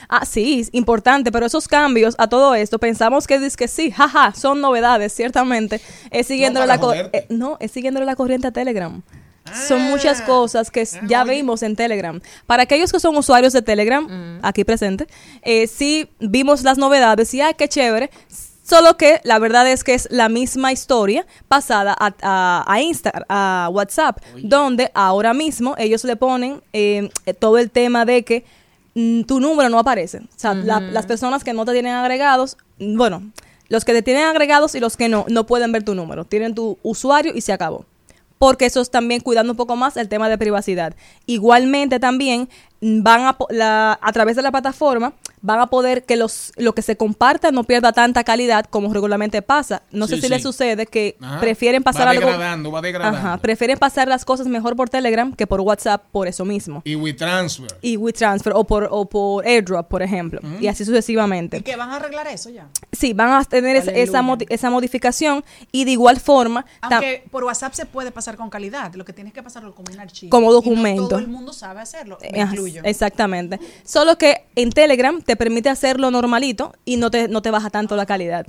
[0.09, 3.91] Ah, sí, es importante, pero esos cambios a todo esto, pensamos que es que sí,
[3.91, 5.79] jaja, son novedades, ciertamente.
[6.11, 9.01] Es siguiéndole para la eh, no, es siguiéndole la corriente a Telegram.
[9.67, 12.19] Son muchas cosas que s- ya vimos en Telegram.
[12.47, 15.07] Para aquellos que son usuarios de Telegram, aquí presente,
[15.43, 18.09] eh, sí vimos las novedades y ¡ay, qué chévere!
[18.63, 23.23] Solo que la verdad es que es la misma historia pasada a, a, a Insta,
[23.29, 28.43] a WhatsApp, donde ahora mismo ellos le ponen eh, eh, todo el tema de que
[28.95, 30.17] mm, tu número no aparece.
[30.17, 33.21] O sea, la- las personas que no te tienen agregados, mm, bueno,
[33.69, 36.25] los que te tienen agregados y los que no, no pueden ver tu número.
[36.25, 37.85] Tienen tu usuario y se acabó.
[38.37, 40.95] Porque eso es también cuidando un poco más el tema de privacidad.
[41.25, 42.49] Igualmente también
[42.87, 46.73] van a, po- la, a través de la plataforma van a poder que los lo
[46.73, 49.81] que se comparta no pierda tanta calidad como regularmente pasa.
[49.91, 50.43] No sé Sí, si les sí.
[50.43, 51.39] sucede que Ajá.
[51.39, 53.17] prefieren pasar va algo degradando, va degradando.
[53.19, 56.95] Ajá, prefieren pasar las cosas mejor por Telegram que por WhatsApp por eso mismo Y
[56.95, 57.67] WeTransfer.
[57.81, 61.57] y WeTransfer o por, o por AirDrop, por ejemplo, y así sucesivamente.
[61.57, 62.67] ¿Y que van a arreglar eso ya?
[62.91, 67.73] Sí, van a tener esa, modi- esa modificación y de igual forma, Aunque por WhatsApp
[67.73, 70.29] se puede pasar con calidad, lo que tienes que pasarlo como un archivo.
[70.31, 71.07] Como Y no documento.
[71.09, 72.51] todo el mundo sabe hacerlo, me Ajá,
[72.83, 73.59] Exactamente.
[73.83, 77.95] Solo que en Telegram te permite hacerlo normalito y no te, no te baja tanto
[77.95, 78.45] la calidad.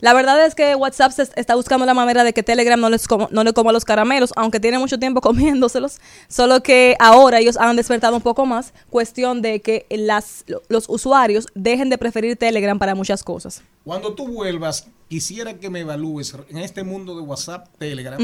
[0.00, 3.08] La verdad es que WhatsApp se está buscando la manera de que Telegram no, les
[3.08, 6.00] como- no le coma los caramelos, aunque tiene mucho tiempo comiéndoselos.
[6.28, 8.74] Solo que ahora ellos han despertado un poco más.
[8.90, 13.62] Cuestión de que las, los usuarios dejen de preferir Telegram para muchas cosas.
[13.84, 18.18] Cuando tú vuelvas, quisiera que me evalúes en este mundo de WhatsApp, Telegram,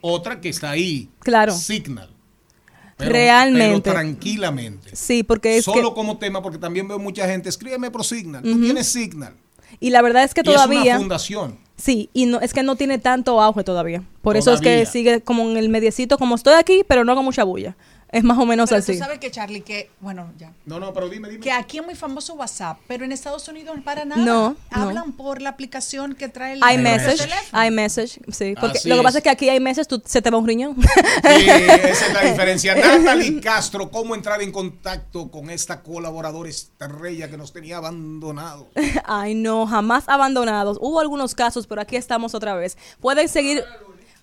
[0.00, 1.52] otra que está ahí, Claro.
[1.52, 2.08] Signal.
[3.02, 3.80] Pero- Realmente.
[3.90, 4.94] Pero tranquilamente.
[4.96, 5.94] Sí, porque es Solo que...
[5.94, 8.42] como tema, porque también veo mucha gente, escríbeme por Signal.
[8.42, 8.60] Tú Ujú.
[8.62, 9.34] tienes Signal.
[9.80, 10.98] Y la verdad es que Y es una todavía...
[10.98, 11.58] fundación.
[11.76, 14.04] Sí, y no, es que no tiene tanto auge todavía.
[14.20, 14.84] Por eso es Todavía.
[14.84, 17.76] que sigue como en el mediecito, como estoy aquí, pero no con mucha bulla.
[18.12, 18.92] Es más o menos Pero así.
[18.92, 20.52] tú sabes que, Charlie, que, bueno, ya.
[20.66, 21.40] No, no, pero dime, dime.
[21.42, 24.22] Que aquí es muy famoso WhatsApp, pero en Estados Unidos para nada.
[24.22, 24.56] No, no.
[24.70, 27.64] Hablan por la aplicación que trae el iMessage, teléfono.
[27.64, 28.54] iMessage, sí.
[28.60, 30.76] Porque Así lo que pasa es que aquí iMessage tú, se te va un riñón.
[30.76, 32.74] Sí, esa es la diferencia.
[32.74, 38.68] Natalie Castro, ¿cómo entrar en contacto con esta colaboradora estrella que nos tenía abandonado?
[39.04, 40.76] Ay, no, jamás abandonados.
[40.82, 42.76] Hubo algunos casos, pero aquí estamos otra vez.
[43.00, 43.64] Pueden seguir.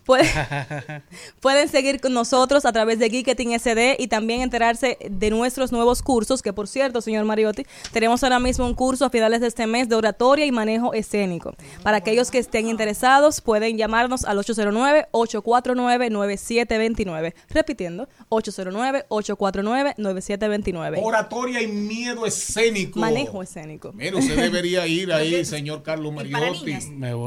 [0.10, 0.30] Pueden-
[1.42, 6.02] Pueden seguir con nosotros a través de Geeketing SD y también enterarse de nuestros nuevos
[6.02, 9.68] cursos, que por cierto, señor Mariotti, tenemos ahora mismo un curso a finales de este
[9.68, 11.54] mes de oratoria y manejo escénico.
[11.84, 17.34] Para aquellos que estén interesados, pueden llamarnos al 809-849-9729.
[17.50, 21.00] Repitiendo, 809-849-9729.
[21.04, 23.00] Oratoria y miedo escénico.
[23.00, 23.92] Manejo escénico.
[23.94, 26.72] Mira, usted debería ir ahí, señor Carlos Mariotti.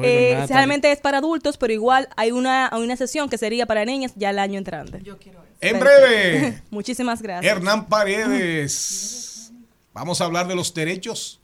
[0.05, 3.85] Eh, realmente es para adultos, pero igual hay una, hay una sesión que sería para
[3.85, 5.01] niñas ya el año entrante.
[5.03, 6.63] Yo quiero En breve.
[6.71, 7.55] Muchísimas gracias.
[7.55, 9.53] Hernán Paredes.
[9.93, 11.39] Vamos a hablar de los derechos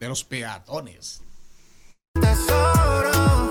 [0.00, 1.20] de los peatones.
[2.14, 3.50] tesoro.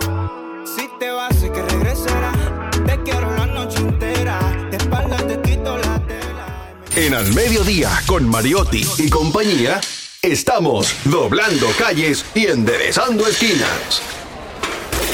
[0.65, 2.69] Si te vas, sé que regresará.
[2.85, 4.39] Te quiero la noche entera.
[4.71, 6.73] De espalda te quito la tela.
[6.95, 9.79] En Al Mediodía, con Mariotti y compañía,
[10.23, 14.01] estamos doblando calles y enderezando esquinas.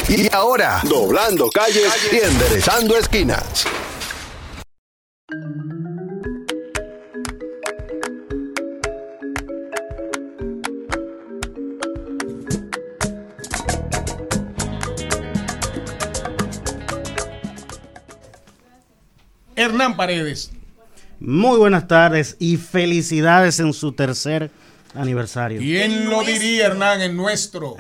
[0.10, 3.66] Y ahora, doblando calles y enderezando esquinas.
[19.56, 20.52] Hernán Paredes.
[21.20, 24.52] Muy buenas tardes y felicidades en su tercer
[24.96, 25.60] aniversario.
[25.60, 27.02] ¿Quién lo diría, Hernán?
[27.02, 27.76] El nuestro.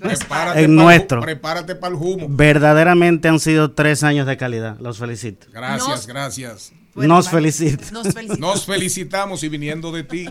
[0.00, 1.20] Prepárate pa'l- nuestro.
[1.20, 2.26] Prepárate para el humo.
[2.28, 4.78] Verdaderamente han sido tres años de calidad.
[4.80, 5.46] Los felicito.
[5.52, 6.72] Gracias, Nos- gracias.
[6.94, 7.84] Nos felicito.
[7.92, 8.38] Nos felicitamos.
[8.38, 10.26] Nos felicitamos y viniendo de ti,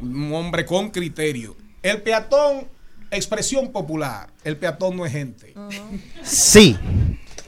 [0.00, 1.56] un hombre con criterio.
[1.82, 2.68] El peatón,
[3.10, 4.30] expresión popular.
[4.44, 5.54] El peatón no es gente.
[6.22, 6.78] Sí,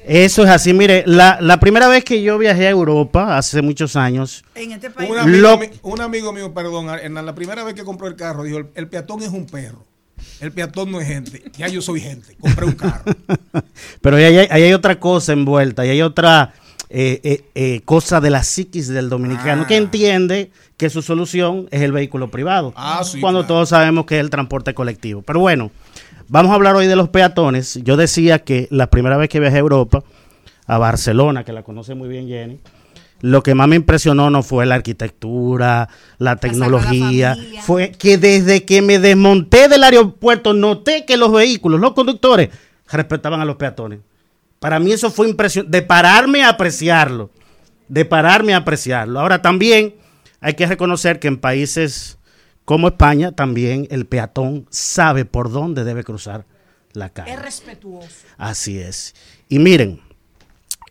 [0.06, 0.72] eso es así.
[0.72, 4.90] Mire, la, la primera vez que yo viajé a Europa, hace muchos años, En este
[4.90, 5.10] país.
[5.10, 8.16] Un amigo, Lo- mi- un amigo mío, perdón, Hernán, la primera vez que compró el
[8.16, 9.84] carro, dijo, el, el peatón es un perro.
[10.40, 11.42] El peatón no es gente.
[11.56, 12.36] Ya yo soy gente.
[12.40, 13.02] Compré un carro.
[14.00, 16.52] pero ahí hay, ahí hay otra cosa envuelta, ahí hay otra
[16.90, 19.66] eh, eh, eh, cosa de la psiquis del dominicano Ah.
[19.66, 23.54] que entiende que su solución es el vehículo privado, Ah, sí, cuando claro.
[23.54, 25.22] todos sabemos que es el transporte colectivo.
[25.22, 25.70] Pero bueno,
[26.28, 27.80] vamos a hablar hoy de los peatones.
[27.82, 30.02] Yo decía que la primera vez que viajé a Europa,
[30.66, 32.60] a Barcelona, que la conoce muy bien Jenny.
[33.20, 35.88] Lo que más me impresionó no fue la arquitectura,
[36.18, 41.94] la tecnología, fue que desde que me desmonté del aeropuerto noté que los vehículos, los
[41.94, 42.50] conductores,
[42.90, 44.00] respetaban a los peatones.
[44.58, 47.30] Para mí eso fue impresionante, de pararme a apreciarlo,
[47.88, 49.20] de pararme a apreciarlo.
[49.20, 49.94] Ahora también
[50.40, 52.18] hay que reconocer que en países
[52.64, 56.46] como España también el peatón sabe por dónde debe cruzar
[56.92, 57.32] la calle.
[57.32, 58.08] Es respetuoso.
[58.38, 59.14] Así es.
[59.48, 60.00] Y miren,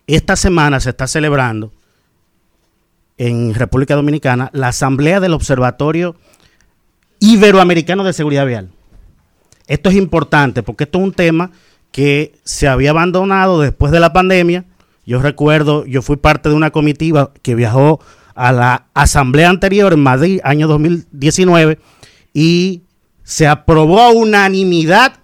[0.06, 1.72] esta semana se está celebrando
[3.16, 6.16] en República Dominicana la asamblea del Observatorio
[7.20, 8.70] Iberoamericano de Seguridad Vial.
[9.66, 11.50] Esto es importante porque esto es un tema
[11.90, 14.64] que se había abandonado después de la pandemia.
[15.06, 18.00] Yo recuerdo, yo fui parte de una comitiva que viajó
[18.34, 21.78] a la asamblea anterior en Madrid, año 2019,
[22.32, 22.82] y
[23.22, 25.14] se aprobó a unanimidad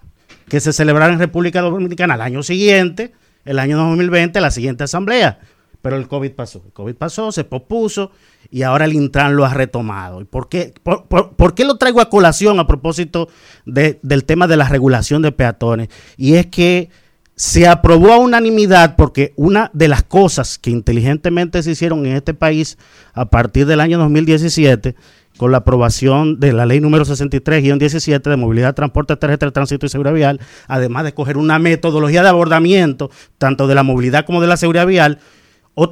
[0.47, 3.13] que se celebrara en República Dominicana el año siguiente,
[3.45, 5.39] el año 2020, la siguiente asamblea.
[5.81, 6.61] Pero el COVID pasó.
[6.65, 8.11] El COVID pasó, se pospuso
[8.51, 10.21] y ahora el Intran lo ha retomado.
[10.21, 13.29] ¿Y por qué, por, por- por qué lo traigo a colación a propósito
[13.65, 15.89] de- del tema de la regulación de peatones?
[16.17, 16.89] Y es que
[17.41, 22.35] se aprobó a unanimidad porque una de las cosas que inteligentemente se hicieron en este
[22.35, 22.77] país
[23.15, 24.93] a partir del año 2017
[25.37, 30.13] con la aprobación de la ley número 63-17 de movilidad, transporte terrestre, tránsito y seguridad
[30.13, 33.09] vial, además de coger una metodología de abordamiento,
[33.39, 35.17] tanto de la movilidad como de la seguridad vial,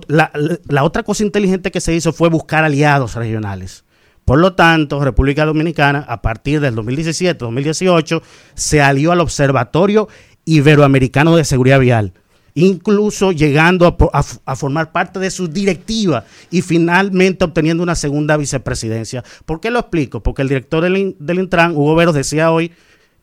[0.07, 0.31] la-
[0.67, 3.85] la otra cosa inteligente que se hizo fue buscar aliados regionales.
[4.23, 8.21] Por lo tanto, República Dominicana, a partir del 2017-2018,
[8.53, 10.07] se alió al Observatorio
[10.45, 12.13] Iberoamericano de Seguridad Vial,
[12.55, 19.23] incluso llegando a, formar parte de su directiva y finalmente obteniendo una segunda vicepresidencia.
[19.45, 20.21] ¿Por qué lo explico?
[20.23, 22.71] Porque el director del, del Intran, Hugo Veros, decía hoy,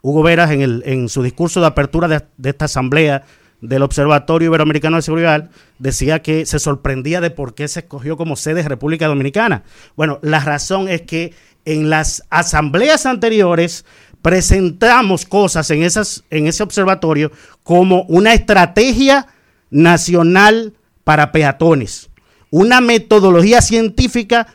[0.02, 3.24] Hugo Veras, en, el, en su discurso de apertura de, de esta asamblea
[3.60, 8.36] del Observatorio Iberoamericano de Seguridad, decía que se sorprendía de por qué se escogió como
[8.36, 9.64] sede República Dominicana.
[9.96, 11.32] Bueno, la razón es que
[11.64, 13.84] en las asambleas anteriores
[14.26, 17.30] presentamos cosas en, esas, en ese observatorio
[17.62, 19.28] como una estrategia
[19.70, 20.72] nacional
[21.04, 22.10] para peatones,
[22.50, 24.48] una metodología científica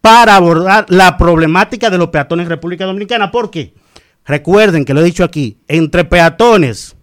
[0.00, 3.30] para abordar la problemática de los peatones en República Dominicana.
[3.30, 3.74] ¿Por qué?
[4.24, 6.96] Recuerden que lo he dicho aquí, entre peatones,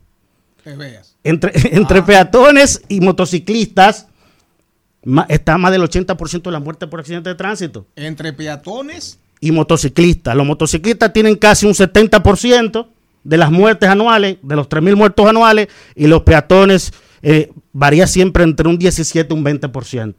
[1.24, 4.08] entre, entre peatones y motociclistas,
[5.30, 7.86] está más del 80% de las muertes por accidente de tránsito.
[7.96, 10.36] Entre peatones, Y motociclistas.
[10.36, 12.88] Los motociclistas tienen casi un 70%
[13.24, 18.44] de las muertes anuales, de los 3.000 muertos anuales, y los peatones eh, varía siempre
[18.44, 20.16] entre un 17 y un 20%.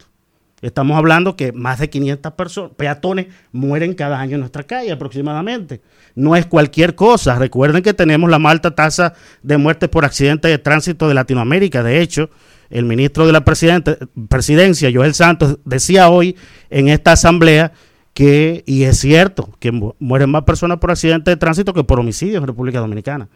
[0.62, 5.82] Estamos hablando que más de 500 personas, peatones mueren cada año en nuestra calle aproximadamente.
[6.14, 7.36] No es cualquier cosa.
[7.36, 11.82] Recuerden que tenemos la más alta tasa de muertes por accidentes de tránsito de Latinoamérica.
[11.82, 12.30] De hecho,
[12.70, 16.36] el ministro de la presidencia, Joel Santos, decía hoy
[16.70, 17.72] en esta asamblea
[18.14, 21.98] que, y es cierto, que mu- mueren más personas por accidentes de tránsito que por
[22.00, 23.28] homicidios en República Dominicana.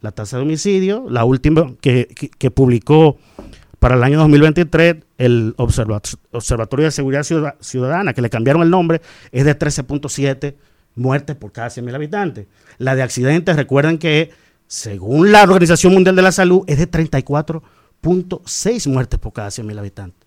[0.00, 3.18] La tasa de homicidio, la última que, que- que publicó
[3.80, 6.00] para el año 2023 el Observa-
[6.32, 9.00] Observatorio de Seguridad Ciudad- Ciudadana, que le cambiaron el nombre,
[9.32, 10.54] es de 13.7
[10.96, 12.46] muertes por cada 100.000 habitantes.
[12.78, 14.30] La de accidentes, recuerden que
[14.66, 16.86] según la Organización Mundial de la Salud, es de
[18.02, 20.20] 34.6 muertes por cada 100.000 habitantes.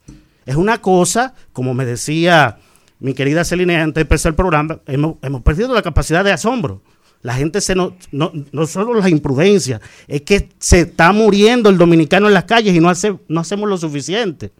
[0.45, 2.57] Es una cosa, como me decía
[3.03, 6.81] mi querida Celine antes de empezar el programa, hemos, hemos perdido la capacidad de asombro.
[7.21, 11.77] La gente se no, no, no solo la imprudencia, es que se está muriendo el
[11.77, 14.51] dominicano en las calles y no, hace, no hacemos lo suficiente.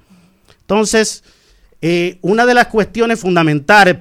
[0.61, 1.24] Entonces,
[1.82, 3.98] eh, una de las cuestiones fundamentales,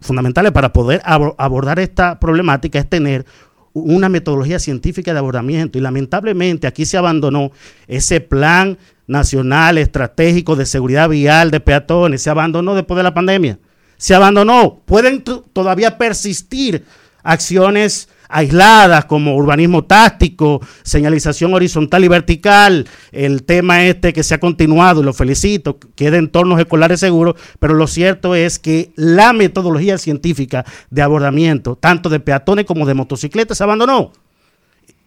[0.00, 3.24] fundamentales para poder abo- abordar esta problemática es tener
[3.72, 7.50] una metodología científica de abordamiento y lamentablemente aquí se abandonó
[7.88, 13.58] ese plan nacional estratégico de seguridad vial de peatones, se abandonó después de la pandemia,
[13.96, 16.84] se abandonó, pueden todavía persistir
[17.22, 24.40] acciones aisladas como urbanismo táctico, señalización horizontal y vertical, el tema este que se ha
[24.40, 28.92] continuado y lo felicito, que es de entornos escolares seguros, pero lo cierto es que
[28.96, 34.12] la metodología científica de abordamiento, tanto de peatones como de motocicletas, se abandonó.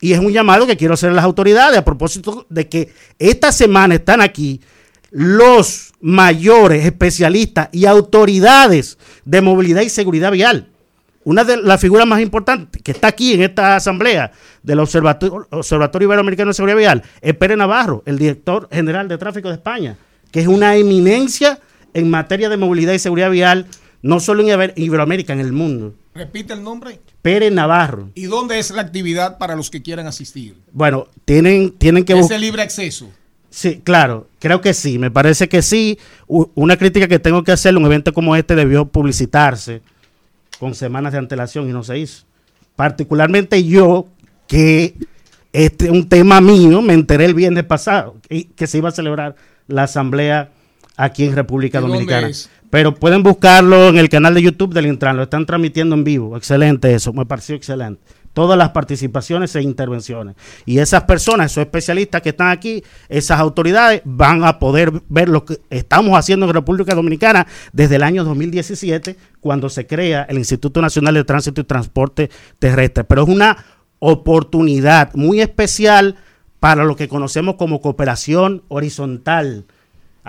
[0.02, 3.52] Y es un llamado que quiero hacer a las autoridades a propósito de que esta
[3.52, 4.62] semana están aquí
[5.12, 10.68] los mayores especialistas y autoridades de movilidad y seguridad vial.
[11.24, 14.32] Una de las figuras más importantes que está aquí en esta asamblea
[14.64, 19.50] del Observatorio, Observatorio Iberoamericano de Seguridad Vial es Pérez Navarro, el director general de tráfico
[19.50, 19.98] de España,
[20.32, 21.60] que es una eminencia
[21.94, 23.68] en materia de movilidad y seguridad vial,
[24.02, 25.94] no solo en Iber- Iberoamérica, en el mundo.
[26.16, 27.00] repite el nombre.
[27.22, 28.10] Pérez Navarro.
[28.16, 30.56] ¿Y dónde es la actividad para los que quieran asistir?
[30.72, 33.10] Bueno, tienen, tienen que Es de libre acceso.
[33.50, 35.98] Sí, claro, creo que sí, me parece que sí.
[36.28, 39.82] U- Una crítica que tengo que hacer, un evento como este debió publicitarse
[40.60, 42.26] con semanas de antelación y no se hizo.
[42.76, 44.08] Particularmente yo,
[44.48, 44.94] que
[45.52, 48.94] este es un tema mío, me enteré el viernes pasado que, que se iba a
[48.94, 49.36] celebrar
[49.68, 50.52] la asamblea
[50.96, 52.28] aquí en República ¿De dónde Dominicana.
[52.70, 56.38] Pero pueden buscarlo en el canal de YouTube del Intran, lo están transmitiendo en vivo.
[56.38, 58.00] Excelente eso, me pareció excelente.
[58.34, 60.36] Todas las participaciones e intervenciones.
[60.66, 65.46] Y esas personas, esos especialistas que están aquí, esas autoridades, van a poder ver lo
[65.46, 70.82] que estamos haciendo en República Dominicana desde el año 2017, cuando se crea el Instituto
[70.82, 72.30] Nacional de Tránsito y Transporte
[72.60, 73.04] Terrestre.
[73.04, 73.66] Pero es una
[74.00, 76.16] oportunidad muy especial
[76.60, 79.66] para lo que conocemos como cooperación horizontal.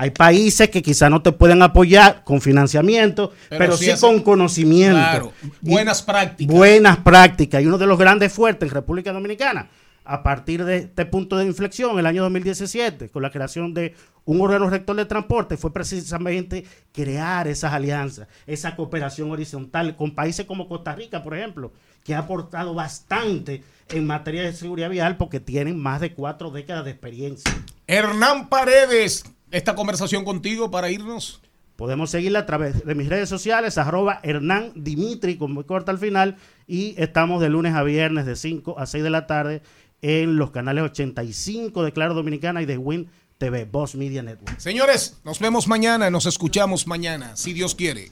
[0.01, 4.97] Hay países que quizá no te pueden apoyar con financiamiento, Pero pero, sí con conocimiento.
[4.97, 6.57] Claro, buenas prácticas.
[6.57, 7.63] Buenas prácticas.
[7.63, 9.69] Y uno de los grandes fuertes en República Dominicana,
[10.07, 13.95] a partir de este punto de inflexión, el año 2017, con la creación de
[14.25, 16.65] un órgano rector de transporte, fue precisamente
[16.95, 21.75] crear esas alianzas, esa cooperación horizontal con países como Costa Rica, por ejemplo,
[22.05, 26.87] que ha aportado bastante en materia de seguridad vial porque tienen más de cuatro décadas
[26.87, 27.53] de experiencia.
[27.87, 31.41] Hernán Paredes, esta conversación contigo para irnos.
[31.77, 35.99] Podemos seguirla a través de mis redes sociales, arroba Hernán Dimitri, con muy corta al
[35.99, 36.37] final,
[36.67, 39.63] y estamos de lunes a viernes de 5 a 6 de la tarde
[40.03, 43.09] en los canales 85 de Claro Dominicana y de Win
[43.39, 44.59] TV, Boss Media Network.
[44.59, 48.11] Señores, nos vemos mañana, nos escuchamos mañana, si Dios quiere.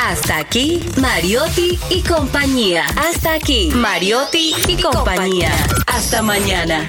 [0.00, 2.86] Hasta aquí, Mariotti y compañía.
[2.96, 5.52] Hasta aquí, Mariotti y compañía.
[5.86, 6.88] Hasta mañana.